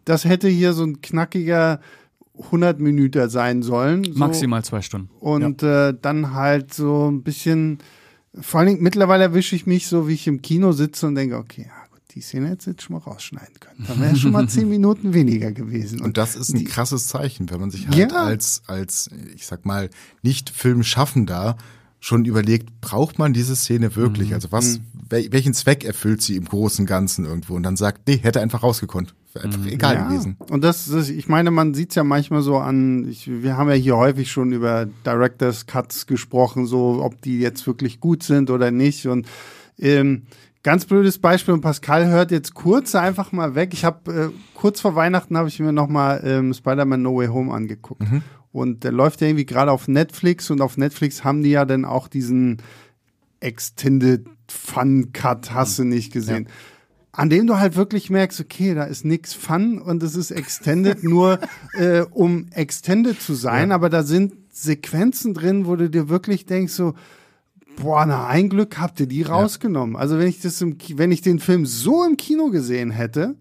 das 0.04 0.24
hätte 0.24 0.48
hier 0.48 0.72
so 0.72 0.84
ein 0.84 1.00
knackiger 1.00 1.80
100 2.38 2.80
Minuten 2.80 3.28
sein 3.30 3.62
sollen. 3.62 4.04
So. 4.04 4.18
Maximal 4.18 4.64
zwei 4.64 4.82
Stunden. 4.82 5.08
Und 5.20 5.62
ja. 5.62 5.88
äh, 5.88 5.94
dann 6.00 6.34
halt 6.34 6.74
so 6.74 7.10
ein 7.10 7.22
bisschen 7.22 7.78
vor 8.40 8.60
allen 8.60 8.68
Dingen 8.68 8.82
mittlerweile 8.82 9.24
erwische 9.24 9.54
ich 9.54 9.66
mich 9.66 9.86
so, 9.86 10.08
wie 10.08 10.14
ich 10.14 10.26
im 10.26 10.42
Kino 10.42 10.72
sitze 10.72 11.06
und 11.06 11.14
denke, 11.14 11.36
okay, 11.36 11.66
ja 11.68 11.83
die 12.14 12.20
Szene 12.20 12.48
hätte 12.48 12.70
jetzt 12.70 12.82
schon 12.82 12.94
mal 12.94 13.02
rausschneiden 13.02 13.58
können. 13.58 13.84
Dann 13.88 14.00
wäre 14.00 14.14
schon 14.16 14.30
mal 14.30 14.48
zehn 14.48 14.68
Minuten 14.68 15.14
weniger 15.14 15.50
gewesen. 15.50 16.00
Und 16.00 16.16
das 16.16 16.36
ist 16.36 16.54
ein 16.54 16.64
krasses 16.64 17.08
Zeichen, 17.08 17.50
wenn 17.50 17.60
man 17.60 17.70
sich 17.70 17.88
halt 17.88 18.12
ja. 18.12 18.24
als, 18.24 18.62
als, 18.66 19.10
ich 19.34 19.46
sag 19.46 19.66
mal, 19.66 19.90
nicht 20.22 20.50
Filmschaffender 20.50 21.56
schon 21.98 22.24
überlegt, 22.24 22.80
braucht 22.80 23.18
man 23.18 23.32
diese 23.32 23.56
Szene 23.56 23.96
wirklich? 23.96 24.28
Mhm. 24.28 24.34
Also 24.34 24.52
was, 24.52 24.78
mhm. 24.78 25.32
welchen 25.32 25.54
Zweck 25.54 25.84
erfüllt 25.84 26.22
sie 26.22 26.36
im 26.36 26.44
großen 26.44 26.86
Ganzen 26.86 27.24
irgendwo? 27.24 27.54
Und 27.54 27.64
dann 27.64 27.76
sagt, 27.76 28.06
nee, 28.06 28.18
hätte 28.18 28.40
einfach 28.40 28.62
rausgekonnt. 28.62 29.14
Wäre 29.32 29.46
einfach 29.46 29.60
mhm. 29.60 29.68
egal 29.68 29.94
ja. 29.94 30.08
gewesen. 30.08 30.36
Und 30.50 30.62
das, 30.62 30.86
das, 30.86 31.08
ich 31.08 31.28
meine, 31.28 31.50
man 31.50 31.74
sieht's 31.74 31.96
ja 31.96 32.04
manchmal 32.04 32.42
so 32.42 32.58
an, 32.58 33.08
ich, 33.08 33.28
wir 33.28 33.56
haben 33.56 33.68
ja 33.70 33.74
hier 33.74 33.96
häufig 33.96 34.30
schon 34.30 34.52
über 34.52 34.86
Directors 35.04 35.66
Cuts 35.66 36.06
gesprochen, 36.06 36.66
so 36.66 37.02
ob 37.02 37.20
die 37.22 37.40
jetzt 37.40 37.66
wirklich 37.66 37.98
gut 37.98 38.22
sind 38.22 38.50
oder 38.50 38.70
nicht. 38.70 39.06
Und 39.06 39.26
ähm, 39.80 40.26
ganz 40.64 40.86
blödes 40.86 41.18
Beispiel, 41.18 41.54
und 41.54 41.60
Pascal 41.60 42.08
hört 42.08 42.32
jetzt 42.32 42.54
kurz 42.54 42.96
einfach 42.96 43.30
mal 43.30 43.54
weg. 43.54 43.70
Ich 43.72 43.84
habe 43.84 44.12
äh, 44.12 44.30
kurz 44.54 44.80
vor 44.80 44.96
Weihnachten 44.96 45.36
habe 45.36 45.46
ich 45.46 45.60
mir 45.60 45.72
nochmal 45.72 46.20
ähm, 46.24 46.52
Spider-Man 46.52 47.02
No 47.02 47.16
Way 47.16 47.28
Home 47.28 47.54
angeguckt. 47.54 48.00
Mhm. 48.00 48.22
Und 48.50 48.82
der 48.82 48.90
läuft 48.90 49.20
ja 49.20 49.28
irgendwie 49.28 49.46
gerade 49.46 49.70
auf 49.70 49.88
Netflix 49.88 50.50
und 50.50 50.60
auf 50.60 50.76
Netflix 50.76 51.22
haben 51.22 51.42
die 51.42 51.50
ja 51.50 51.64
dann 51.64 51.84
auch 51.84 52.08
diesen 52.08 52.58
Extended 53.40 54.26
Fun 54.48 55.12
Cut, 55.12 55.52
hast 55.52 55.78
du 55.78 55.84
nicht 55.84 56.12
gesehen. 56.12 56.44
Ja. 56.44 56.50
An 57.12 57.30
dem 57.30 57.46
du 57.46 57.58
halt 57.58 57.76
wirklich 57.76 58.10
merkst, 58.10 58.40
okay, 58.40 58.74
da 58.74 58.84
ist 58.84 59.04
nix 59.04 59.34
Fun 59.34 59.78
und 59.78 60.02
es 60.02 60.16
ist 60.16 60.30
Extended 60.30 61.04
nur 61.04 61.40
äh, 61.74 62.02
um 62.10 62.46
Extended 62.52 63.20
zu 63.20 63.34
sein, 63.34 63.68
ja. 63.68 63.74
aber 63.74 63.90
da 63.90 64.02
sind 64.02 64.34
Sequenzen 64.50 65.34
drin, 65.34 65.66
wo 65.66 65.76
du 65.76 65.90
dir 65.90 66.08
wirklich 66.08 66.46
denkst 66.46 66.72
so, 66.72 66.94
boah, 67.76 68.06
na 68.06 68.26
ein 68.26 68.48
Glück 68.48 68.78
habt 68.78 69.00
ihr 69.00 69.06
die 69.06 69.22
rausgenommen. 69.22 69.94
Ja. 69.94 70.00
Also 70.00 70.18
wenn 70.18 70.28
ich 70.28 70.40
das 70.40 70.60
im, 70.60 70.76
wenn 70.94 71.12
ich 71.12 71.20
den 71.20 71.38
Film 71.38 71.66
so 71.66 72.04
im 72.04 72.16
Kino 72.16 72.50
gesehen 72.50 72.90
hätte, 72.90 73.36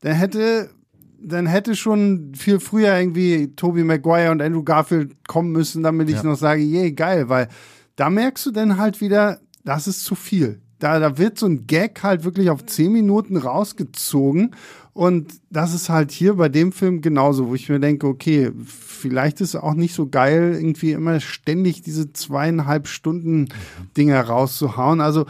dann 0.00 0.14
hätte 0.14 0.70
dann 1.18 1.46
hätte 1.46 1.74
schon 1.74 2.34
viel 2.34 2.60
früher 2.60 2.96
irgendwie 2.96 3.54
Toby 3.56 3.84
Maguire 3.84 4.30
und 4.30 4.42
Andrew 4.42 4.62
Garfield 4.62 5.26
kommen 5.26 5.50
müssen, 5.50 5.82
damit 5.82 6.08
ich 6.08 6.16
ja. 6.16 6.22
noch 6.22 6.36
sage, 6.36 6.60
je, 6.60 6.92
geil, 6.92 7.28
weil 7.28 7.48
da 7.96 8.10
merkst 8.10 8.46
du 8.46 8.50
dann 8.50 8.76
halt 8.76 9.00
wieder, 9.00 9.40
das 9.64 9.88
ist 9.88 10.04
zu 10.04 10.14
viel. 10.14 10.60
Da, 10.78 10.98
da 10.98 11.18
wird 11.18 11.38
so 11.38 11.46
ein 11.46 11.66
Gag 11.66 12.02
halt 12.02 12.24
wirklich 12.24 12.50
auf 12.50 12.66
zehn 12.66 12.92
Minuten 12.92 13.36
rausgezogen. 13.36 14.54
Und 14.92 15.34
das 15.50 15.74
ist 15.74 15.90
halt 15.90 16.10
hier 16.10 16.34
bei 16.34 16.48
dem 16.48 16.72
Film 16.72 17.02
genauso, 17.02 17.48
wo 17.48 17.54
ich 17.54 17.68
mir 17.68 17.80
denke, 17.80 18.06
okay, 18.06 18.50
vielleicht 18.64 19.40
ist 19.42 19.50
es 19.50 19.60
auch 19.60 19.74
nicht 19.74 19.94
so 19.94 20.08
geil, 20.08 20.54
irgendwie 20.54 20.92
immer 20.92 21.20
ständig 21.20 21.82
diese 21.82 22.12
zweieinhalb 22.14 22.88
Stunden 22.88 23.48
Dinger 23.96 24.22
rauszuhauen. 24.22 25.02
Also 25.02 25.26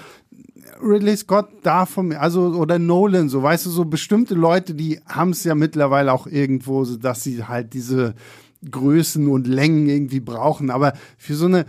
Ridley 0.80 1.16
Scott 1.16 1.48
da 1.62 1.86
von 1.86 2.08
mir, 2.08 2.20
also 2.20 2.42
oder 2.54 2.78
Nolan, 2.78 3.28
so 3.28 3.42
weißt 3.42 3.66
du, 3.66 3.70
so 3.70 3.84
bestimmte 3.84 4.34
Leute, 4.34 4.74
die 4.74 5.00
haben 5.06 5.30
es 5.30 5.44
ja 5.44 5.54
mittlerweile 5.54 6.12
auch 6.12 6.26
irgendwo, 6.26 6.84
so 6.84 6.96
dass 6.96 7.24
sie 7.24 7.44
halt 7.44 7.74
diese 7.74 8.14
Größen 8.70 9.28
und 9.28 9.46
Längen 9.46 9.88
irgendwie 9.88 10.20
brauchen. 10.20 10.70
Aber 10.70 10.92
für 11.18 11.34
so 11.34 11.46
eine 11.46 11.66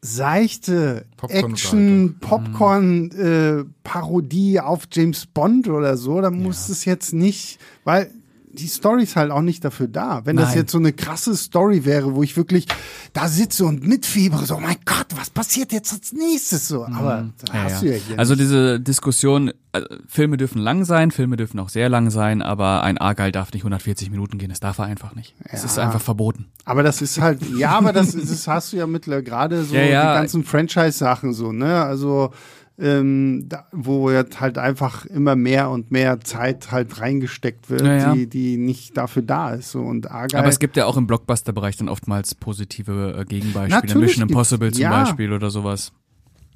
seichte 0.00 1.06
Popcorn 1.16 1.52
Action, 1.52 2.16
Popcorn, 2.20 3.10
äh, 3.12 3.64
Parodie 3.82 4.60
auf 4.60 4.84
James 4.92 5.26
Bond 5.26 5.68
oder 5.68 5.96
so, 5.96 6.20
da 6.20 6.30
muss 6.30 6.68
ja. 6.68 6.72
es 6.72 6.84
jetzt 6.84 7.12
nicht, 7.12 7.58
weil 7.84 8.10
die 8.58 8.68
Story 8.68 9.02
ist 9.02 9.16
halt 9.16 9.30
auch 9.30 9.42
nicht 9.42 9.64
dafür 9.64 9.88
da. 9.88 10.22
Wenn 10.24 10.36
Nein. 10.36 10.44
das 10.44 10.54
jetzt 10.54 10.72
so 10.72 10.78
eine 10.78 10.92
krasse 10.92 11.36
Story 11.36 11.84
wäre, 11.84 12.14
wo 12.14 12.22
ich 12.22 12.36
wirklich 12.36 12.66
da 13.12 13.28
sitze 13.28 13.64
und 13.64 13.86
mitfiebere, 13.86 14.44
so, 14.46 14.56
oh 14.56 14.60
mein 14.60 14.76
Gott, 14.84 15.06
was 15.16 15.30
passiert 15.30 15.72
jetzt 15.72 15.92
als 15.92 16.12
nächstes 16.12 16.68
so? 16.68 16.84
Aber 16.84 17.22
mhm. 17.22 17.32
ja, 17.52 17.62
hast 17.64 17.82
ja. 17.82 17.88
du 17.88 17.94
ja 17.94 18.00
hier 18.06 18.18
Also 18.18 18.34
diese 18.36 18.80
Diskussion, 18.80 19.52
also, 19.72 19.86
Filme 20.08 20.36
dürfen 20.36 20.60
lang 20.60 20.84
sein, 20.84 21.10
Filme 21.10 21.36
dürfen 21.36 21.60
auch 21.60 21.68
sehr 21.68 21.88
lang 21.88 22.10
sein, 22.10 22.42
aber 22.42 22.82
ein 22.82 22.98
Argyle 22.98 23.32
darf 23.32 23.52
nicht 23.52 23.62
140 23.62 24.10
Minuten 24.10 24.38
gehen, 24.38 24.50
das 24.50 24.60
darf 24.60 24.78
er 24.78 24.84
einfach 24.84 25.14
nicht. 25.14 25.34
Es 25.44 25.60
ja. 25.62 25.66
ist 25.66 25.78
einfach 25.78 26.00
verboten. 26.00 26.46
Aber 26.64 26.82
das 26.82 27.02
ist 27.02 27.20
halt, 27.20 27.40
ja, 27.58 27.70
aber 27.70 27.92
das, 27.92 28.12
das 28.12 28.48
hast 28.48 28.72
du 28.72 28.76
ja 28.76 28.86
mittlerweile 28.86 29.22
gerade 29.22 29.64
so 29.64 29.74
die 29.74 29.90
ganzen 29.90 30.44
Franchise-Sachen 30.44 31.32
so, 31.32 31.52
ne? 31.52 31.82
Also 31.82 32.32
ähm, 32.78 33.44
da, 33.48 33.66
wo 33.72 34.10
jetzt 34.10 34.40
halt 34.40 34.58
einfach 34.58 35.06
immer 35.06 35.34
mehr 35.34 35.70
und 35.70 35.90
mehr 35.90 36.20
Zeit 36.20 36.70
halt 36.72 37.00
reingesteckt 37.00 37.70
wird, 37.70 37.82
ja, 37.82 37.96
ja. 37.96 38.14
Die, 38.14 38.28
die 38.28 38.56
nicht 38.58 38.96
dafür 38.96 39.22
da 39.22 39.54
ist. 39.54 39.70
So. 39.70 39.80
Und 39.80 40.10
Argyle, 40.10 40.40
Aber 40.40 40.48
es 40.48 40.58
gibt 40.58 40.76
ja 40.76 40.84
auch 40.84 40.96
im 40.96 41.06
Blockbuster-Bereich 41.06 41.76
dann 41.76 41.88
oftmals 41.88 42.34
positive 42.34 43.16
äh, 43.18 43.24
Gegenbeispiele. 43.24 43.98
Mission 43.98 44.28
Impossible 44.28 44.72
zum 44.72 44.82
ja. 44.82 45.04
Beispiel 45.04 45.32
oder 45.32 45.50
sowas. 45.50 45.92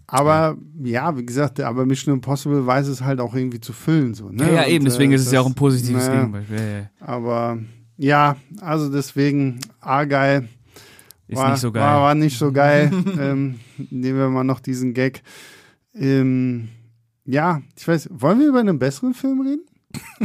Aber 0.07 0.57
ja, 0.83 1.17
wie 1.17 1.25
gesagt, 1.25 1.61
aber 1.61 1.87
Mission 1.87 2.15
Impossible 2.15 2.67
weiß 2.67 2.89
es 2.89 3.01
halt 3.01 3.21
auch 3.21 3.35
irgendwie 3.35 3.61
zu 3.61 3.73
füllen. 3.73 4.13
So, 4.13 4.29
ne? 4.29 4.45
Ja, 4.45 4.63
ja 4.63 4.67
eben, 4.67 4.85
deswegen 4.85 5.13
äh, 5.13 5.15
ist 5.15 5.27
es 5.27 5.33
ja 5.33 5.41
auch 5.41 5.47
ein 5.47 5.55
positives 5.55 6.07
na, 6.07 6.17
Gegenbeispiel. 6.17 6.57
Ja, 6.57 6.79
ja. 6.81 6.91
Aber 7.01 7.59
ja, 7.97 8.37
also 8.61 8.91
deswegen 8.91 9.61
Argyle 9.81 10.49
ist 11.29 11.39
war, 11.39 11.53
nicht 11.53 11.61
so 11.61 11.71
geil. 11.71 11.83
War, 11.83 12.01
war 12.01 12.15
nicht 12.15 12.39
so 12.39 12.51
geil. 12.51 12.91
ähm, 13.21 13.61
nehmen 13.91 14.19
wir 14.19 14.29
mal 14.29 14.45
noch 14.45 14.61
diesen 14.61 14.95
Gag. 14.95 15.23
Ähm, 15.95 16.69
ja, 17.25 17.63
ich 17.77 17.87
weiß, 17.87 18.09
wollen 18.13 18.41
wir 18.41 18.49
über 18.49 18.61
einen 18.61 18.79
besseren 18.79 19.15
Film 19.15 19.41
reden? 19.41 19.65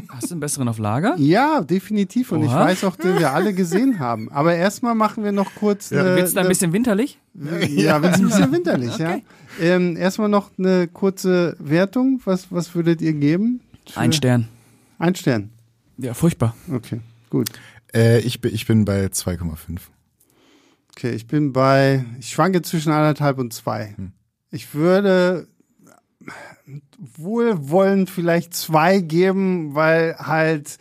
Hast 0.10 0.30
du 0.30 0.36
einen 0.36 0.42
besseren 0.42 0.68
auf 0.68 0.78
Lager? 0.78 1.16
Ja, 1.18 1.62
definitiv. 1.62 2.32
Und 2.32 2.44
Oha. 2.44 2.46
ich 2.46 2.54
weiß 2.54 2.84
auch, 2.84 2.96
den 2.96 3.18
wir 3.18 3.34
alle 3.34 3.54
gesehen 3.54 4.00
haben. 4.00 4.32
Aber 4.32 4.54
erstmal 4.56 4.94
machen 4.94 5.24
wir 5.24 5.32
noch 5.32 5.56
kurz. 5.56 5.90
Ja. 5.90 6.02
Äh, 6.02 6.16
Wird 6.18 6.28
es 6.28 6.34
da 6.34 6.42
ein 6.42 6.48
bisschen 6.48 6.72
winterlich? 6.74 7.20
Ja, 7.34 8.02
wird 8.02 8.16
es 8.16 8.22
ein 8.22 8.28
bisschen 8.28 8.52
winterlich, 8.52 8.94
okay. 8.94 9.24
ja. 9.60 9.76
Ähm, 9.76 9.98
erstmal 9.98 10.30
noch 10.30 10.52
eine 10.58 10.88
kurze 10.88 11.56
Wertung. 11.60 12.22
Was, 12.26 12.52
was 12.52 12.76
würdet 12.76 13.02
ihr 13.02 13.14
geben? 13.14 13.62
Ein 13.96 14.14
Stern. 14.14 14.48
Ein 15.00 15.16
Stern. 15.16 15.50
Ja, 15.98 16.14
furchtbar. 16.14 16.56
Okay, 16.72 17.02
gut. 17.30 17.50
Äh, 17.94 18.20
ich, 18.20 18.42
bin, 18.42 18.54
ich 18.54 18.66
bin 18.68 18.86
bei 18.86 19.06
2,5. 19.06 19.80
Okay, 20.92 21.12
ich 21.12 21.28
bin 21.28 21.54
bei, 21.54 22.06
ich 22.20 22.30
schwanke 22.30 22.62
zwischen 22.62 22.92
anderthalb 22.92 23.38
und 23.38 23.54
zwei. 23.54 23.94
Hm. 23.98 24.12
Ich 24.52 24.74
würde 24.74 25.48
wohlwollend 27.18 28.10
vielleicht 28.10 28.54
zwei 28.54 29.00
geben, 29.00 29.76
weil 29.76 30.16
halt, 30.18 30.78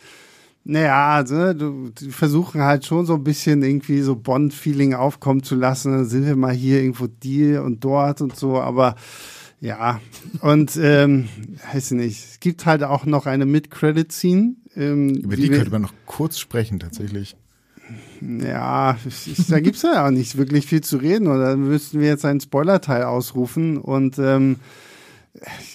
naja, 0.63 1.15
also, 1.15 1.53
du, 1.53 1.89
die 1.89 2.09
versuchen 2.09 2.61
halt 2.61 2.85
schon 2.85 3.05
so 3.05 3.15
ein 3.15 3.23
bisschen 3.23 3.63
irgendwie 3.63 4.01
so 4.01 4.15
Bond-Feeling 4.15 4.93
aufkommen 4.93 5.43
zu 5.43 5.55
lassen. 5.55 5.91
Dann 5.91 6.05
sind 6.05 6.25
wir 6.25 6.35
mal 6.35 6.53
hier 6.53 6.81
irgendwo 6.81 7.07
die 7.07 7.55
und 7.55 7.83
dort 7.83 8.21
und 8.21 8.35
so, 8.35 8.59
aber 8.59 8.95
ja, 9.61 9.99
und 10.41 10.75
ähm, 10.75 11.27
weiß 11.73 11.91
ich 11.91 11.97
nicht, 11.97 12.25
es 12.25 12.39
gibt 12.39 12.65
halt 12.65 12.83
auch 12.83 13.05
noch 13.05 13.25
eine 13.25 13.45
Mid-Credit-Scene. 13.45 14.55
Ähm, 14.75 15.09
Über 15.15 15.35
die, 15.35 15.43
die 15.43 15.49
könnte 15.49 15.71
man 15.71 15.83
noch 15.83 15.93
kurz 16.05 16.39
sprechen, 16.39 16.79
tatsächlich. 16.79 17.35
Ja, 18.21 18.97
ich, 19.05 19.47
da 19.47 19.59
gibt's 19.59 19.83
ja 19.83 20.05
auch 20.05 20.11
nicht 20.11 20.37
wirklich 20.37 20.65
viel 20.65 20.81
zu 20.81 20.97
reden. 20.97 21.27
Oder 21.27 21.55
müssten 21.55 21.99
wir 21.99 22.07
jetzt 22.07 22.25
einen 22.25 22.41
Spoiler-Teil 22.41 23.03
ausrufen 23.03 23.77
und 23.77 24.17
ähm, 24.19 24.57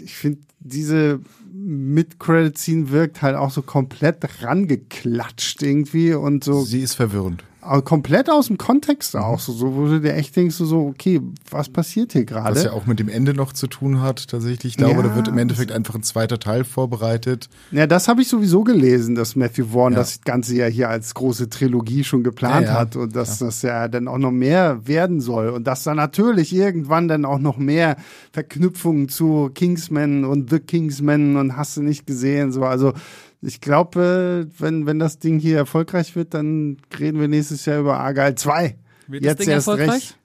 ich 0.03 0.15
finde, 0.15 0.41
diese 0.61 1.21
Mid-Credit-Scene 1.53 2.91
wirkt 2.91 3.23
halt 3.23 3.37
auch 3.37 3.51
so 3.51 3.63
komplett 3.63 4.43
rangeklatscht 4.43 5.63
irgendwie 5.63 6.15
und 6.15 6.45
so. 6.45 6.63
Sie 6.63 6.81
ist 6.81 6.95
verwirrend 6.95 7.45
komplett 7.61 8.31
aus 8.31 8.47
dem 8.47 8.59
Kontext 8.59 9.17
auch, 9.17 9.39
so, 9.39 9.53
so 9.53 9.75
wo 9.75 9.87
du 9.87 10.01
dir 10.01 10.15
echt 10.15 10.35
denkst, 10.35 10.55
so, 10.55 10.65
so 10.65 10.87
okay, 10.87 11.21
was 11.51 11.69
passiert 11.69 12.13
hier 12.13 12.25
gerade? 12.25 12.57
Was 12.57 12.65
ja 12.65 12.73
auch 12.73 12.87
mit 12.87 12.99
dem 12.99 13.09
Ende 13.09 13.35
noch 13.35 13.53
zu 13.53 13.67
tun 13.67 14.01
hat, 14.01 14.29
tatsächlich. 14.29 14.73
Ich 14.73 14.77
glaube, 14.77 14.97
ja, 14.97 15.03
da 15.03 15.15
wird 15.15 15.29
im 15.29 15.39
Endeffekt 15.39 15.71
einfach 15.73 15.95
ein 15.95 16.03
zweiter 16.03 16.39
Teil 16.39 16.65
vorbereitet. 16.65 17.49
Ja, 17.71 17.87
das 17.87 18.09
habe 18.09 18.23
ich 18.23 18.29
sowieso 18.29 18.65
gelesen, 18.65 19.15
dass 19.15 19.37
Matthew 19.37 19.67
Vaughn 19.73 19.93
ja. 19.93 19.99
das 19.99 20.23
Ganze 20.23 20.57
ja 20.57 20.67
hier 20.67 20.89
als 20.89 21.15
große 21.15 21.51
Trilogie 21.51 22.05
schon 22.05 22.25
geplant 22.25 22.67
ja, 22.67 22.75
hat 22.75 22.97
und 22.97 23.15
dass 23.15 23.39
das 23.39 23.63
ja 23.63 23.89
dann 23.89 24.09
auch 24.09 24.19
noch 24.19 24.33
mehr 24.33 24.87
werden 24.87 25.21
soll 25.21 25.51
und 25.51 25.67
dass 25.67 25.83
da 25.83 25.95
natürlich 25.95 26.55
irgendwann 26.55 27.09
dann 27.09 27.25
auch 27.25 27.39
noch 27.39 27.59
mehr 27.59 27.97
Verknüpfungen 28.33 29.09
zu 29.09 29.51
Kingsman 29.55 30.25
und 30.25 30.51
The 30.51 30.61
Kingsman 30.61 31.37
und 31.37 31.57
hast 31.57 31.77
du 31.77 31.83
nicht 31.83 32.07
gesehen, 32.07 32.53
so, 32.53 32.65
also 32.65 32.95
ich 33.43 33.61
glaube, 33.61 34.49
wenn, 34.59 34.87
wenn 34.87 34.99
das 34.99 35.19
Ding 35.19 35.39
hier 35.39 35.57
erfolgreich 35.57 36.15
wird, 36.15 36.35
dann 36.35 36.77
reden 36.99 37.21
wir 37.21 37.29
nächstes 37.29 37.65
Jahr 37.65 37.81
über 37.81 37.99
Argyle 37.99 38.35
2. 38.35 38.77
Wird 39.07 39.25
Jetzt 39.25 39.41
das 39.41 39.47
Ding 39.47 39.55
erst 39.55 39.69
erfolgreich? 39.69 39.95
Recht. 39.95 40.17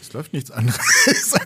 Es 0.00 0.12
läuft 0.12 0.32
nichts 0.32 0.50
anderes. 0.50 0.78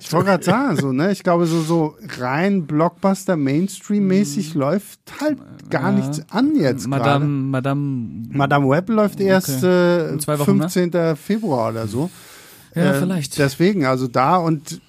ich 0.01 0.13
wollte 0.13 0.27
gerade 0.27 0.45
sagen, 0.45 0.77
so, 0.77 0.93
ne? 0.93 1.13
Ich 1.13 1.23
glaube, 1.23 1.47
so, 1.47 1.63
so 1.63 1.97
rein 2.19 2.67
Blockbuster 2.67 3.37
Mainstream-mäßig 3.37 4.55
mhm. 4.55 4.61
läuft 4.61 5.01
halt 5.21 5.39
gar 5.71 5.93
ja. 5.93 5.93
nichts 5.93 6.23
an 6.31 6.55
jetzt. 6.57 6.87
Madame, 6.87 7.25
grade. 7.25 7.27
Madame. 7.27 8.29
Madame 8.31 8.69
Web 8.69 8.89
läuft 8.91 9.21
erst 9.21 9.65
okay. 9.65 10.15
äh, 10.15 10.37
15. 10.37 10.91
Ne? 10.91 11.17
Februar 11.17 11.71
oder 11.71 11.87
so. 11.87 12.11
Ja, 12.75 12.93
äh, 12.93 12.99
vielleicht. 13.01 13.39
Deswegen, 13.39 13.87
also 13.87 14.09
da 14.09 14.37
und 14.37 14.81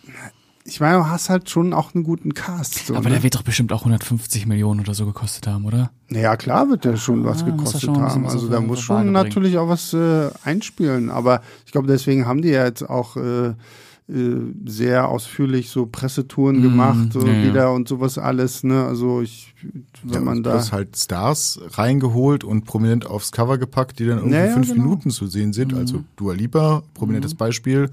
ich 0.63 0.80
meine, 0.80 0.97
du 0.97 1.08
hast 1.08 1.30
halt 1.30 1.50
schon 1.50 1.74
auch 1.74 1.95
einen 1.95 2.04
guten 2.04 2.34
Cast. 2.34 2.86
So, 2.86 2.95
Aber 2.95 3.06
ne? 3.06 3.15
der 3.15 3.24
wird 3.24 3.36
doch 3.36 3.41
bestimmt 3.41 3.74
auch 3.74 3.80
150 3.80 4.46
Millionen 4.46 4.79
oder 4.79 4.94
so 4.94 5.06
gekostet 5.06 5.48
haben, 5.48 5.65
oder? 5.65 5.92
Ja, 6.10 6.35
klar 6.38 6.69
wird 6.69 6.85
der 6.85 6.98
schon 6.98 7.23
was 7.25 7.44
ah, 7.44 7.46
gekostet 7.46 7.90
haben. 7.90 8.27
Also 8.27 8.48
da 8.48 8.62
muss 8.62 8.81
schon 8.81 9.12
natürlich 9.12 9.58
auch 9.58 9.67
was 9.67 9.94
äh, 9.94 10.29
einspielen. 10.44 11.10
Aber 11.10 11.42
ich 11.65 11.71
glaube, 11.71 11.88
deswegen 11.88 12.27
haben 12.27 12.42
die 12.42 12.50
ja 12.50 12.65
jetzt 12.65 12.88
auch 12.88 13.17
äh, 13.17 13.50
äh, 13.50 13.54
sehr 14.65 15.08
ausführlich 15.08 15.69
so 15.69 15.85
Pressetouren 15.85 16.60
mm, 16.60 16.62
gemacht 16.62 17.13
so 17.13 17.25
ja, 17.25 17.44
wieder 17.44 17.62
ja. 17.63 17.69
und 17.69 17.88
sowas 17.88 18.17
alles. 18.17 18.63
Ne? 18.63 18.85
Also 18.85 19.21
ich, 19.21 19.56
wenn 20.04 20.13
ja, 20.13 20.21
man 20.21 20.44
da 20.44 20.56
hast 20.56 20.73
halt 20.73 20.96
Stars 20.96 21.60
reingeholt 21.71 22.44
und 22.44 22.65
prominent 22.65 23.06
aufs 23.06 23.31
Cover 23.31 23.58
gepackt, 23.58 24.00
die 24.00 24.06
dann 24.06 24.17
irgendwie 24.17 24.35
naja, 24.35 24.54
fünf 24.54 24.67
genau. 24.67 24.83
Minuten 24.83 25.10
zu 25.10 25.27
sehen 25.27 25.54
sind. 25.54 25.73
Also 25.73 25.96
mhm. 25.96 26.00
Also 26.02 26.04
Dua 26.17 26.33
Lipa, 26.33 26.83
prominentes 26.94 27.33
mhm. 27.33 27.38
Beispiel. 27.38 27.90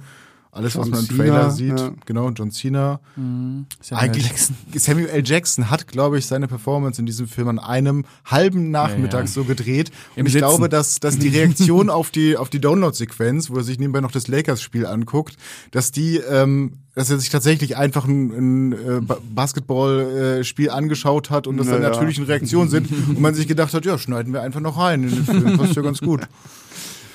Alles, 0.50 0.74
John 0.74 0.82
was 0.82 0.90
man 0.90 1.00
im 1.00 1.08
Trailer 1.08 1.50
Cena, 1.50 1.50
sieht, 1.50 1.78
ja. 1.78 1.92
genau, 2.06 2.30
John 2.30 2.50
Cena. 2.50 3.00
Mhm. 3.16 3.66
Samuel 3.80 4.08
Eigentlich, 4.08 4.26
Jackson. 4.26 4.56
Samuel 4.74 5.08
L. 5.08 5.22
Jackson 5.24 5.70
hat, 5.70 5.86
glaube 5.86 6.18
ich, 6.18 6.26
seine 6.26 6.48
Performance 6.48 7.00
in 7.00 7.06
diesem 7.06 7.28
Film 7.28 7.48
an 7.48 7.58
einem 7.58 8.04
halben 8.24 8.70
Nachmittag 8.70 9.20
ja, 9.20 9.20
ja. 9.20 9.26
so 9.26 9.44
gedreht. 9.44 9.90
Und 10.14 10.20
Im 10.20 10.26
ich 10.26 10.32
Sitzen. 10.32 10.48
glaube, 10.48 10.68
dass, 10.68 11.00
dass 11.00 11.18
die 11.18 11.28
Reaktion 11.28 11.90
auf 11.90 12.10
die, 12.10 12.36
auf 12.36 12.48
die 12.48 12.60
Download-Sequenz, 12.60 13.50
wo 13.50 13.56
er 13.56 13.62
sich 13.62 13.78
nebenbei 13.78 14.00
noch 14.00 14.10
das 14.10 14.26
Lakers-Spiel 14.26 14.86
anguckt, 14.86 15.36
dass 15.70 15.92
die, 15.92 16.16
ähm, 16.16 16.72
dass 16.94 17.10
er 17.10 17.18
sich 17.18 17.28
tatsächlich 17.28 17.76
einfach 17.76 18.06
ein, 18.06 18.70
ein 18.70 18.72
äh, 18.72 19.00
Basketball-Spiel 19.34 20.66
äh, 20.66 20.70
angeschaut 20.70 21.28
hat 21.28 21.46
und 21.46 21.58
das 21.58 21.66
naja. 21.66 21.80
dann 21.80 21.92
natürlichen 21.92 22.24
Reaktionen 22.24 22.70
sind 22.70 22.90
und 23.08 23.20
man 23.20 23.34
sich 23.34 23.48
gedacht 23.48 23.74
hat, 23.74 23.84
ja, 23.84 23.98
schneiden 23.98 24.32
wir 24.32 24.40
einfach 24.40 24.60
noch 24.60 24.78
rein 24.78 25.04
in 25.04 25.10
den 25.10 25.24
Film, 25.24 25.58
passt 25.58 25.76
ja 25.76 25.82
ganz 25.82 26.00
gut. 26.00 26.22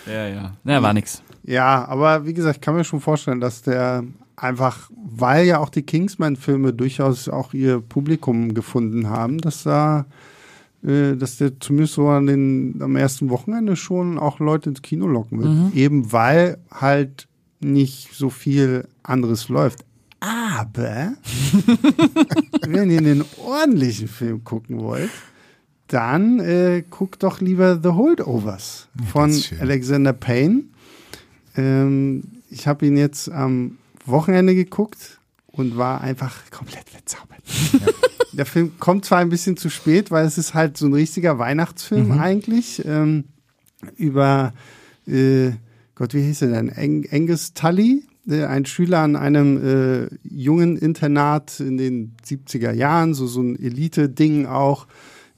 Ja, 0.06 0.28
ja. 0.28 0.54
Na, 0.64 0.82
war 0.82 0.94
nix. 0.94 1.24
Ja, 1.46 1.86
aber 1.86 2.26
wie 2.26 2.34
gesagt, 2.34 2.58
ich 2.58 2.62
kann 2.62 2.76
mir 2.76 2.84
schon 2.84 3.02
vorstellen, 3.02 3.40
dass 3.40 3.62
der 3.62 4.04
einfach, 4.36 4.90
weil 4.96 5.46
ja 5.46 5.60
auch 5.60 5.70
die 5.70 5.84
Kingsman-Filme 5.84 6.74
durchaus 6.74 7.30
auch 7.30 7.54
ihr 7.54 7.82
Publikum 7.82 8.54
gefunden 8.54 9.10
haben, 9.10 9.40
dass 9.40 9.64
da, 9.64 10.06
äh, 10.84 11.16
dass 11.16 11.38
der 11.38 11.60
zumindest 11.60 11.96
so 11.96 12.08
an 12.08 12.28
den, 12.28 12.80
am 12.82 12.96
ersten 12.96 13.30
Wochenende 13.30 13.76
schon 13.76 14.18
auch 14.18 14.40
Leute 14.40 14.70
ins 14.70 14.82
Kino 14.82 15.08
locken 15.08 15.40
wird. 15.40 15.50
Mhm. 15.50 15.72
Eben 15.76 16.12
weil 16.12 16.58
halt 16.72 17.28
nicht 17.60 18.14
so 18.14 18.30
viel 18.30 18.88
anderes 19.04 19.50
läuft. 19.50 19.86
Aber 20.20 21.14
wenn 22.68 22.90
ihr 22.90 23.00
einen 23.00 23.26
ordentlichen 23.46 24.08
Film 24.08 24.44
gucken 24.44 24.80
wollt, 24.80 25.10
dann 25.88 26.40
äh, 26.40 26.84
guckt 26.90 27.24
doch 27.24 27.42
lieber 27.42 27.80
The 27.82 27.90
Holdovers 27.90 28.88
von 29.12 29.38
Alexander 29.60 30.14
Payne. 30.14 30.64
Ähm, 31.56 32.24
ich 32.50 32.68
habe 32.68 32.86
ihn 32.86 32.98
jetzt 32.98 33.30
am 33.30 33.78
Wochenende 34.06 34.56
geguckt 34.56 35.20
und 35.48 35.78
war 35.78 36.02
einfach 36.02 36.50
komplett 36.52 36.90
verzaubert. 36.90 37.42
Ja. 37.74 37.88
Der 38.34 38.46
Film 38.48 38.74
kommt 38.80 39.06
zwar 39.06 39.20
ein 39.20 39.30
bisschen 39.30 39.58
zu 39.58 39.70
spät, 39.70 40.10
weil 40.10 40.26
es 40.26 40.40
ist 40.40 40.56
halt 40.56 40.78
so 40.78 40.88
ein 40.88 40.94
richtiger 40.94 41.38
Weihnachtsfilm 41.38 42.08
mhm. 42.08 42.20
eigentlich 42.20 42.84
ähm, 42.84 43.26
über 43.96 44.54
äh, 45.08 45.52
Gott, 45.96 46.14
wie 46.14 46.24
hieß 46.24 46.44
er 46.44 46.50
denn? 46.50 46.70
Eng 46.70 47.08
Angus 47.12 47.54
Tully, 47.54 48.04
äh, 48.28 48.46
ein 48.46 48.66
Schüler 48.66 49.00
an 49.00 49.16
einem 49.16 49.58
äh, 49.64 50.10
jungen 50.24 50.78
Internat 50.78 51.60
in 51.60 51.78
den 51.78 52.16
70er 52.26 52.72
Jahren, 52.72 53.14
so 53.14 53.28
so 53.28 53.42
ein 53.42 53.56
Elite-Ding 53.56 54.48
auch 54.48 54.88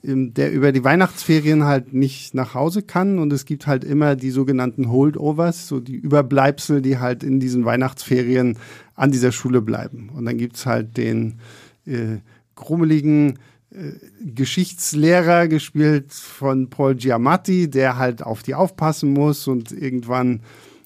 der 0.05 0.51
über 0.51 0.71
die 0.71 0.83
Weihnachtsferien 0.83 1.63
halt 1.63 1.93
nicht 1.93 2.35
nach 2.35 2.53
Hause 2.53 2.81
kann. 2.81 3.19
Und 3.19 3.33
es 3.33 3.45
gibt 3.45 3.67
halt 3.67 3.83
immer 3.83 4.15
die 4.15 4.29
sogenannten 4.29 4.91
Holdovers, 4.91 5.67
so 5.67 5.79
die 5.79 5.95
Überbleibsel, 5.95 6.81
die 6.81 6.99
halt 6.99 7.23
in 7.23 7.39
diesen 7.39 7.65
Weihnachtsferien 7.65 8.57
an 8.93 9.11
dieser 9.11 9.31
Schule 9.31 9.61
bleiben. 9.61 10.09
Und 10.15 10.25
dann 10.25 10.37
gibt's 10.37 10.65
halt 10.65 10.97
den 10.97 11.39
äh, 11.85 12.17
grummeligen 12.55 13.39
äh, 13.71 13.93
Geschichtslehrer, 14.23 15.47
gespielt 15.47 16.13
von 16.13 16.69
Paul 16.69 16.95
Giamatti, 16.95 17.69
der 17.69 17.97
halt 17.97 18.23
auf 18.23 18.43
die 18.43 18.55
aufpassen 18.55 19.11
muss. 19.11 19.47
Und 19.47 19.71
irgendwann 19.71 20.41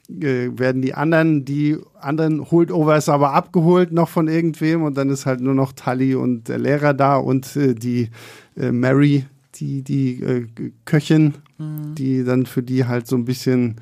äh, 0.09 0.49
werden 0.57 0.81
die 0.81 0.93
anderen, 0.95 1.45
die 1.45 1.77
anderen 1.99 2.49
Holdovers 2.49 3.09
aber 3.09 3.33
abgeholt 3.33 3.91
noch 3.91 4.09
von 4.09 4.27
irgendwem. 4.27 4.83
Und 4.83 4.97
dann 4.97 5.09
ist 5.09 5.25
halt 5.25 5.41
nur 5.41 5.53
noch 5.53 5.73
Tully 5.73 6.15
und 6.15 6.47
der 6.47 6.57
Lehrer 6.57 6.93
da 6.93 7.17
und 7.17 7.55
äh, 7.55 7.75
die 7.75 8.09
äh, 8.59 8.71
Mary, 8.71 9.25
die, 9.55 9.81
die 9.81 10.21
äh, 10.21 10.47
Köchin, 10.85 11.35
mhm. 11.57 11.95
die 11.95 12.23
dann 12.23 12.45
für 12.45 12.63
die 12.63 12.85
halt 12.85 13.07
so 13.07 13.15
ein 13.15 13.25
bisschen 13.25 13.75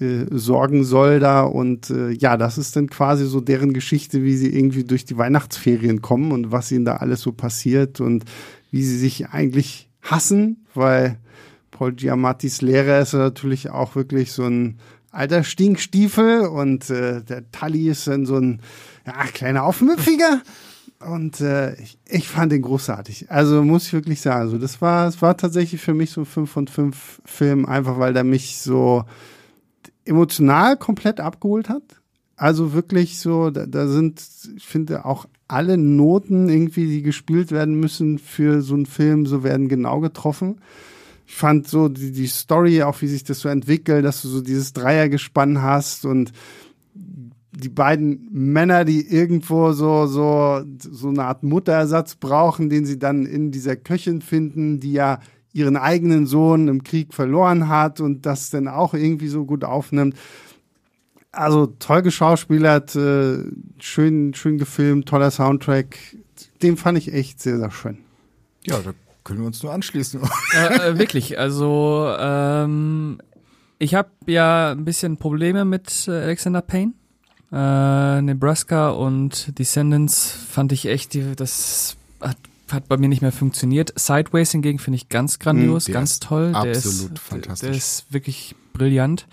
äh, 0.00 0.26
sorgen 0.30 0.84
soll 0.84 1.20
da 1.20 1.42
und 1.42 1.90
äh, 1.90 2.10
ja, 2.10 2.36
das 2.36 2.58
ist 2.58 2.74
dann 2.74 2.88
quasi 2.88 3.26
so 3.26 3.40
deren 3.40 3.72
Geschichte, 3.72 4.24
wie 4.24 4.36
sie 4.36 4.52
irgendwie 4.52 4.84
durch 4.84 5.04
die 5.04 5.16
Weihnachtsferien 5.16 6.02
kommen 6.02 6.32
und 6.32 6.50
was 6.50 6.72
ihnen 6.72 6.84
da 6.84 6.96
alles 6.96 7.20
so 7.20 7.32
passiert 7.32 8.00
und 8.00 8.24
wie 8.70 8.82
sie 8.82 8.98
sich 8.98 9.28
eigentlich 9.28 9.88
hassen, 10.02 10.64
weil 10.74 11.18
Paul 11.70 11.92
Giamattis 11.92 12.60
Lehrer 12.60 13.00
ist 13.00 13.12
natürlich 13.12 13.70
auch 13.70 13.94
wirklich 13.94 14.32
so 14.32 14.44
ein 14.44 14.78
alter 15.12 15.44
Stinkstiefel 15.44 16.40
und 16.40 16.90
äh, 16.90 17.22
der 17.22 17.50
Tully 17.52 17.88
ist 17.88 18.08
dann 18.08 18.26
so 18.26 18.36
ein 18.36 18.60
ja, 19.06 19.24
kleiner 19.32 19.62
Aufmüpfiger 19.62 20.42
und 21.00 21.40
äh, 21.40 21.74
ich, 21.80 21.98
ich 22.08 22.28
fand 22.28 22.52
den 22.52 22.62
großartig. 22.62 23.30
Also 23.30 23.62
muss 23.62 23.86
ich 23.86 23.92
wirklich 23.92 24.20
sagen, 24.20 24.40
also 24.40 24.58
das 24.58 24.80
war, 24.80 25.08
es 25.08 25.20
war 25.20 25.36
tatsächlich 25.36 25.80
für 25.80 25.94
mich 25.94 26.10
so 26.10 26.24
fünf 26.24 26.50
von 26.50 26.66
fünf 26.66 27.20
Film, 27.24 27.66
einfach 27.66 27.98
weil 27.98 28.12
der 28.12 28.24
mich 28.24 28.58
so 28.58 29.04
emotional 30.04 30.76
komplett 30.76 31.20
abgeholt 31.20 31.68
hat. 31.68 31.82
Also 32.36 32.72
wirklich 32.72 33.18
so, 33.18 33.50
da, 33.50 33.66
da 33.66 33.86
sind, 33.86 34.22
ich 34.56 34.66
finde 34.66 35.04
auch 35.04 35.26
alle 35.46 35.76
Noten 35.76 36.48
irgendwie, 36.48 36.86
die 36.86 37.02
gespielt 37.02 37.52
werden 37.52 37.78
müssen 37.78 38.18
für 38.18 38.62
so 38.62 38.74
einen 38.74 38.86
Film, 38.86 39.26
so 39.26 39.44
werden 39.44 39.68
genau 39.68 40.00
getroffen. 40.00 40.60
Ich 41.26 41.34
fand 41.34 41.68
so 41.68 41.88
die, 41.88 42.12
die 42.12 42.26
Story, 42.26 42.82
auch 42.82 43.00
wie 43.02 43.06
sich 43.06 43.24
das 43.24 43.40
so 43.40 43.48
entwickelt, 43.48 44.04
dass 44.04 44.22
du 44.22 44.28
so 44.28 44.40
dieses 44.40 44.72
Dreiergespann 44.72 45.62
hast 45.62 46.04
und 46.06 46.32
die 47.56 47.68
beiden 47.68 48.28
Männer, 48.32 48.84
die 48.84 49.06
irgendwo 49.06 49.72
so, 49.72 50.06
so, 50.06 50.62
so 50.78 51.08
eine 51.08 51.24
Art 51.24 51.42
Mutterersatz 51.42 52.16
brauchen, 52.16 52.68
den 52.68 52.84
sie 52.84 52.98
dann 52.98 53.26
in 53.26 53.50
dieser 53.50 53.76
Köchin 53.76 54.20
finden, 54.20 54.80
die 54.80 54.92
ja 54.92 55.20
ihren 55.52 55.76
eigenen 55.76 56.26
Sohn 56.26 56.68
im 56.68 56.82
Krieg 56.82 57.14
verloren 57.14 57.68
hat 57.68 58.00
und 58.00 58.26
das 58.26 58.50
dann 58.50 58.66
auch 58.66 58.92
irgendwie 58.92 59.28
so 59.28 59.44
gut 59.44 59.64
aufnimmt. 59.64 60.16
Also 61.30 61.66
toll 61.66 62.02
geschauspielert, 62.02 62.94
äh, 62.96 63.38
schön, 63.78 64.34
schön 64.34 64.58
gefilmt, 64.58 65.08
toller 65.08 65.30
Soundtrack. 65.30 65.96
Den 66.62 66.76
fand 66.76 66.98
ich 66.98 67.12
echt 67.12 67.40
sehr, 67.40 67.58
sehr 67.58 67.70
schön. 67.70 67.98
Ja, 68.64 68.78
da 68.80 68.92
können 69.22 69.40
wir 69.40 69.46
uns 69.46 69.62
nur 69.62 69.72
anschließen. 69.72 70.20
äh, 70.54 70.90
äh, 70.90 70.98
wirklich, 70.98 71.38
also 71.38 72.14
ähm, 72.18 73.18
ich 73.78 73.94
habe 73.94 74.10
ja 74.26 74.72
ein 74.72 74.84
bisschen 74.84 75.18
Probleme 75.18 75.64
mit 75.64 76.06
äh, 76.08 76.12
Alexander 76.12 76.62
Payne. 76.62 76.92
Äh, 77.54 78.22
Nebraska 78.22 78.90
und 78.90 79.56
Descendants 79.60 80.28
fand 80.50 80.72
ich 80.72 80.86
echt, 80.86 81.14
die, 81.14 81.36
das 81.36 81.96
hat, 82.20 82.36
hat 82.72 82.88
bei 82.88 82.96
mir 82.96 83.08
nicht 83.08 83.22
mehr 83.22 83.30
funktioniert. 83.30 83.92
Sideways 83.96 84.50
hingegen 84.50 84.80
finde 84.80 84.96
ich 84.96 85.08
ganz 85.08 85.38
grandios, 85.38 85.86
mhm, 85.86 85.92
ganz 85.92 86.18
toll. 86.18 86.50
Der 86.50 86.72
absolut 86.72 87.12
ist, 87.12 87.18
fantastisch. 87.20 87.68
Der 87.68 87.76
ist 87.76 88.12
wirklich 88.12 88.56
brillant. 88.72 89.28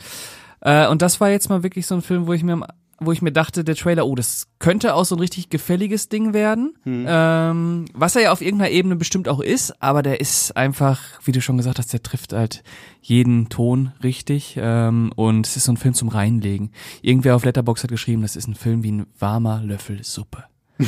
Äh, 0.60 0.88
und 0.88 1.02
das 1.02 1.20
war 1.20 1.32
jetzt 1.32 1.50
mal 1.50 1.64
wirklich 1.64 1.88
so 1.88 1.96
ein 1.96 2.04
Film, 2.04 2.28
wo 2.28 2.34
ich 2.34 2.44
mir 2.44 2.68
wo 3.04 3.12
ich 3.12 3.24
mir 3.24 3.32
dachte, 3.32 3.64
der 3.64 3.76
Trailer, 3.76 4.06
oh, 4.06 4.14
das 4.14 4.48
könnte 4.60 4.94
auch 4.94 5.06
so 5.06 5.16
ein 5.16 5.20
richtig 5.20 5.50
gefälliges 5.50 6.08
Ding 6.08 6.34
werden. 6.34 6.76
Hm. 6.84 7.06
Ähm, 7.08 7.86
was 7.94 8.16
er 8.16 8.22
ja 8.22 8.32
auf 8.32 8.42
irgendeiner 8.42 8.70
Ebene 8.72 8.96
bestimmt 8.96 9.28
auch 9.28 9.40
ist, 9.40 9.82
aber 9.82 10.04
der 10.04 10.22
ist 10.22 10.56
einfach, 10.56 11.02
wie 11.24 11.32
du 11.32 11.42
schon 11.42 11.58
gesagt 11.58 11.80
hast, 11.80 11.92
der 11.94 12.04
trifft 12.04 12.32
halt 12.32 12.64
jeden 13.02 13.50
Ton 13.50 13.92
richtig. 14.04 14.56
Ähm, 14.58 15.12
und 15.16 15.48
es 15.48 15.58
ist 15.58 15.66
so 15.66 15.72
ein 15.72 15.78
Film 15.78 15.96
zum 15.96 16.10
Reinlegen. 16.10 16.72
Irgendwer 17.02 17.36
auf 17.36 17.44
Letterbox 17.44 17.82
hat 17.84 17.90
geschrieben, 17.90 18.22
das 18.22 18.36
ist 18.36 18.48
ein 18.48 18.56
Film 18.56 18.84
wie 18.84 18.92
ein 18.92 19.08
warmer 19.18 19.62
Löffel 19.64 20.04
Suppe. 20.04 20.44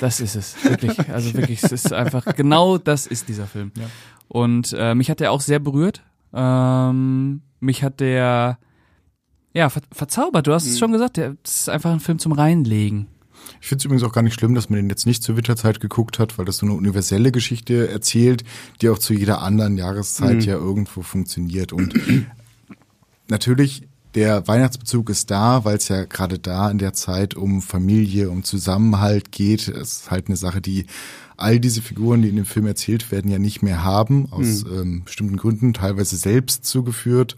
das 0.00 0.20
ist 0.20 0.34
es, 0.34 0.56
wirklich. 0.64 0.98
Also 1.10 1.34
wirklich, 1.34 1.62
es 1.62 1.72
ist 1.72 1.92
einfach, 1.92 2.24
genau 2.34 2.78
das 2.78 3.06
ist 3.06 3.28
dieser 3.28 3.46
Film. 3.46 3.70
Ja. 3.78 3.84
Und 4.28 4.74
äh, 4.78 4.94
mich 4.94 5.10
hat 5.10 5.20
der 5.20 5.30
auch 5.30 5.42
sehr 5.42 5.58
berührt. 5.58 6.02
Ähm, 6.32 7.42
mich 7.60 7.82
hat 7.82 8.00
der 8.00 8.58
ja, 9.54 9.68
ver 9.68 9.82
verzaubert. 9.92 10.46
Du 10.46 10.52
hast 10.52 10.66
es 10.66 10.74
mhm. 10.74 10.78
schon 10.78 10.92
gesagt, 10.92 11.16
der 11.16 11.36
ist 11.44 11.68
einfach 11.68 11.92
ein 11.92 12.00
Film 12.00 12.18
zum 12.18 12.32
Reinlegen. 12.32 13.08
Ich 13.60 13.68
finde 13.68 13.80
es 13.80 13.84
übrigens 13.84 14.02
auch 14.04 14.12
gar 14.12 14.22
nicht 14.22 14.34
schlimm, 14.34 14.54
dass 14.54 14.70
man 14.70 14.78
den 14.78 14.88
jetzt 14.88 15.06
nicht 15.06 15.22
zur 15.22 15.36
Winterzeit 15.36 15.80
geguckt 15.80 16.18
hat, 16.18 16.38
weil 16.38 16.44
das 16.44 16.58
so 16.58 16.66
eine 16.66 16.74
universelle 16.74 17.32
Geschichte 17.32 17.88
erzählt, 17.88 18.44
die 18.80 18.88
auch 18.88 18.98
zu 18.98 19.14
jeder 19.14 19.42
anderen 19.42 19.76
Jahreszeit 19.76 20.36
mhm. 20.36 20.40
ja 20.40 20.54
irgendwo 20.54 21.02
funktioniert. 21.02 21.72
Und 21.72 21.94
natürlich, 23.28 23.88
der 24.14 24.46
Weihnachtsbezug 24.46 25.10
ist 25.10 25.30
da, 25.30 25.64
weil 25.64 25.76
es 25.76 25.88
ja 25.88 26.04
gerade 26.04 26.38
da 26.38 26.70
in 26.70 26.78
der 26.78 26.92
Zeit 26.92 27.34
um 27.34 27.62
Familie, 27.62 28.30
um 28.30 28.44
Zusammenhalt 28.44 29.32
geht. 29.32 29.68
Es 29.68 29.98
ist 29.98 30.10
halt 30.10 30.28
eine 30.28 30.36
Sache, 30.36 30.60
die 30.60 30.86
all 31.36 31.58
diese 31.58 31.82
Figuren, 31.82 32.22
die 32.22 32.28
in 32.28 32.36
dem 32.36 32.44
Film 32.44 32.66
erzählt 32.66 33.10
werden, 33.10 33.30
ja 33.30 33.38
nicht 33.38 33.62
mehr 33.62 33.82
haben, 33.82 34.30
aus 34.30 34.64
mhm. 34.64 34.72
ähm, 34.72 35.02
bestimmten 35.04 35.36
Gründen, 35.36 35.72
teilweise 35.72 36.16
selbst 36.16 36.64
zugeführt 36.64 37.36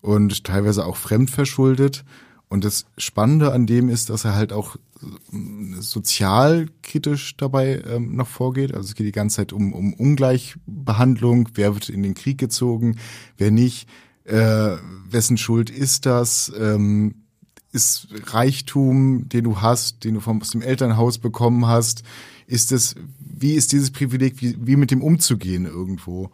und 0.00 0.44
teilweise 0.44 0.84
auch 0.84 0.96
fremdverschuldet. 0.96 2.04
Und 2.48 2.64
das 2.64 2.86
Spannende 2.96 3.52
an 3.52 3.66
dem 3.66 3.88
ist, 3.88 4.08
dass 4.08 4.24
er 4.24 4.34
halt 4.34 4.52
auch 4.52 4.76
äh, 4.76 5.80
sozialkritisch 5.80 7.36
dabei 7.36 7.82
ähm, 7.86 8.14
noch 8.14 8.28
vorgeht. 8.28 8.72
Also 8.74 8.88
es 8.88 8.94
geht 8.94 9.06
die 9.06 9.12
ganze 9.12 9.36
Zeit 9.36 9.52
um, 9.52 9.72
um 9.72 9.92
Ungleichbehandlung. 9.94 11.48
Wer 11.54 11.74
wird 11.74 11.88
in 11.88 12.02
den 12.02 12.14
Krieg 12.14 12.38
gezogen, 12.38 12.98
wer 13.36 13.50
nicht? 13.50 13.88
Äh, 14.24 14.76
wessen 15.08 15.38
Schuld 15.38 15.70
ist 15.70 16.06
das? 16.06 16.52
Ähm, 16.58 17.26
ist 17.72 18.08
Reichtum, 18.32 19.28
den 19.28 19.44
du 19.44 19.60
hast, 19.60 20.04
den 20.04 20.14
du 20.14 20.20
vom, 20.20 20.40
aus 20.40 20.50
dem 20.50 20.62
Elternhaus 20.62 21.18
bekommen 21.18 21.66
hast, 21.66 22.02
ist 22.46 22.72
es, 22.72 22.94
wie 23.18 23.52
ist 23.52 23.72
dieses 23.72 23.90
Privileg, 23.90 24.40
wie, 24.40 24.56
wie 24.58 24.76
mit 24.76 24.90
dem 24.90 25.02
umzugehen 25.02 25.66
irgendwo? 25.66 26.30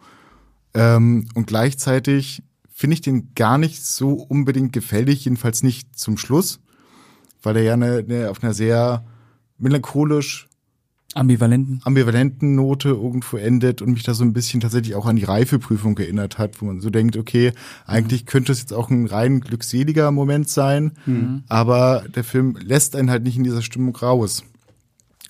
Ähm, 0.73 1.27
und 1.33 1.47
gleichzeitig 1.47 2.43
finde 2.83 2.95
ich 2.95 3.01
den 3.01 3.33
gar 3.33 3.57
nicht 3.57 3.85
so 3.85 4.11
unbedingt 4.11 4.73
gefällig, 4.73 5.23
jedenfalls 5.23 5.63
nicht 5.63 5.97
zum 5.97 6.17
Schluss, 6.17 6.59
weil 7.41 7.55
er 7.55 7.63
ja 7.63 7.73
eine, 7.75 7.99
eine, 7.99 8.29
auf 8.29 8.43
einer 8.43 8.53
sehr 8.53 9.05
melancholisch 9.57 10.49
Ambivalenten. 11.13 11.79
ambivalenten 11.85 12.55
Note 12.55 12.89
irgendwo 12.89 13.37
endet 13.37 13.81
und 13.81 13.93
mich 13.93 14.03
da 14.03 14.13
so 14.13 14.25
ein 14.25 14.33
bisschen 14.33 14.59
tatsächlich 14.59 14.95
auch 14.95 15.05
an 15.05 15.15
die 15.15 15.23
Reifeprüfung 15.23 15.97
erinnert 15.97 16.37
hat, 16.37 16.61
wo 16.61 16.65
man 16.65 16.81
so 16.81 16.89
denkt, 16.89 17.15
okay, 17.15 17.53
eigentlich 17.85 18.25
könnte 18.25 18.51
es 18.51 18.59
jetzt 18.59 18.73
auch 18.73 18.89
ein 18.89 19.05
rein 19.05 19.39
glückseliger 19.39 20.11
Moment 20.11 20.49
sein, 20.49 20.91
aber 21.47 22.03
der 22.13 22.25
Film 22.25 22.57
lässt 22.61 22.97
einen 22.97 23.09
halt 23.09 23.23
nicht 23.23 23.37
in 23.37 23.45
dieser 23.45 23.61
Stimmung 23.61 23.95
raus. 23.95 24.43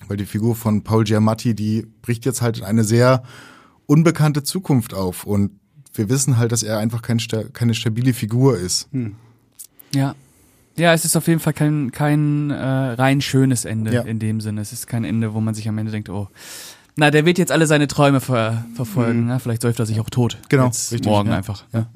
Weil 0.08 0.16
die 0.16 0.26
Figur 0.26 0.56
von 0.56 0.82
Paul 0.82 1.04
Giamatti, 1.04 1.54
die 1.54 1.86
bricht 2.02 2.24
jetzt 2.24 2.42
halt 2.42 2.58
in 2.58 2.64
eine 2.64 2.82
sehr 2.82 3.22
unbekannte 3.86 4.42
Zukunft 4.42 4.92
auf 4.92 5.22
und 5.22 5.60
wir 5.94 6.08
wissen 6.08 6.36
halt, 6.38 6.52
dass 6.52 6.62
er 6.62 6.78
einfach 6.78 7.02
kein, 7.02 7.18
keine 7.52 7.74
stabile 7.74 8.12
Figur 8.14 8.58
ist. 8.58 8.88
Ja. 9.94 10.14
Ja, 10.76 10.92
es 10.92 11.04
ist 11.04 11.16
auf 11.16 11.28
jeden 11.28 11.38
Fall 11.40 11.52
kein, 11.52 11.92
kein 11.92 12.50
äh, 12.50 12.56
rein 12.56 13.20
schönes 13.20 13.64
Ende 13.64 13.92
Ja. 13.92 14.02
in 14.02 14.18
dem 14.18 14.40
Sinne. 14.40 14.60
Es 14.60 14.72
ist 14.72 14.88
kein 14.88 15.04
Ende, 15.04 15.32
wo 15.32 15.40
man 15.40 15.54
sich 15.54 15.68
am 15.68 15.78
Ende 15.78 15.92
denkt, 15.92 16.08
oh, 16.08 16.28
na, 16.96 17.10
der 17.10 17.24
wird 17.26 17.38
jetzt 17.38 17.50
alle 17.52 17.66
seine 17.66 17.86
Träume 17.88 18.20
ver 18.20 18.64
verfolgen. 18.74 19.26
Ne? 19.26 19.38
Vielleicht 19.40 19.62
säuft 19.62 19.78
er 19.80 19.86
sich 19.86 19.98
auch 20.00 20.10
tot. 20.10 20.38
Genau, 20.48 20.66
Jetzt 20.66 20.92
richtig, 20.92 21.08
morgen 21.10 21.30
ja. 21.30 21.36
einfach. 21.36 21.64
Ja. 21.72 21.86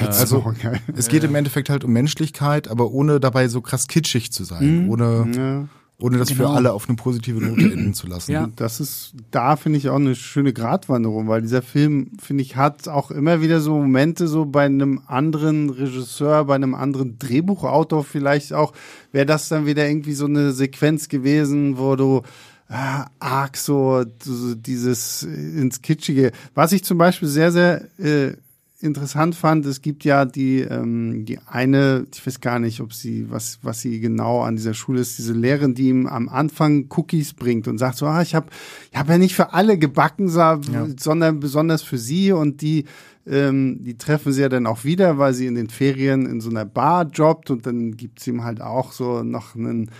Jetzt 0.00 0.20
Also. 0.20 0.54
Es 0.96 1.08
geht 1.08 1.22
im 1.24 1.34
Endeffekt 1.36 1.70
halt 1.70 1.84
um 1.84 1.92
Menschlichkeit, 1.92 2.68
aber 2.68 2.90
ohne 2.90 3.20
dabei 3.20 3.46
so 3.48 3.60
krass 3.60 3.86
kitschig 3.88 4.32
zu 4.32 4.42
sein, 4.44 4.88
ohne, 4.88 5.26
Ja. 5.36 5.68
Ohne 6.00 6.18
das 6.18 6.28
Genau. 6.28 6.48
für 6.48 6.56
alle 6.56 6.72
auf 6.72 6.88
eine 6.88 6.96
positive 6.96 7.40
Note 7.40 7.60
enden 7.72 7.94
zu 7.94 8.06
lassen. 8.06 8.32
Ja. 8.32 8.48
Das 8.56 8.80
ist, 8.80 9.14
da 9.30 9.56
finde 9.56 9.78
ich 9.78 9.88
auch 9.88 9.96
eine 9.96 10.14
schöne 10.14 10.52
Gratwanderung, 10.52 11.28
weil 11.28 11.42
dieser 11.42 11.62
Film, 11.62 12.12
finde 12.20 12.42
ich, 12.42 12.56
hat 12.56 12.88
auch 12.88 13.10
immer 13.10 13.40
wieder 13.40 13.60
so 13.60 13.76
Momente, 13.76 14.28
so 14.28 14.44
bei 14.44 14.64
einem 14.64 15.02
anderen 15.06 15.70
Regisseur, 15.70 16.44
bei 16.44 16.54
einem 16.54 16.74
anderen 16.74 17.18
Drehbuchautor 17.18 18.04
vielleicht 18.04 18.52
auch, 18.52 18.72
wäre 19.12 19.26
das 19.26 19.48
dann 19.48 19.66
wieder 19.66 19.88
irgendwie 19.88 20.14
so 20.14 20.26
eine 20.26 20.52
Sequenz 20.52 21.08
gewesen, 21.08 21.78
wo 21.78 21.96
du 21.96 22.22
ah, 22.68 23.06
arg 23.18 23.56
so, 23.56 24.04
so 24.22 24.54
dieses 24.54 25.24
äh, 25.24 25.60
ins 25.60 25.82
Kitschige. 25.82 26.32
Was 26.54 26.72
ich 26.72 26.84
zum 26.84 26.98
Beispiel 26.98 27.28
sehr, 27.28 27.52
sehr 27.52 27.82
äh, 27.98 28.36
interessant 28.82 29.34
fand, 29.34 29.66
es 29.66 29.82
gibt 29.82 30.04
ja 30.04 30.24
die, 30.24 30.60
ähm, 30.60 31.24
die 31.24 31.38
eine, 31.46 32.06
ich 32.12 32.26
weiß 32.26 32.40
gar 32.40 32.58
nicht, 32.58 32.80
ob 32.80 32.92
sie, 32.92 33.30
was, 33.30 33.58
was 33.62 33.80
sie 33.80 34.00
genau 34.00 34.40
an 34.42 34.56
dieser 34.56 34.74
Schule 34.74 35.00
ist, 35.00 35.18
diese 35.18 35.32
Lehrerin, 35.32 35.74
die 35.74 35.88
ihm 35.88 36.06
am 36.06 36.28
Anfang 36.28 36.86
Cookies 36.90 37.34
bringt 37.34 37.68
und 37.68 37.78
sagt 37.78 37.96
so, 37.96 38.06
ah, 38.06 38.22
ich 38.22 38.34
habe 38.34 38.46
ich 38.90 38.98
hab 38.98 39.08
ja 39.08 39.18
nicht 39.18 39.34
für 39.34 39.52
alle 39.52 39.78
gebacken, 39.78 40.28
sondern 40.28 41.40
besonders 41.40 41.82
für 41.82 41.98
sie. 41.98 42.32
Und 42.32 42.62
die, 42.62 42.84
ähm, 43.26 43.82
die 43.82 43.98
treffen 43.98 44.32
sie 44.32 44.42
ja 44.42 44.48
dann 44.48 44.66
auch 44.66 44.84
wieder, 44.84 45.18
weil 45.18 45.34
sie 45.34 45.46
in 45.46 45.54
den 45.54 45.68
Ferien 45.68 46.26
in 46.26 46.40
so 46.40 46.50
einer 46.50 46.64
Bar 46.64 47.04
jobbt 47.12 47.50
und 47.50 47.66
dann 47.66 47.96
gibt's 47.96 48.26
ihm 48.26 48.44
halt 48.44 48.60
auch 48.60 48.92
so 48.92 49.22
noch 49.22 49.54
einen 49.54 49.90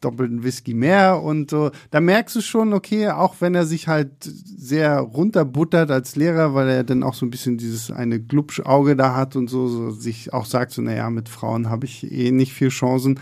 doppelten 0.00 0.42
Whisky 0.42 0.74
mehr 0.74 1.22
und 1.22 1.50
so. 1.50 1.70
Da 1.90 2.00
merkst 2.00 2.36
du 2.36 2.40
schon, 2.40 2.72
okay, 2.72 3.08
auch 3.08 3.36
wenn 3.40 3.54
er 3.54 3.66
sich 3.66 3.88
halt 3.88 4.10
sehr 4.22 4.98
runterbuttert 4.98 5.90
als 5.90 6.16
Lehrer, 6.16 6.54
weil 6.54 6.68
er 6.68 6.84
dann 6.84 7.02
auch 7.02 7.14
so 7.14 7.26
ein 7.26 7.30
bisschen 7.30 7.58
dieses 7.58 7.90
eine 7.90 8.20
Glubschauge 8.20 8.96
da 8.96 9.14
hat 9.14 9.36
und 9.36 9.48
so, 9.48 9.68
so 9.68 9.90
sich 9.90 10.32
auch 10.32 10.46
sagt, 10.46 10.72
so, 10.72 10.82
naja, 10.82 11.10
mit 11.10 11.28
Frauen 11.28 11.70
habe 11.70 11.86
ich 11.86 12.10
eh 12.10 12.30
nicht 12.30 12.52
viel 12.52 12.68
Chancen. 12.68 13.20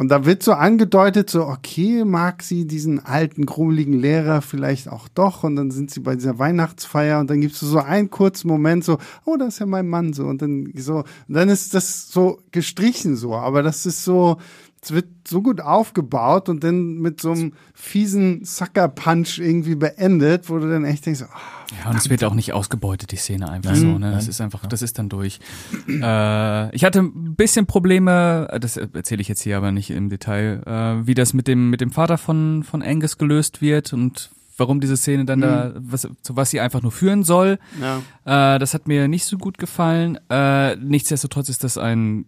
Und 0.00 0.08
da 0.08 0.24
wird 0.24 0.42
so 0.42 0.52
angedeutet, 0.52 1.28
so, 1.28 1.46
okay, 1.46 2.06
mag 2.06 2.42
sie 2.42 2.66
diesen 2.66 3.04
alten, 3.04 3.44
grummeligen 3.44 3.92
Lehrer 3.92 4.40
vielleicht 4.40 4.88
auch 4.88 5.08
doch. 5.08 5.44
Und 5.44 5.56
dann 5.56 5.70
sind 5.70 5.90
sie 5.90 6.00
bei 6.00 6.14
dieser 6.14 6.38
Weihnachtsfeier 6.38 7.20
und 7.20 7.28
dann 7.28 7.42
gibt's 7.42 7.60
so 7.60 7.78
einen 7.78 8.08
kurzen 8.08 8.48
Moment, 8.48 8.82
so, 8.82 8.96
oh, 9.26 9.36
das 9.36 9.48
ist 9.48 9.58
ja 9.58 9.66
mein 9.66 9.88
Mann, 9.88 10.14
so. 10.14 10.24
Und 10.24 10.40
dann 10.40 10.72
so, 10.76 11.04
und 11.28 11.34
dann 11.34 11.50
ist 11.50 11.74
das 11.74 12.08
so 12.10 12.38
gestrichen 12.50 13.14
so. 13.14 13.34
Aber 13.34 13.62
das 13.62 13.84
ist 13.84 14.02
so, 14.02 14.38
es 14.82 14.92
wird 14.92 15.06
so 15.28 15.42
gut 15.42 15.60
aufgebaut 15.60 16.48
und 16.48 16.64
dann 16.64 16.94
mit 16.98 17.20
so 17.20 17.32
einem 17.32 17.52
fiesen 17.74 18.44
Sucker-Punch 18.44 19.38
irgendwie 19.38 19.74
beendet, 19.74 20.48
wo 20.48 20.58
du 20.58 20.70
dann 20.70 20.86
echt 20.86 21.04
denkst, 21.04 21.22
ah, 21.22 21.38
Ja, 21.84 21.90
und 21.90 21.96
es 21.96 22.08
wird 22.08 22.24
auch 22.24 22.32
nicht 22.32 22.54
ausgebeutet, 22.54 23.12
die 23.12 23.16
Szene 23.16 23.50
einfach 23.50 23.74
so, 23.74 23.98
ne? 23.98 24.10
Das 24.12 24.26
ist 24.26 24.40
einfach, 24.40 24.64
das 24.66 24.80
ist 24.80 24.98
dann 24.98 25.08
durch. 25.10 25.38
Äh, 25.86 26.74
ich 26.74 26.84
hatte 26.84 27.00
ein 27.00 27.34
bisschen 27.34 27.66
Probleme, 27.66 28.48
das 28.58 28.78
erzähle 28.78 29.20
ich 29.20 29.28
jetzt 29.28 29.42
hier 29.42 29.58
aber 29.58 29.70
nicht 29.70 29.90
im 29.90 30.08
Detail, 30.08 30.62
äh, 30.64 31.06
wie 31.06 31.14
das 31.14 31.34
mit 31.34 31.46
dem, 31.46 31.68
mit 31.68 31.82
dem 31.82 31.90
Vater 31.90 32.16
von, 32.16 32.62
von 32.64 32.82
Angus 32.82 33.18
gelöst 33.18 33.60
wird 33.60 33.92
und 33.92 34.30
warum 34.56 34.80
diese 34.80 34.96
Szene 34.96 35.24
dann 35.26 35.40
da, 35.40 35.72
was, 35.76 36.08
zu 36.22 36.36
was 36.36 36.50
sie 36.50 36.60
einfach 36.60 36.80
nur 36.82 36.92
führen 36.92 37.22
soll. 37.22 37.58
ja. 37.80 38.54
Äh, 38.54 38.58
das 38.58 38.72
hat 38.72 38.88
mir 38.88 39.08
nicht 39.08 39.24
so 39.24 39.36
gut 39.36 39.58
gefallen. 39.58 40.18
Äh, 40.30 40.76
nichtsdestotrotz 40.76 41.48
ist 41.48 41.64
das 41.64 41.76
ein 41.76 42.26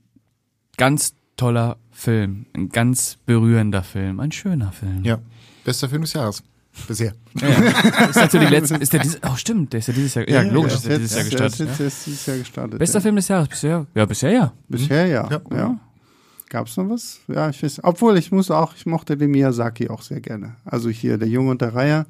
ganz 0.76 1.14
toller 1.36 1.76
Film, 1.90 2.46
ein 2.54 2.68
ganz 2.68 3.18
berührender 3.26 3.82
Film, 3.82 4.20
ein 4.20 4.32
schöner 4.32 4.72
Film. 4.72 5.04
Ja. 5.04 5.18
Bester 5.64 5.88
Film 5.88 6.02
des 6.02 6.12
Jahres. 6.12 6.42
Bisher. 6.88 7.12
Ja, 7.34 7.48
ja. 7.48 8.06
Ist 8.06 8.16
natürlich 8.16 8.50
letzten, 8.50 8.76
ist 8.76 8.92
der 8.92 9.00
dieses, 9.00 9.20
oh 9.22 9.36
stimmt, 9.36 9.74
der 9.74 9.80
ist 9.80 9.88
ja 9.88 9.94
dieses 9.94 10.14
Jahr, 10.14 10.28
ja, 10.28 10.40
logisch, 10.40 10.74
ist 10.74 10.86
der 10.86 10.98
dieses 10.98 11.14
Jahr 11.14 11.24
gestartet. 11.24 11.68
Jetzt, 11.68 11.80
jetzt 11.80 12.06
dieses 12.06 12.26
Jahr 12.26 12.38
gestartet. 12.38 12.78
Bester 12.78 12.98
ja. 12.98 13.02
Film 13.02 13.16
des 13.16 13.28
Jahres 13.28 13.48
bisher? 13.48 13.86
Ja, 13.94 14.06
bisher 14.06 14.30
ja. 14.30 14.52
Bisher 14.68 15.06
ja. 15.06 15.28
Ja. 15.30 15.40
ja. 15.54 15.78
Gab's 16.48 16.76
noch 16.76 16.88
was? 16.88 17.20
Ja, 17.28 17.50
ich 17.50 17.62
weiß. 17.62 17.80
Obwohl, 17.84 18.16
ich 18.16 18.32
muss 18.32 18.50
auch, 18.50 18.74
ich 18.74 18.86
mochte 18.86 19.16
den 19.16 19.30
Miyazaki 19.30 19.88
auch 19.90 20.02
sehr 20.02 20.20
gerne. 20.20 20.56
Also 20.64 20.88
hier, 20.88 21.18
der 21.18 21.28
Junge 21.28 21.50
und 21.50 21.60
der 21.60 21.74
Reiher. 21.74 22.06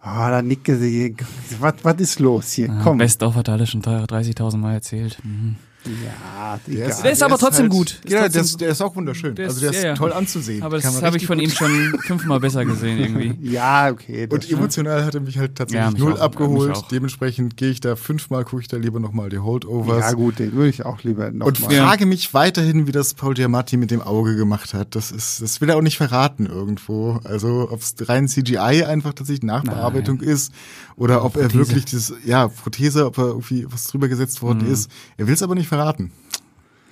Ah, 0.00 0.30
da 0.30 0.42
nicke 0.42 0.76
sie. 0.76 1.16
Was, 1.58 1.74
was 1.82 1.96
ist 1.96 2.20
los 2.20 2.52
hier? 2.52 2.68
Ja, 2.68 2.80
Komm. 2.82 2.98
Best 2.98 3.22
of 3.22 3.34
hat 3.34 3.48
er 3.48 3.54
alle 3.54 3.66
schon 3.66 3.82
30.000 3.82 4.56
Mal 4.56 4.74
erzählt. 4.74 5.18
Mhm. 5.24 5.56
Ja, 6.04 6.58
Der 6.66 6.74
egal. 6.74 6.88
ist, 6.90 7.02
Der 7.02 7.10
ist 7.12 7.22
aber 7.22 7.38
trotzdem 7.38 7.64
halt, 7.64 7.72
gut. 7.72 7.90
Ist 8.04 8.10
ja, 8.12 8.20
trotzdem 8.20 8.32
der 8.32 8.42
ist, 8.42 8.60
der 8.60 8.68
ist 8.70 8.80
auch 8.82 8.96
wunderschön. 8.96 9.34
Der 9.34 9.46
also 9.48 9.60
der 9.60 9.70
ist- 9.70 9.82
ja, 9.82 9.88
ja. 9.90 9.94
toll 9.94 10.12
anzusehen. 10.12 10.62
Aber 10.62 10.78
das 10.78 11.02
habe 11.02 11.16
ich 11.16 11.26
von 11.26 11.38
ihm 11.38 11.50
schon 11.50 11.98
fünfmal 12.06 12.40
besser 12.40 12.64
gesehen 12.64 12.98
irgendwie. 12.98 13.38
Ja, 13.50 13.90
okay. 13.90 14.26
Und 14.30 14.50
emotional 14.50 15.04
hat 15.04 15.14
er 15.14 15.20
mich 15.20 15.38
halt 15.38 15.54
tatsächlich 15.56 15.84
Ja, 15.84 15.90
mich 15.90 16.00
null 16.00 16.14
auch, 16.14 16.20
abgeholt. 16.20 16.84
Dementsprechend 16.90 17.56
gehe 17.56 17.70
ich 17.70 17.80
da 17.80 17.96
fünfmal, 17.96 18.44
gucke 18.44 18.62
ich 18.62 18.68
da 18.68 18.76
lieber 18.76 19.00
nochmal 19.00 19.28
die 19.30 19.38
Holdovers. 19.38 20.00
Ja, 20.00 20.12
gut, 20.12 20.38
den 20.38 20.52
würde 20.52 20.68
ich 20.70 20.84
auch 20.84 21.02
lieber 21.02 21.30
noch 21.30 21.46
und 21.46 21.60
mal. 21.60 21.70
frage 21.70 22.06
mich 22.06 22.34
weiterhin, 22.34 22.86
wie 22.86 22.92
das 22.92 23.14
Paul 23.14 23.34
Giamatti 23.34 23.76
mit 23.76 23.90
dem 23.90 24.02
Auge 24.02 24.36
gemacht 24.36 24.74
hat. 24.74 24.94
Das 24.94 25.10
ist, 25.10 25.40
das 25.42 25.60
will 25.60 25.70
er 25.70 25.76
auch 25.76 25.82
nicht 25.82 25.96
verraten 25.96 26.46
irgendwo. 26.46 27.20
Also 27.24 27.68
ob 27.70 27.80
es 27.80 27.94
rein 28.08 28.28
CGI 28.28 28.84
einfach 28.84 29.14
tatsächlich 29.14 29.42
Nachbearbeitung 29.42 30.20
ist 30.20 30.52
oder 30.96 31.24
ob 31.24 31.36
er 31.36 31.42
Prothese. 31.44 31.58
wirklich 31.58 31.84
dieses, 31.84 32.12
ja, 32.24 32.48
Prothese, 32.48 33.06
ob 33.06 33.18
er 33.18 33.26
irgendwie 33.28 33.66
was 33.70 33.84
drüber 33.86 34.08
gesetzt 34.08 34.42
worden 34.42 34.66
Mhm. 34.66 34.72
ist. 34.72 34.90
Er 35.16 35.26
will 35.26 35.34
es 35.34 35.42
aber 35.42 35.54
nicht 35.54 35.68
verraten. 35.68 35.77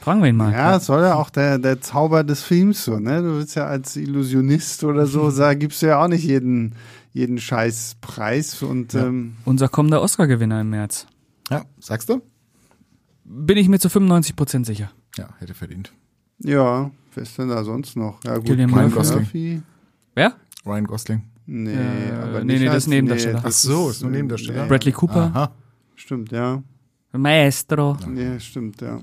Fragen 0.00 0.22
wir 0.22 0.28
ihn 0.28 0.36
mal. 0.36 0.52
Ja, 0.52 0.76
es 0.76 0.86
soll 0.86 1.02
ja 1.02 1.14
auch 1.14 1.30
der, 1.30 1.58
der 1.58 1.80
Zauber 1.80 2.22
des 2.22 2.42
Films 2.42 2.84
so, 2.84 2.98
ne? 2.98 3.22
Du 3.22 3.36
willst 3.38 3.56
ja 3.56 3.66
als 3.66 3.96
Illusionist 3.96 4.84
oder 4.84 5.06
so, 5.06 5.30
da 5.36 5.54
gibst 5.54 5.82
du 5.82 5.86
ja 5.86 6.02
auch 6.02 6.08
nicht 6.08 6.24
jeden, 6.24 6.74
jeden 7.12 7.38
scheiß 7.38 7.96
Preis 8.00 8.62
und 8.62 8.94
ähm, 8.94 9.34
Unser 9.44 9.68
kommender 9.68 10.00
Oscar-Gewinner 10.02 10.60
im 10.60 10.70
März. 10.70 11.06
Ja, 11.50 11.64
sagst 11.80 12.08
du? 12.08 12.22
Bin 13.24 13.56
ich 13.58 13.68
mir 13.68 13.78
zu 13.80 13.88
95 13.88 14.36
Prozent 14.36 14.66
sicher. 14.66 14.90
Ja, 15.16 15.28
hätte 15.38 15.54
verdient. 15.54 15.92
ja, 16.38 16.90
wer 17.14 17.22
ist 17.22 17.36
denn 17.38 17.48
da 17.48 17.64
sonst 17.64 17.96
noch? 17.96 18.22
Ja, 18.24 18.36
gut, 18.38 18.50
Ryan 18.50 18.70
Murphy. 18.70 18.90
Gosling. 18.94 19.62
Wer? 20.14 20.34
Ryan 20.64 20.84
Gosling. 20.86 21.22
Nee, 21.46 21.72
Äh, 21.74 22.12
aber 22.22 22.40
nee, 22.44 22.52
nicht 22.54 22.60
nee, 22.60 22.66
das 22.66 22.76
ist 22.78 22.86
Nebendarsteller. 22.88 23.42
Ach 23.44 23.50
so, 23.52 23.90
ist 23.90 24.02
nur 24.02 24.10
Nebendarsteller. 24.10 24.62
Nee, 24.62 24.68
Bradley 24.68 24.92
Cooper? 24.92 25.30
Aha. 25.34 25.50
Stimmt, 25.94 26.30
ja. 26.32 26.62
Maestro. 27.16 27.96
Nee, 28.08 28.38
stimmt, 28.40 28.80
ja. 28.80 29.00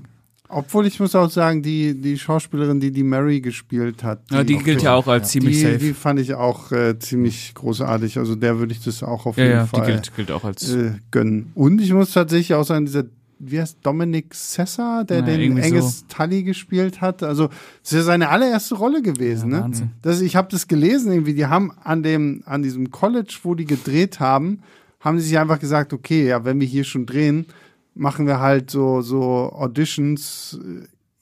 Obwohl 0.48 0.86
ich 0.86 1.00
muss 1.00 1.14
auch 1.16 1.30
sagen, 1.30 1.62
die, 1.62 2.00
die 2.00 2.18
Schauspielerin, 2.18 2.78
die 2.78 2.92
die 2.92 3.02
Mary 3.02 3.40
gespielt 3.40 4.04
hat, 4.04 4.20
Ja, 4.30 4.44
die 4.44 4.58
gilt 4.58 4.82
ja 4.82 4.94
auch 4.94 5.08
als 5.08 5.30
ziemlich 5.30 5.56
die, 5.56 5.62
safe. 5.62 5.78
die 5.78 5.94
fand 5.94 6.20
ich 6.20 6.34
auch 6.34 6.70
äh, 6.70 6.98
ziemlich 6.98 7.54
großartig. 7.54 8.18
Also 8.18 8.36
der 8.36 8.58
würde 8.58 8.72
ich 8.72 8.84
das 8.84 9.02
auch 9.02 9.26
auf 9.26 9.36
ja, 9.36 9.44
jeden 9.44 9.56
ja, 9.56 9.62
die 9.64 9.68
Fall 9.70 9.86
gilt, 9.86 10.14
gilt 10.14 10.30
auch 10.30 10.44
als. 10.44 10.72
äh, 10.72 10.92
gönnen. 11.10 11.50
Und 11.54 11.80
ich 11.80 11.92
muss 11.92 12.12
tatsächlich 12.12 12.54
auch 12.54 12.64
sagen, 12.64 12.84
dieser, 12.84 13.04
wie 13.40 13.58
heißt 13.60 13.78
Dominic 13.82 14.34
Sessa, 14.34 15.02
der 15.02 15.20
Ja, 15.20 15.22
den 15.36 15.60
Angus 15.60 16.04
Tully 16.08 16.42
gespielt 16.44 17.00
hat. 17.00 17.22
Also 17.22 17.48
es 17.82 17.92
ist 17.92 17.98
ja 17.98 18.02
seine 18.02 18.28
allererste 18.28 18.76
Rolle 18.76 19.00
gewesen. 19.02 19.50
Ja, 19.50 19.56
ne? 19.56 19.62
Wahnsinn. 19.64 19.90
Das, 20.02 20.20
ich 20.20 20.36
habe 20.36 20.48
das 20.50 20.68
gelesen, 20.68 21.10
irgendwie, 21.10 21.34
die 21.34 21.46
haben 21.46 21.72
an 21.82 22.02
dem, 22.02 22.42
an 22.44 22.62
diesem 22.62 22.90
College, 22.90 23.34
wo 23.42 23.54
die 23.54 23.64
gedreht 23.64 24.20
haben, 24.20 24.60
haben 25.00 25.18
sie 25.18 25.26
sich 25.26 25.38
einfach 25.38 25.58
gesagt, 25.58 25.92
okay, 25.92 26.28
ja, 26.28 26.44
wenn 26.44 26.60
wir 26.60 26.66
hier 26.68 26.84
schon 26.84 27.06
drehen, 27.06 27.46
machen 27.94 28.26
wir 28.26 28.40
halt 28.40 28.70
so, 28.70 29.00
so 29.02 29.22
Auditions 29.52 30.58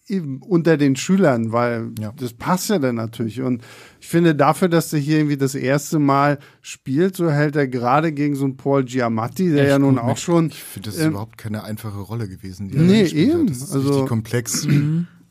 äh, 0.08 0.20
unter 0.40 0.76
den 0.76 0.94
Schülern, 0.96 1.52
weil 1.52 1.92
Ja. 1.98 2.12
das 2.18 2.34
passt 2.34 2.68
ja 2.68 2.78
dann 2.78 2.96
natürlich. 2.96 3.40
Und 3.40 3.62
ich 4.00 4.08
finde 4.08 4.34
dafür, 4.34 4.68
dass 4.68 4.90
der 4.90 5.00
hier 5.00 5.18
irgendwie 5.18 5.36
das 5.38 5.54
erste 5.54 5.98
Mal 5.98 6.38
spielt, 6.60 7.16
so 7.16 7.30
hält 7.30 7.56
er 7.56 7.66
gerade 7.68 8.12
gegen 8.12 8.34
so 8.34 8.44
einen 8.44 8.56
Paul 8.56 8.84
Giamatti, 8.84 9.50
der 9.50 9.62
Echt 9.62 9.70
ja 9.70 9.78
nun 9.78 9.94
gut 9.96 10.04
auch 10.04 10.16
schon 10.18 10.46
Ich 10.48 10.62
finde, 10.62 10.88
das 10.90 10.96
ist 10.98 11.04
Ähm, 11.04 11.10
überhaupt 11.12 11.38
keine 11.38 11.64
einfache 11.64 11.98
Rolle 12.00 12.28
gewesen. 12.28 12.68
Die 12.68 12.76
er 12.76 12.82
nee, 12.82 13.04
eben. 13.04 13.42
Hat. 13.42 13.50
Das 13.50 13.58
ist 13.58 13.72
Also- 13.72 13.88
richtig 13.90 14.08
komplex. 14.08 14.66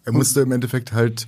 er 0.04 0.12
musste 0.14 0.42
im 0.42 0.52
Endeffekt 0.52 0.94
halt 0.94 1.28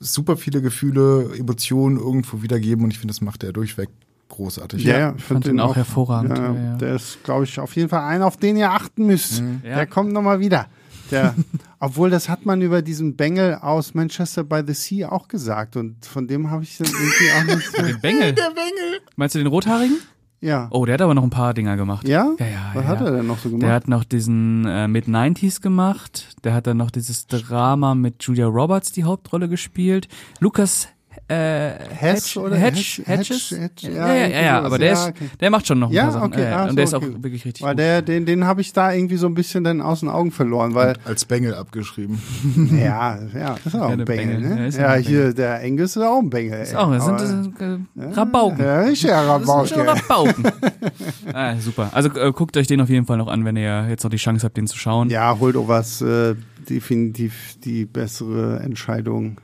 super 0.00 0.36
viele 0.36 0.60
Gefühle, 0.60 1.30
Emotionen 1.38 1.96
irgendwo 1.96 2.42
wiedergeben 2.42 2.84
und 2.84 2.90
ich 2.90 2.98
finde, 2.98 3.12
das 3.14 3.22
macht 3.22 3.42
er 3.44 3.52
durchweg 3.54 3.88
großartig. 4.28 4.84
Ja, 4.84 4.98
ja, 4.98 5.14
ich 5.16 5.24
fand 5.24 5.46
den 5.46 5.60
auch 5.60 5.76
hervorragend. 5.76 6.36
Ja, 6.36 6.52
Ja. 6.52 6.76
Der 6.76 6.94
ist, 6.94 7.22
glaube 7.24 7.44
ich, 7.44 7.58
auf 7.60 7.74
jeden 7.76 7.88
Fall 7.88 8.02
einer, 8.02 8.26
auf 8.26 8.36
den 8.36 8.56
ihr 8.56 8.70
achten 8.70 9.06
müsst. 9.06 9.42
Ja. 9.62 9.76
Der 9.76 9.86
kommt 9.86 10.12
nochmal 10.12 10.40
wieder. 10.40 10.66
Der, 11.10 11.34
obwohl, 11.78 12.10
das 12.10 12.28
hat 12.28 12.46
man 12.46 12.60
über 12.62 12.82
diesen 12.82 13.16
Bengel 13.16 13.54
aus 13.56 13.94
Manchester 13.94 14.42
by 14.44 14.62
the 14.66 14.74
Sea 14.74 15.10
auch 15.10 15.28
gesagt. 15.28 15.76
Und 15.76 16.04
von 16.06 16.26
dem 16.26 16.50
habe 16.50 16.62
ich 16.62 16.78
dann 16.78 16.88
irgendwie 16.88 17.52
auch 17.52 17.56
nicht 17.56 17.70
so. 17.70 17.82
Den 17.86 18.00
Bengel. 18.00 18.32
Der 18.32 18.48
Bengel! 18.48 19.00
Meinst 19.16 19.34
du 19.34 19.38
den 19.38 19.48
Rothaarigen? 19.48 19.98
Ja. 20.40 20.68
Oh, 20.70 20.84
der 20.84 20.94
hat 20.94 21.00
aber 21.00 21.14
noch 21.14 21.22
ein 21.22 21.30
paar 21.30 21.54
Dinger 21.54 21.74
gemacht. 21.76 22.06
Ja? 22.06 22.30
Ja, 22.38 22.46
ja, 22.46 22.70
Was 22.74 22.84
ja, 22.84 22.88
hat 22.90 23.00
ja. 23.00 23.06
er 23.06 23.12
denn 23.12 23.26
noch 23.26 23.38
so 23.38 23.48
gemacht? 23.48 23.62
Der 23.62 23.72
hat 23.72 23.88
noch 23.88 24.04
diesen 24.04 24.66
äh, 24.66 24.86
Mid-90s 24.88 25.62
gemacht. 25.62 26.36
Der 26.44 26.52
hat 26.52 26.66
dann 26.66 26.76
noch 26.76 26.90
dieses 26.90 27.26
Drama 27.26 27.94
mit 27.94 28.22
Julia 28.24 28.46
Roberts 28.46 28.92
die 28.92 29.04
Hauptrolle 29.04 29.48
gespielt. 29.48 30.06
Lukas 30.40 30.88
äh, 31.28 31.70
Hess 31.94 32.34
Hedge- 32.34 32.40
oder 32.46 32.56
Hedge, 32.56 32.78
Hedge- 32.78 33.04
Hedges? 33.06 33.50
Hedge- 33.50 33.90
ja, 33.92 34.14
ja, 34.14 34.26
ja, 34.26 34.42
ja, 34.42 34.60
aber 34.62 34.78
der, 34.78 34.88
Ja, 34.88 34.92
ist, 34.94 35.08
okay. 35.08 35.30
der 35.40 35.50
macht 35.50 35.66
schon 35.66 35.78
noch 35.78 35.88
ein 35.88 35.94
Ja, 35.94 36.02
paar 36.04 36.12
Sachen. 36.12 36.32
okay, 36.32 36.42
ja, 36.42 36.48
ja. 36.50 36.62
Und 36.64 36.70
so, 36.70 36.74
der 36.76 36.84
ist 36.84 36.94
auch 36.94 37.02
okay. 37.02 37.14
wirklich 37.22 37.44
richtig 37.46 37.62
Weil 37.62 37.72
gut. 37.74 37.78
der, 37.78 38.02
den, 38.02 38.26
den 38.26 38.44
habe 38.44 38.60
ich 38.60 38.72
da 38.74 38.92
irgendwie 38.92 39.16
so 39.16 39.26
ein 39.26 39.34
bisschen 39.34 39.64
dann 39.64 39.80
aus 39.80 40.00
den 40.00 40.10
Augen 40.10 40.30
verloren, 40.32 40.74
weil, 40.74 40.94
Als 41.06 41.24
Bengel 41.24 41.54
abgeschrieben. 41.54 42.20
ja, 42.78 43.18
ja, 43.34 43.54
ist 43.64 43.74
auch 43.74 43.88
Ja, 43.88 43.94
ein 43.94 44.04
Bengel, 44.04 44.40
ne? 44.40 44.66
ist 44.66 44.76
Ja, 44.78 44.88
auch 44.88 44.90
ein 44.92 45.02
hier, 45.02 45.32
der 45.32 45.60
Angus 45.62 45.96
ist 45.96 46.02
auch 46.02 46.18
ein 46.18 46.28
Bengel. 46.30 46.60
ist 46.60 46.74
auch, 46.76 46.90
das 46.92 47.04
sind, 47.28 47.54
äh, 47.60 47.78
Rabauken. 48.12 48.64
Ja, 48.64 48.86
ich 48.88 49.02
ja 49.02 49.38
Das 49.38 49.68
sind. 49.70 49.78
Rabauken. 49.80 50.44
ah, 51.32 51.56
super. 51.56 51.88
Also 51.92 52.10
äh, 52.10 52.32
guckt 52.32 52.56
euch 52.56 52.66
den 52.66 52.80
auf 52.82 52.88
jeden 52.90 53.06
Fall 53.06 53.16
noch 53.16 53.28
an, 53.28 53.44
wenn 53.44 53.56
ihr 53.56 53.88
jetzt 53.88 54.04
noch 54.04 54.10
die 54.10 54.18
Chance 54.18 54.44
habt, 54.44 54.56
den 54.56 54.66
zu 54.66 54.76
schauen. 54.76 55.08
Ja, 55.10 55.38
Holdovers 55.40 56.02
äh, 56.02 56.34
definitiv 56.68 57.56
die 57.64 57.86
bessere 57.86 58.60
Entscheidung. 58.60 59.38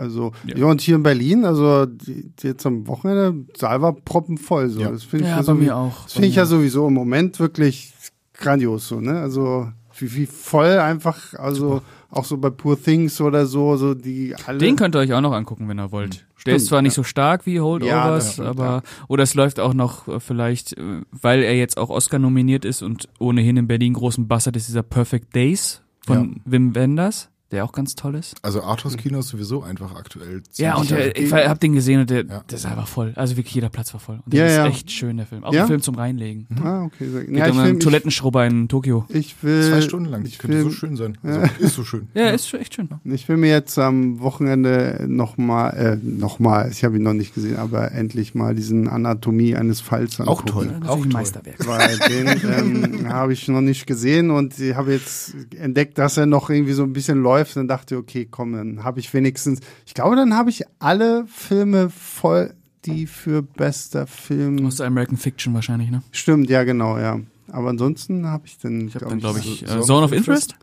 Also, 0.00 0.32
Ja. 0.46 0.56
ja. 0.56 0.66
und 0.66 0.80
hier 0.80 0.96
in 0.96 1.02
Berlin, 1.02 1.44
also 1.44 1.86
die, 1.86 2.30
die 2.36 2.46
jetzt 2.48 2.66
am 2.66 2.86
Wochenende, 2.86 3.44
Saal 3.56 3.82
war 3.82 3.92
proppenvoll. 3.92 4.68
So. 4.70 4.80
Ja. 4.80 4.90
Das 4.90 5.04
finde 5.04 5.26
ich, 5.26 5.30
Ja, 5.30 5.36
ja 5.36 5.42
so, 5.42 5.54
mir 5.54 5.76
auch. 5.76 6.02
das 6.04 6.14
finde 6.14 6.28
ich 6.28 6.36
ja 6.36 6.46
sowieso 6.46 6.88
im 6.88 6.94
Moment 6.94 7.38
wirklich 7.38 7.92
grandios 8.34 8.88
so, 8.88 9.00
ne? 9.00 9.20
Also 9.20 9.68
wie, 9.98 10.14
wie 10.14 10.26
voll 10.26 10.78
einfach, 10.78 11.34
also 11.34 11.82
auch 12.10 12.24
so 12.24 12.38
bei 12.38 12.50
Poor 12.50 12.80
Things 12.82 13.20
oder 13.20 13.46
so, 13.46 13.76
so 13.76 13.94
die 13.94 14.34
alle. 14.46 14.58
Den 14.58 14.76
könnt 14.76 14.96
ihr 14.96 14.98
euch 15.00 15.12
auch 15.12 15.20
noch 15.20 15.32
angucken, 15.32 15.68
wenn 15.68 15.78
ihr 15.78 15.92
wollt. 15.92 16.26
Der 16.46 16.56
ist 16.56 16.66
zwar 16.66 16.80
nicht 16.82 16.94
so 16.94 17.02
stark 17.02 17.44
wie 17.44 17.56
Ja, 17.56 17.62
Holdovers, 17.62 18.32
stimmt, 18.34 18.48
aber 18.48 18.82
oder 19.08 19.22
es 19.22 19.34
läuft 19.34 19.60
auch 19.60 19.74
noch 19.74 20.08
äh, 20.08 20.20
vielleicht, 20.20 20.76
äh, 20.78 21.02
weil 21.12 21.42
er 21.42 21.54
jetzt 21.56 21.76
auch 21.76 21.90
Oscar 21.90 22.18
nominiert 22.18 22.64
ist 22.64 22.82
und 22.82 23.08
ohnehin 23.18 23.58
in 23.58 23.66
Berlin 23.66 23.92
großen 23.92 24.26
Bass 24.26 24.46
hat, 24.46 24.56
ist 24.56 24.68
dieser 24.68 24.82
Perfect 24.82 25.34
Days 25.36 25.82
von 26.06 26.40
Wim 26.46 26.74
Wenders, 26.74 27.28
der 27.50 27.64
auch 27.64 27.72
ganz 27.72 27.94
toll 27.94 28.14
ist. 28.14 28.34
Also 28.42 28.62
Arthouse-Kino 28.62 29.18
ist 29.18 29.28
sowieso 29.28 29.62
einfach 29.62 29.94
aktuell. 29.96 30.42
Ja, 30.56 30.76
und 30.76 30.90
der, 30.90 31.16
ich 31.16 31.32
hab 31.32 31.58
den 31.60 31.72
gesehen 31.74 32.00
und 32.00 32.10
der, 32.10 32.24
Ja. 32.24 32.44
der 32.48 32.56
ist 32.58 32.66
einfach 32.66 32.86
voll. 32.86 33.12
Also 33.16 33.36
wirklich 33.36 33.54
jeder 33.54 33.68
Platz 33.68 33.92
war 33.92 34.00
voll. 34.00 34.20
Und 34.24 34.32
der 34.32 34.40
Ja, 34.44 34.50
ist 34.50 34.56
ja. 34.56 34.66
echt 34.66 34.90
schön, 34.92 35.16
der 35.16 35.26
Film. 35.26 35.42
Auch 35.44 35.52
Ja? 35.52 35.62
ein 35.62 35.66
Film 35.66 35.82
zum 35.82 35.96
Reinlegen. 35.96 36.46
Ah, 36.62 36.82
okay. 36.84 37.08
So, 37.10 37.18
Geht 37.18 37.30
ja, 37.36 37.46
ich 37.46 37.52
um 37.52 37.58
einen 37.58 37.80
Toilettenschrubber 37.80 38.46
in 38.46 38.68
Tokio. 38.68 39.04
ich 39.08 39.34
will 39.42 39.68
Zwei 39.68 39.80
Stunden 39.80 40.08
lang. 40.10 40.24
Ich 40.26 40.38
könnte 40.38 40.58
will, 40.58 40.64
so 40.64 40.70
schön 40.70 40.96
sein. 40.96 41.18
Also, 41.24 41.40
ist 41.58 41.74
so 41.74 41.84
schön. 41.84 42.08
Ja, 42.14 42.30
ist 42.30 42.52
echt 42.54 42.74
schön. 42.74 42.88
Ich 43.04 43.28
will 43.28 43.36
mir 43.36 43.50
jetzt 43.50 43.78
am 43.78 44.20
Wochenende 44.20 45.04
nochmal, 45.08 45.76
äh, 45.76 45.96
nochmal, 46.06 46.70
ich 46.70 46.84
habe 46.84 46.96
ihn 46.96 47.02
noch 47.02 47.14
nicht 47.14 47.34
gesehen, 47.34 47.56
aber 47.56 47.92
endlich 47.92 48.34
mal 48.34 48.54
diesen 48.54 48.88
Anatomie 48.88 49.56
eines 49.56 49.80
Falls 49.80 50.20
Auch 50.20 50.40
angucken. 50.40 50.46
toll. 50.46 50.76
Das 50.80 50.88
Auch 50.88 50.96
ein 50.98 51.02
toll. 51.04 51.12
Meisterwerk. 51.12 51.66
Weil 51.66 51.98
den 52.08 52.26
ähm, 53.02 53.08
habe 53.08 53.32
ich 53.32 53.48
noch 53.48 53.60
nicht 53.60 53.86
gesehen 53.86 54.30
und 54.30 54.58
ich 54.58 54.74
habe 54.74 54.92
jetzt 54.92 55.34
entdeckt, 55.56 55.98
dass 55.98 56.16
er 56.16 56.26
noch 56.26 56.48
irgendwie 56.50 56.72
so 56.74 56.82
ein 56.84 56.92
bisschen 56.92 57.22
läuft. 57.22 57.39
Dann 57.54 57.68
dachte 57.68 57.94
ich, 57.94 58.00
okay, 58.00 58.28
komm, 58.30 58.52
dann 58.52 58.84
habe 58.84 59.00
ich 59.00 59.12
wenigstens, 59.14 59.60
ich 59.86 59.94
glaube, 59.94 60.16
dann 60.16 60.34
habe 60.34 60.50
ich 60.50 60.62
alle 60.78 61.24
Filme 61.26 61.90
voll, 61.90 62.54
die 62.84 63.06
für 63.06 63.42
bester 63.42 64.06
Film. 64.06 64.66
Aus 64.66 64.76
der 64.76 64.86
American 64.86 65.16
Fiction 65.18 65.52
wahrscheinlich, 65.54 65.90
ne? 65.90 66.02
Stimmt, 66.12 66.48
ja, 66.50 66.64
genau, 66.64 66.98
ja. 66.98 67.20
Aber 67.52 67.68
ansonsten 67.70 68.26
habe 68.26 68.46
ich 68.46 68.58
dann, 68.58 68.86
Ich 68.88 68.94
habe 68.94 69.06
glaub 69.06 69.18
glaube 69.18 69.38
ich, 69.40 69.64
so- 69.66 69.78
äh, 69.78 69.82
Zone 69.82 70.04
of 70.04 70.12
Interest. 70.12 70.54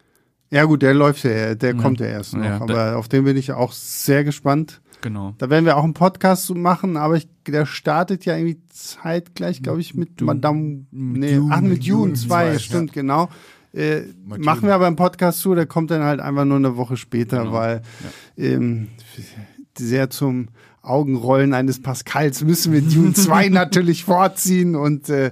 Ja, 0.50 0.64
gut, 0.64 0.82
der 0.82 0.94
läuft 0.94 1.24
ja, 1.26 1.56
der 1.56 1.76
Ja. 1.76 1.82
kommt 1.82 2.00
ja 2.00 2.06
erst 2.06 2.34
noch. 2.36 2.44
Ja, 2.46 2.62
aber 2.62 2.96
auf 2.98 3.10
den 3.10 3.26
bin 3.26 3.36
ich 3.36 3.52
auch 3.52 3.74
sehr 3.74 4.24
gespannt. 4.24 4.80
Genau. 5.02 5.36
Da 5.38 5.50
werden 5.50 5.66
wir 5.66 5.78
auch 5.78 5.84
einen 5.84 5.94
Podcast 5.94 6.46
zu 6.46 6.56
machen, 6.56 6.98
aber 6.98 7.18
ich, 7.18 7.28
der 7.46 7.66
startet 7.68 8.26
ja 8.26 8.36
irgendwie 8.36 8.58
zeitgleich, 8.70 9.62
glaube 9.62 9.80
ich, 9.82 9.94
mit. 9.94 10.22
Madame, 10.22 10.86
nee, 10.92 11.40
ach, 11.50 11.62
mit 11.62 11.88
Dune 11.88 12.14
2, 12.14 12.28
zwei, 12.54 12.60
stimmt, 12.60 12.94
genau. 12.94 13.30
Äh, 13.74 14.02
machen 14.26 14.64
wir 14.68 14.74
aber 14.76 14.88
einen 14.88 14.96
Podcast 14.96 15.40
zu, 15.40 15.54
der 15.54 15.66
kommt 15.66 15.92
dann 15.92 16.04
halt 16.04 16.20
einfach 16.20 16.46
nur 16.46 16.58
eine 16.58 16.78
Woche 16.78 16.98
später, 16.98 17.40
Genau. 17.40 17.54
weil 17.54 17.82
ähm, 18.38 18.88
sehr 19.78 20.10
zum 20.10 20.48
Augenrollen 20.82 21.54
eines 21.54 21.82
Pascals 21.82 22.44
müssen 22.44 22.72
wir 22.74 22.82
Dune 22.82 23.14
2 23.14 23.50
natürlich 23.50 24.04
vorziehen 24.06 24.76
und 24.76 25.10
äh, 25.10 25.28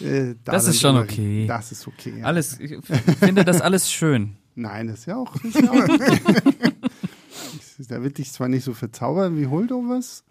äh, 0.00 0.34
da 0.44 0.52
Das 0.52 0.66
ist 0.68 0.80
schon 0.80 0.96
okay. 0.96 1.46
Das 1.46 1.72
ist 1.72 1.86
okay. 1.88 2.14
Ja. 2.20 2.24
Alles, 2.26 2.58
ich 2.60 2.78
finde 3.18 3.44
das 3.44 3.60
alles 3.60 3.90
schön. 3.92 4.36
Nein, 4.54 4.86
das 4.88 5.00
ist 5.00 5.06
ja 5.06 5.16
auch. 5.16 5.34
Ist 5.44 5.60
ja 5.60 5.70
auch 5.70 5.86
da 7.88 8.02
wird 8.02 8.18
dich 8.18 8.32
zwar 8.32 8.48
nicht 8.48 8.64
so 8.64 8.72
verzaubern 8.74 9.36
wie 9.38 9.46
Holdovers, 9.46 10.24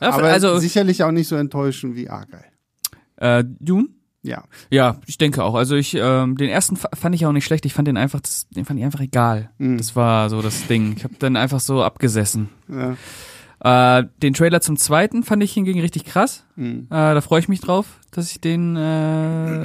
Ja, 0.00 0.10
aber 0.12 0.24
also, 0.28 0.58
sicherlich 0.58 1.02
auch 1.04 1.12
nicht 1.12 1.28
so 1.28 1.36
enttäuschen 1.36 1.94
wie 1.96 2.08
Argyle. 2.10 2.44
äh, 3.16 3.44
Dune? 3.60 3.88
Ja. 4.28 4.44
Ja, 4.70 4.96
ich 5.06 5.18
denke 5.18 5.42
auch. 5.42 5.54
Also 5.54 5.74
ich, 5.76 5.94
ähm, 5.94 6.36
den 6.36 6.48
ersten 6.50 6.76
fa- 6.76 6.90
fand 6.94 7.14
ich 7.14 7.24
auch 7.26 7.32
nicht 7.32 7.44
schlecht. 7.46 7.64
Ich 7.66 7.74
fand 7.74 7.88
den 7.88 7.96
einfach, 7.96 8.20
das, 8.20 8.46
den 8.50 8.64
fand 8.64 8.78
ich 8.78 8.84
einfach 8.84 9.00
egal. 9.00 9.50
Mhm. 9.58 9.78
Das 9.78 9.96
war 9.96 10.28
so 10.30 10.42
das 10.42 10.66
Ding. 10.66 10.94
Ich 10.96 11.04
habe 11.04 11.14
dann 11.18 11.36
einfach 11.36 11.60
so 11.60 11.82
abgesessen. 11.82 12.48
ja. 12.68 12.96
Äh, 13.60 14.04
den 14.22 14.34
Trailer 14.34 14.60
zum 14.60 14.76
zweiten 14.76 15.24
fand 15.24 15.42
ich 15.42 15.52
hingegen 15.52 15.80
richtig 15.80 16.04
krass. 16.04 16.44
Mhm. 16.54 16.86
Äh, 16.90 17.14
da 17.14 17.20
freue 17.20 17.40
ich 17.40 17.48
mich 17.48 17.60
drauf, 17.60 17.86
dass 18.12 18.30
ich 18.30 18.40
den. 18.40 18.76
Äh, 18.76 19.62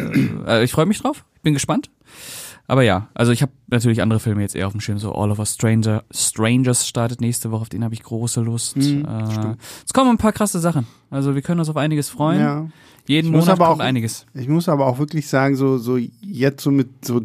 äh, 0.47 0.63
ich 0.63 0.71
freue 0.71 0.87
mich 0.87 0.99
drauf. 0.99 1.23
Ich 1.35 1.41
bin 1.41 1.53
gespannt. 1.53 1.91
Aber 2.67 2.81
ja, 2.83 3.09
also 3.13 3.31
ich 3.33 3.41
habe 3.41 3.51
natürlich 3.67 4.01
andere 4.01 4.19
Filme 4.19 4.41
jetzt 4.41 4.55
eher 4.55 4.67
auf 4.67 4.71
dem 4.73 4.79
Schirm. 4.81 4.97
So 4.97 5.13
All 5.13 5.31
of 5.31 5.39
Us 5.39 5.53
Stranger, 5.55 6.03
Strangers 6.11 6.87
startet 6.87 7.19
nächste 7.21 7.51
Woche. 7.51 7.61
Auf 7.61 7.69
den 7.69 7.83
habe 7.83 7.93
ich 7.93 8.03
große 8.03 8.39
Lust. 8.41 8.77
Mhm, 8.77 9.05
äh, 9.05 9.55
es 9.85 9.91
kommen 9.93 10.09
ein 10.11 10.17
paar 10.17 10.31
krasse 10.31 10.59
Sachen. 10.59 10.87
Also 11.09 11.35
wir 11.35 11.41
können 11.41 11.59
uns 11.59 11.69
auf 11.69 11.77
einiges 11.77 12.09
freuen. 12.09 12.39
ja. 12.39 12.67
Jeden 13.05 13.27
Ich 13.27 13.31
muss 13.33 13.41
Monat 13.47 13.59
aber 13.59 13.67
kommt 13.71 13.81
auch- 13.81 13.85
einiges. 13.85 14.25
Ich 14.33 14.47
muss 14.47 14.69
aber 14.69 14.87
auch 14.87 14.97
wirklich 14.97 15.27
sagen, 15.27 15.57
so, 15.57 15.77
so 15.77 15.97
jetzt 16.21 16.63
so 16.63 16.71
mit 16.71 17.03
so 17.05 17.19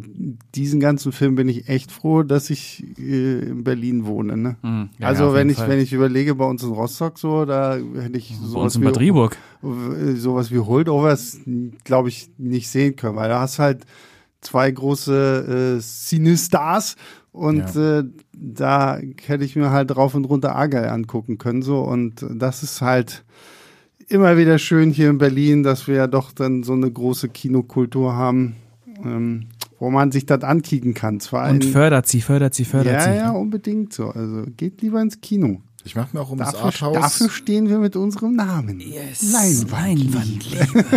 diesen 0.53 0.81
ganzen 0.81 1.13
Filmen 1.13 1.35
bin 1.37 1.47
ich 1.47 1.69
echt 1.69 1.89
froh, 1.93 2.23
dass 2.23 2.49
ich 2.49 2.83
äh, 2.99 3.39
in 3.47 3.63
Berlin 3.63 4.05
wohne. 4.05 4.35
Ne? 4.35 4.57
Mhm. 4.61 4.89
Ja, 4.97 5.03
ja, 5.03 5.07
also 5.07 5.27
auf 5.27 5.35
wenn 5.35 5.49
ich, 5.49 5.55
Fall. 5.55 5.69
wenn 5.69 5.79
ich 5.79 5.93
überlege, 5.93 6.35
bei 6.35 6.43
uns 6.43 6.63
in 6.63 6.71
Rostock 6.71 7.17
so, 7.17 7.45
da 7.45 7.77
hätte 7.77 8.17
ich 8.17 8.31
Bei 8.31 8.43
uns 8.43 8.51
sowas 8.51 8.75
in 8.75 8.81
wie, 8.83 8.87
Rieburg. 8.87 9.37
sowas 10.17 10.51
wie 10.51 10.59
Holdovers, 10.59 11.37
glaube 11.85 12.09
ich, 12.09 12.29
nicht 12.37 12.67
sehen 12.67 12.97
können, 12.97 13.15
weil 13.15 13.29
da 13.29 13.39
hast 13.39 13.59
halt 13.59 13.85
zwei 14.41 14.71
große 14.71 15.77
äh, 15.77 15.81
Cinestars 15.81 16.95
und 17.31 17.75
äh, 17.75 18.03
da 18.33 18.99
hätte 19.25 19.43
ich 19.43 19.55
mir 19.55 19.71
halt 19.71 19.91
drauf 19.91 20.15
und 20.15 20.25
runter 20.25 20.55
Argyle 20.55 20.91
angucken 20.91 21.37
können 21.37 21.61
so 21.61 21.81
und 21.81 22.25
das 22.29 22.63
ist 22.63 22.81
halt 22.81 23.23
immer 24.09 24.37
wieder 24.37 24.57
schön 24.57 24.91
hier 24.91 25.09
in 25.09 25.17
Berlin, 25.17 25.63
dass 25.63 25.87
wir 25.87 25.95
ja 25.95 26.07
doch 26.07 26.31
dann 26.31 26.63
so 26.63 26.73
eine 26.73 26.91
große 26.91 27.29
Kinokultur 27.29 28.13
haben, 28.13 28.55
ähm, 29.05 29.47
wo 29.77 29.89
man 29.89 30.11
sich 30.11 30.25
das 30.25 30.43
ankicken 30.43 30.93
kann. 30.93 31.19
Zwar 31.19 31.49
Und 31.49 31.63
fördert 31.63 32.07
sie, 32.07 32.21
fördert 32.21 32.53
sie, 32.53 32.65
fördert 32.65 32.93
ja, 32.93 33.01
sie. 33.03 33.15
ja, 33.17 33.31
unbedingt 33.31 33.93
so. 33.93 34.07
Also 34.09 34.43
geht 34.57 34.81
lieber 34.81 35.01
ins 35.01 35.21
Kino. 35.21 35.61
Ich 35.85 35.95
mache 35.95 36.09
mir 36.13 36.21
auch 36.21 36.29
um 36.29 36.37
das 36.37 36.51
Dafür, 36.51 36.65
Arthouse. 36.65 36.93
dafür 36.95 37.29
stehen 37.29 37.69
wir 37.69 37.79
mit 37.79 37.95
unserem 37.95 38.35
Namen. 38.35 38.79
Yes. 38.79 39.31
Leinwand. 39.31 40.13
Leinwandliebe. 40.13 40.85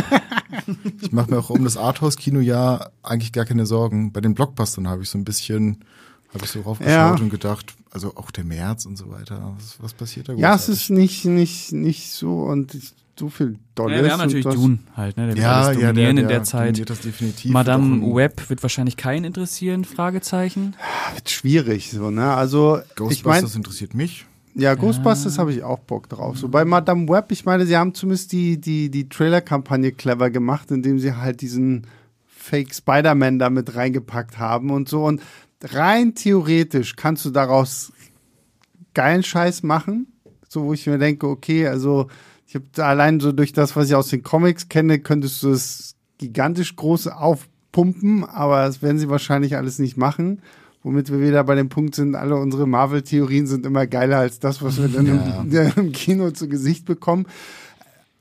Ich 1.00 1.12
mache 1.12 1.30
mir 1.30 1.38
auch 1.38 1.50
um 1.50 1.64
das 1.64 1.76
Arthouse-Kino 1.76 2.40
ja 2.40 2.90
eigentlich 3.02 3.32
gar 3.32 3.44
keine 3.44 3.64
Sorgen. 3.66 4.12
Bei 4.12 4.20
den 4.20 4.34
Blockbustern 4.34 4.86
habe 4.86 5.02
ich 5.02 5.08
so 5.08 5.18
ein 5.18 5.24
bisschen, 5.24 5.84
habe 6.32 6.44
ich 6.44 6.50
so 6.50 6.60
raufgeschaut 6.60 6.92
Ja. 6.92 7.10
und 7.14 7.30
gedacht, 7.30 7.74
also 7.90 8.14
auch 8.16 8.30
der 8.30 8.44
März 8.44 8.84
und 8.86 8.96
so 8.96 9.10
weiter. 9.10 9.54
Was, 9.56 9.76
was 9.80 9.94
passiert 9.94 10.28
da? 10.28 10.34
Ja, 10.34 10.54
es 10.54 10.68
ist 10.68 10.90
nicht, 10.90 11.24
nicht, 11.24 11.72
nicht 11.72 12.10
so 12.12 12.42
und 12.42 12.76
so 13.18 13.28
viel 13.28 13.58
Dolles. 13.74 13.96
Ja, 13.98 14.04
wir 14.04 14.12
haben 14.12 14.20
natürlich 14.20 14.44
Dune 14.44 14.78
halt, 14.96 15.16
ne? 15.16 15.26
Der 15.28 15.36
wird 15.36 15.44
ja, 15.44 15.52
alles 15.62 15.80
ja, 15.80 15.88
dominieren 15.88 16.16
der, 16.16 16.22
in 16.24 16.28
der 16.28 16.38
der 16.38 16.44
Zeit. 16.44 16.90
Das 16.90 17.00
definitiv. 17.00 17.50
Madame 17.50 17.84
Wird 17.96 18.02
auch 18.02 18.06
ein 18.08 18.14
Web 18.14 18.50
wird 18.50 18.62
wahrscheinlich 18.62 18.96
keinen 18.96 19.24
interessieren, 19.24 19.84
Fragezeichen. 19.84 20.76
Wird 21.14 21.30
schwierig, 21.30 21.90
so, 21.90 22.10
ne? 22.10 22.32
Also, 22.34 22.78
ich 22.78 22.94
Ghostbusters 22.96 23.42
meine, 23.42 23.56
interessiert 23.56 23.94
mich. 23.94 24.26
Ja, 24.54 24.74
Ghostbusters 24.74 25.38
habe 25.38 25.52
ich 25.52 25.62
auch 25.62 25.78
Bock 25.78 26.08
drauf. 26.08 26.36
So 26.36 26.48
bei 26.48 26.64
Madame 26.64 27.08
Web, 27.08 27.32
ich 27.32 27.44
meine, 27.44 27.64
sie 27.64 27.76
haben 27.76 27.94
zumindest 27.94 28.32
die, 28.32 28.60
die, 28.60 28.90
die 28.90 29.08
Trailer-Kampagne 29.08 29.92
clever 29.92 30.30
gemacht, 30.30 30.70
indem 30.70 30.98
sie 30.98 31.14
halt 31.14 31.40
diesen 31.40 31.86
Fake 32.26 32.74
Spider-Man 32.74 33.38
da 33.38 33.48
mit 33.48 33.74
reingepackt 33.74 34.38
haben 34.38 34.70
und 34.70 34.88
so. 34.88 35.04
Und 35.04 35.22
rein 35.62 36.14
theoretisch 36.14 36.96
kannst 36.96 37.24
du 37.24 37.30
daraus 37.30 37.92
geilen 38.94 39.22
Scheiß 39.22 39.62
machen. 39.62 40.08
So, 40.48 40.64
wo 40.64 40.74
ich 40.74 40.86
mir 40.86 40.98
denke, 40.98 41.28
okay, 41.28 41.66
also 41.66 42.08
ich 42.46 42.54
habe 42.54 42.84
allein 42.84 43.20
so 43.20 43.32
durch 43.32 43.54
das, 43.54 43.74
was 43.74 43.88
ich 43.88 43.94
aus 43.94 44.08
den 44.08 44.22
Comics 44.22 44.68
kenne, 44.68 44.98
könntest 44.98 45.42
du 45.42 45.50
es 45.50 45.96
gigantisch 46.18 46.76
groß 46.76 47.06
aufpumpen, 47.06 48.24
aber 48.24 48.66
das 48.66 48.82
werden 48.82 48.98
sie 48.98 49.08
wahrscheinlich 49.08 49.56
alles 49.56 49.78
nicht 49.78 49.96
machen. 49.96 50.42
Womit 50.82 51.10
wir 51.10 51.20
wieder 51.20 51.44
bei 51.44 51.54
dem 51.54 51.68
Punkt 51.68 51.94
sind, 51.94 52.14
alle 52.14 52.36
unsere 52.36 52.66
Marvel-Theorien 52.66 53.46
sind 53.46 53.66
immer 53.66 53.86
geiler 53.86 54.18
als 54.18 54.38
das, 54.38 54.62
was 54.62 54.80
wir 54.80 54.88
dann 54.88 55.06
ja. 55.50 55.68
im, 55.68 55.72
im 55.86 55.92
Kino 55.92 56.30
zu 56.30 56.48
Gesicht 56.48 56.84
bekommen. 56.86 57.26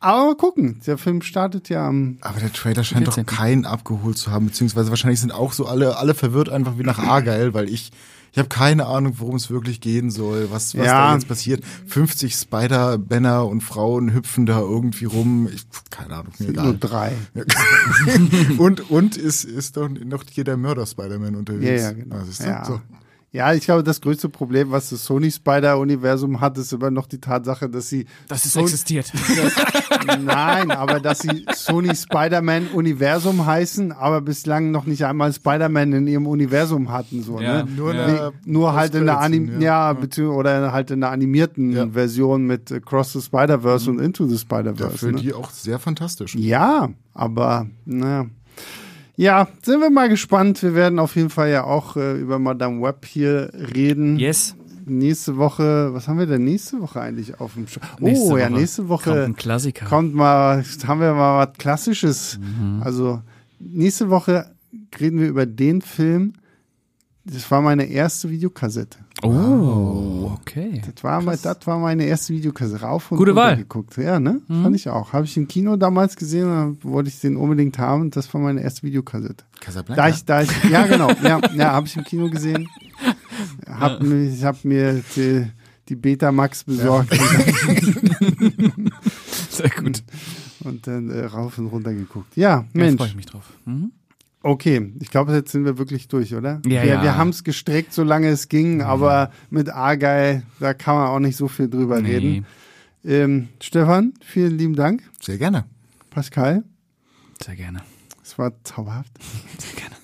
Aber 0.04 0.26
mal 0.26 0.36
gucken, 0.36 0.82
der 0.88 0.98
Film 0.98 1.22
startet 1.22 1.70
ja 1.70 1.88
am. 1.88 2.18
Aber 2.22 2.40
der 2.40 2.52
Trailer 2.52 2.84
scheint 2.84 3.06
14. 3.06 3.26
doch 3.26 3.34
keinen 3.34 3.66
abgeholt 3.66 4.18
zu 4.18 4.32
haben, 4.32 4.48
beziehungsweise 4.48 4.90
wahrscheinlich 4.90 5.22
sind 5.22 5.32
auch 5.32 5.54
so 5.54 5.68
alle, 5.68 5.98
alle 5.98 6.16
verwirrt 6.16 6.50
einfach 6.50 6.80
wie 6.80 6.84
nach 6.84 6.98
Argyle, 6.98 7.54
weil 7.54 7.70
ich, 7.70 7.92
ich 8.32 8.40
habe 8.40 8.50
keine 8.50 8.88
Ahnung, 8.88 9.14
worum 9.18 9.36
es 9.36 9.52
wirklich 9.52 9.80
gehen 9.80 10.10
soll, 10.10 10.50
was, 10.50 10.76
was 10.76 10.88
ja. 10.88 11.10
da 11.10 11.14
jetzt 11.14 11.28
passiert. 11.28 11.64
50 11.86 12.34
Spider-Banner 12.34 13.46
und 13.46 13.62
Frauen 13.62 14.12
hüpfen 14.12 14.48
da 14.48 14.60
irgendwie 14.60 15.06
rum. 15.06 15.48
Ich, 15.54 15.68
keine 15.92 16.16
Ahnung, 16.16 16.34
mir 16.40 16.50
egal. 16.50 16.66
Nur 16.66 16.78
drei. 16.78 17.14
und, 18.58 18.90
und 18.90 19.18
ist, 19.18 19.44
ist 19.44 19.78
doch 19.78 19.88
noch 19.88 20.24
hier 20.32 20.46
der 20.46 20.58
Mörder-Spider-Man 20.58 21.36
unterwegs. 21.36 21.84
Ja, 21.84 21.90
ja, 21.90 21.92
genau. 21.92 22.16
Also 22.16 22.44
ja. 22.44 22.66
So. 22.66 22.82
Ja, 23.34 23.54
ich 23.54 23.64
glaube, 23.64 23.82
das 23.82 24.02
größte 24.02 24.28
Problem, 24.28 24.72
was 24.72 24.90
das 24.90 25.06
Sony 25.06 25.32
Spider-Universum 25.32 26.42
hat, 26.42 26.58
ist 26.58 26.74
immer 26.74 26.92
noch 26.92 27.08
die 27.08 27.22
Tatsache, 27.22 27.70
dass 27.70 27.88
sie. 27.88 28.06
Dass 28.28 28.44
es 28.44 28.52
so 28.52 28.60
existiert. 28.60 29.10
Das, 29.14 30.18
nein, 30.22 30.70
aber 30.70 31.00
dass 31.00 31.20
sie 31.20 31.46
Sony 31.54 31.96
Spider-Man-Universum 31.96 33.46
heißen, 33.46 33.94
aber 33.94 34.20
bislang 34.20 34.72
noch 34.72 34.86
nicht 34.86 35.06
einmal 35.06 35.32
Spider-Man 35.32 35.94
in 35.94 36.08
ihrem 36.08 36.28
Universum 36.28 36.92
hatten. 36.92 37.24
So, 37.24 37.40
ja, 37.40 37.64
ne? 37.64 37.72
Nur, 37.72 37.96
ja. 37.96 38.32
nur 38.44 38.74
halt 38.74 38.96
in 38.96 39.06
der 39.06 39.20
Anim 39.20 39.62
ja, 39.62 39.94
ja. 39.94 40.24
oder 40.26 40.74
halt 40.74 40.92
in 40.92 41.00
der 41.00 41.12
animierten 41.12 41.72
ja. 41.72 41.88
Version 41.88 42.46
mit 42.46 42.86
Cross 42.86 43.14
the 43.14 43.22
Spider-Verse 43.22 43.90
mhm. 43.90 43.98
und 43.98 44.04
Into 44.04 44.28
the 44.28 44.38
Spider-Verse. 44.38 44.92
Dafür 44.92 45.12
ne? 45.14 45.22
die 45.22 45.34
auch 45.34 45.52
sehr 45.52 45.80
fantastisch. 45.80 46.36
Ja, 46.36 46.90
aber 47.14 47.68
naja. 47.86 48.26
Ja, 49.16 49.48
sind 49.64 49.82
wir 49.82 49.90
mal 49.90 50.10
gespannt. 50.10 50.64
Wir 50.64 50.74
werden 50.74 51.00
auf 51.00 51.16
jeden 51.16 51.30
Fall 51.30 51.50
ja 51.50 51.64
auch 51.64 51.96
äh, 51.96 52.20
über 52.20 52.40
Madame 52.40 52.82
Web 52.82 53.06
hier 53.06 53.52
reden. 53.54 54.18
Yes. 54.18 54.56
Nächste 54.86 55.38
Woche, 55.38 55.94
was 55.94 56.08
haben 56.08 56.18
wir 56.18 56.26
denn 56.26 56.44
nächste 56.44 56.82
Woche 56.82 57.02
eigentlich 57.02 57.40
auf 57.40 57.54
dem 57.54 57.68
Show? 57.68 57.80
Oh, 58.00 58.36
ja, 58.36 58.50
nächste 58.50 58.90
Woche 58.90 59.12
kommt 59.12 59.22
ein 59.22 59.36
Klassiker. 59.36 59.86
Kommt 59.86 60.16
mal, 60.16 60.64
haben 60.88 61.00
wir 61.00 61.14
mal 61.14 61.46
was 61.48 61.58
Klassisches. 61.58 62.40
Mhm. 62.40 62.82
Also, 62.82 63.22
nächste 63.60 64.10
Woche 64.10 64.52
reden 65.00 65.20
wir 65.20 65.28
über 65.28 65.46
den 65.46 65.82
Film, 65.82 66.34
das 67.24 67.50
war 67.52 67.62
meine 67.62 67.86
erste 67.86 68.30
Videokassette. 68.30 68.98
Oh, 69.24 70.32
okay. 70.40 70.82
Das 70.94 71.04
war, 71.04 71.22
mein, 71.22 71.38
das 71.42 71.58
war 71.66 71.80
meine 71.80 72.06
erste 72.06 72.34
Videokassette. 72.34 72.82
Rauf 72.82 73.12
und 73.12 73.18
Gute 73.18 73.36
Wahl. 73.36 73.58
geguckt. 73.58 73.98
Ja, 73.98 74.20
ne? 74.20 74.42
Mhm. 74.48 74.64
Fand 74.64 74.76
ich 74.76 74.90
auch. 74.90 75.14
Habe 75.14 75.26
ich 75.26 75.38
im 75.38 75.48
Kino 75.48 75.78
damals 75.78 76.16
gesehen, 76.16 76.48
dann 76.48 76.78
wollte 76.84 77.10
ich 77.10 77.20
den 77.20 77.38
unbedingt 77.38 77.78
haben. 77.78 78.12
Das 78.12 78.34
war 78.34 78.42
meine 78.42 78.62
erste 78.62 78.84
Videokassette. 78.84 79.46
Casablanca? 79.60 80.02
Da 80.02 80.10
ich, 80.10 80.26
da 80.26 80.42
ich, 80.42 80.50
ja, 80.70 80.86
genau. 80.88 81.10
ja, 81.24 81.40
ja 81.54 81.72
habe 81.72 81.88
ich 81.88 81.96
im 81.96 82.04
Kino 82.04 82.30
gesehen. 82.30 82.68
Hab, 83.68 84.04
ja. 84.04 84.12
Ich 84.14 84.44
habe 84.44 84.58
mir 84.64 85.04
die, 85.16 85.48
die 85.90 85.96
Betamax 85.96 86.64
besorgt. 86.64 87.16
Ja. 87.16 87.22
Sehr 89.50 89.70
gut. 89.70 90.04
Und 90.64 90.88
dann 90.88 91.10
äh, 91.10 91.26
rauf 91.26 91.58
und 91.58 91.68
runter 91.68 91.94
geguckt. 91.94 92.36
Ja, 92.36 92.66
Mensch. 92.74 92.92
Da 92.92 92.98
freue 92.98 93.08
ich 93.10 93.16
mich 93.16 93.26
drauf. 93.26 93.46
Mhm. 93.66 93.92
Okay, 94.44 94.92
ich 95.00 95.12
glaube, 95.12 95.34
jetzt 95.34 95.52
sind 95.52 95.66
wir 95.66 95.78
wirklich 95.78 96.08
durch, 96.08 96.34
oder? 96.34 96.62
Ja, 96.66 96.84
wir, 96.84 96.86
ja. 96.86 97.04
wir 97.04 97.18
haben 97.18 97.30
es 97.30 97.44
gestreckt, 97.44 97.94
solange 97.94 98.30
es 98.30 98.50
ging, 98.50 98.76
mhm. 98.76 98.82
aber 98.82 99.32
mit 99.52 99.70
Argei, 99.70 100.42
da 100.60 100.74
kann 100.74 100.96
man 100.96 101.08
auch 101.08 101.20
nicht 101.20 101.38
so 101.38 101.48
viel 101.48 101.70
drüber 101.70 102.02
nee. 102.02 102.16
reden. 102.16 102.46
Ähm, 103.06 103.50
Stefan, 103.60 104.14
vielen 104.24 104.58
lieben 104.58 104.76
Dank. 104.76 105.04
Sehr 105.20 105.38
gerne. 105.38 105.66
Pascal. 106.10 106.64
Sehr 107.44 107.56
gerne. 107.56 107.82
Es 108.24 108.38
war 108.38 108.54
zauberhaft. 108.64 109.12
Sehr 109.58 109.76
gerne. 109.76 109.96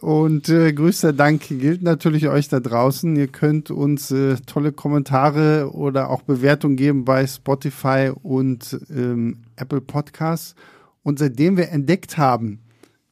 Und 0.00 0.48
äh, 0.48 0.72
größter 0.72 1.12
Dank 1.12 1.48
gilt 1.48 1.82
natürlich 1.82 2.28
euch 2.28 2.48
da 2.48 2.60
draußen. 2.60 3.16
Ihr 3.16 3.26
könnt 3.26 3.72
uns 3.72 4.12
äh, 4.12 4.36
tolle 4.46 4.70
Kommentare 4.70 5.72
oder 5.72 6.10
auch 6.10 6.22
Bewertungen 6.22 6.76
geben 6.76 7.04
bei 7.04 7.26
Spotify 7.26 8.12
und 8.22 8.78
ähm, 8.90 9.38
Apple 9.56 9.80
Podcasts. 9.80 10.54
Und 11.02 11.18
seitdem 11.18 11.56
wir 11.56 11.70
entdeckt 11.70 12.16
haben, 12.16 12.60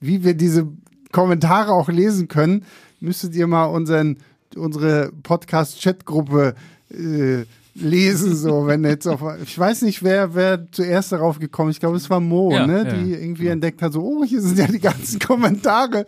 wie 0.01 0.25
wir 0.25 0.35
diese 0.35 0.69
Kommentare 1.13 1.73
auch 1.73 1.89
lesen 1.89 2.29
können, 2.29 2.65
müsstet 3.01 3.35
ihr 3.35 3.47
mal 3.47 3.65
unseren, 3.65 4.19
unsere 4.55 5.13
Podcast-Chat-Gruppe 5.23 6.55
äh, 6.91 7.45
lesen, 7.75 8.35
so, 8.35 8.67
wenn 8.67 8.85
jetzt 8.85 9.07
auf, 9.07 9.23
ich 9.43 9.59
weiß 9.59 9.83
nicht, 9.83 10.03
wer, 10.03 10.35
wer 10.35 10.71
zuerst 10.73 11.13
darauf 11.13 11.39
gekommen 11.39 11.71
ist. 11.71 11.77
Ich 11.77 11.81
glaube, 11.81 11.97
es 11.97 12.09
war 12.09 12.21
Mo, 12.21 12.53
ja, 12.53 12.67
ne, 12.67 12.85
ja, 12.85 12.93
die 12.93 13.13
irgendwie 13.13 13.47
ja. 13.47 13.53
entdeckt 13.53 13.83
hat, 13.83 13.93
so, 13.93 14.03
oh, 14.03 14.25
hier 14.25 14.41
sind 14.41 14.59
ja 14.59 14.67
die 14.67 14.81
ganzen 14.81 15.19
Kommentare. 15.27 16.05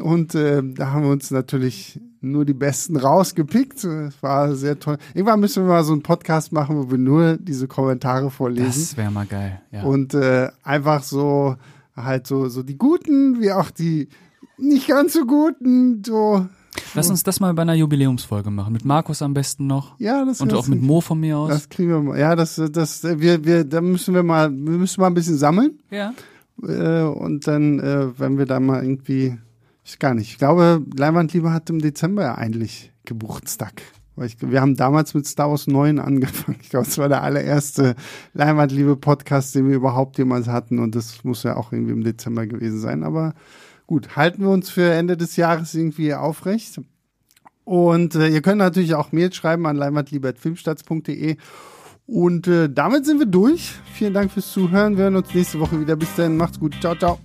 Und 0.00 0.34
äh, 0.34 0.60
da 0.62 0.90
haben 0.90 1.04
wir 1.04 1.10
uns 1.10 1.30
natürlich 1.30 2.00
nur 2.20 2.44
die 2.44 2.54
besten 2.54 2.96
rausgepickt. 2.96 3.84
Es 3.84 4.22
war 4.22 4.54
sehr 4.56 4.78
toll. 4.78 4.98
Irgendwann 5.12 5.40
müssen 5.40 5.64
wir 5.64 5.68
mal 5.68 5.84
so 5.84 5.92
einen 5.92 6.02
Podcast 6.02 6.52
machen, 6.52 6.76
wo 6.76 6.90
wir 6.90 6.98
nur 6.98 7.36
diese 7.36 7.68
Kommentare 7.68 8.30
vorlesen. 8.30 8.82
Das 8.82 8.96
wäre 8.96 9.10
mal 9.12 9.26
geil. 9.26 9.60
Ja. 9.70 9.84
Und 9.84 10.14
äh, 10.14 10.48
einfach 10.64 11.02
so 11.04 11.56
halt 11.96 12.26
so, 12.26 12.48
so 12.48 12.62
die 12.62 12.76
Guten, 12.76 13.40
wie 13.40 13.52
auch 13.52 13.70
die 13.70 14.08
nicht 14.58 14.88
ganz 14.88 15.14
so 15.14 15.26
Guten, 15.26 16.02
so. 16.04 16.46
Lass 16.94 17.08
uns 17.08 17.22
das 17.22 17.40
mal 17.40 17.54
bei 17.54 17.62
einer 17.62 17.74
Jubiläumsfolge 17.74 18.50
machen. 18.50 18.72
Mit 18.72 18.84
Markus 18.84 19.22
am 19.22 19.34
besten 19.34 19.66
noch. 19.66 19.98
Ja, 19.98 20.24
das 20.24 20.40
Und 20.40 20.52
auch 20.54 20.66
mit 20.66 20.82
Mo 20.82 21.00
von 21.00 21.20
mir 21.20 21.38
aus. 21.38 21.50
Das 21.50 21.68
kriegen 21.68 21.90
wir 21.90 22.00
mal. 22.00 22.18
Ja, 22.18 22.34
das, 22.34 22.60
das, 22.72 23.04
wir, 23.04 23.44
wir, 23.44 23.64
da 23.64 23.80
müssen 23.80 24.14
wir 24.14 24.22
mal, 24.22 24.50
wir 24.50 24.78
müssen 24.78 25.00
mal 25.00 25.08
ein 25.08 25.14
bisschen 25.14 25.36
sammeln. 25.36 25.78
Ja. 25.90 26.14
Äh, 26.62 27.02
und 27.02 27.46
dann, 27.46 27.78
äh, 27.78 28.18
wenn 28.18 28.38
wir 28.38 28.46
da 28.46 28.58
mal 28.60 28.82
irgendwie, 28.82 29.38
ich 29.84 29.98
gar 29.98 30.14
nicht. 30.14 30.30
Ich 30.30 30.38
glaube, 30.38 30.84
Leinwandliebe 30.96 31.52
hat 31.52 31.70
im 31.70 31.80
Dezember 31.80 32.38
eigentlich 32.38 32.92
Geburtstag. 33.04 33.82
Ich, 34.22 34.36
wir 34.40 34.60
haben 34.60 34.76
damals 34.76 35.14
mit 35.14 35.26
Star 35.26 35.50
Wars 35.50 35.66
9 35.66 35.98
angefangen. 35.98 36.58
Ich 36.62 36.70
glaube, 36.70 36.86
es 36.86 36.98
war 36.98 37.08
der 37.08 37.22
allererste 37.22 37.96
Leinwandliebe-Podcast, 38.34 39.54
den 39.54 39.68
wir 39.68 39.76
überhaupt 39.76 40.18
jemals 40.18 40.46
hatten. 40.46 40.78
Und 40.78 40.94
das 40.94 41.24
muss 41.24 41.42
ja 41.42 41.56
auch 41.56 41.72
irgendwie 41.72 41.92
im 41.92 42.04
Dezember 42.04 42.46
gewesen 42.46 42.78
sein. 42.78 43.02
Aber 43.02 43.34
gut, 43.86 44.16
halten 44.16 44.42
wir 44.42 44.50
uns 44.50 44.70
für 44.70 44.92
Ende 44.92 45.16
des 45.16 45.36
Jahres 45.36 45.74
irgendwie 45.74 46.14
aufrecht. 46.14 46.80
Und 47.64 48.14
äh, 48.14 48.28
ihr 48.28 48.42
könnt 48.42 48.58
natürlich 48.58 48.94
auch 48.94 49.12
Mail 49.12 49.32
schreiben 49.32 49.66
an 49.66 49.76
leinwandliebe.filmstarts.de. 49.76 51.36
Und 52.06 52.46
äh, 52.46 52.68
damit 52.70 53.06
sind 53.06 53.18
wir 53.18 53.26
durch. 53.26 53.72
Vielen 53.94 54.14
Dank 54.14 54.30
fürs 54.30 54.52
Zuhören. 54.52 54.96
Wir 54.96 55.04
hören 55.04 55.16
uns 55.16 55.34
nächste 55.34 55.58
Woche 55.58 55.80
wieder. 55.80 55.96
Bis 55.96 56.14
dann. 56.14 56.36
Macht's 56.36 56.60
gut. 56.60 56.76
Ciao, 56.80 56.94
ciao. 56.94 57.18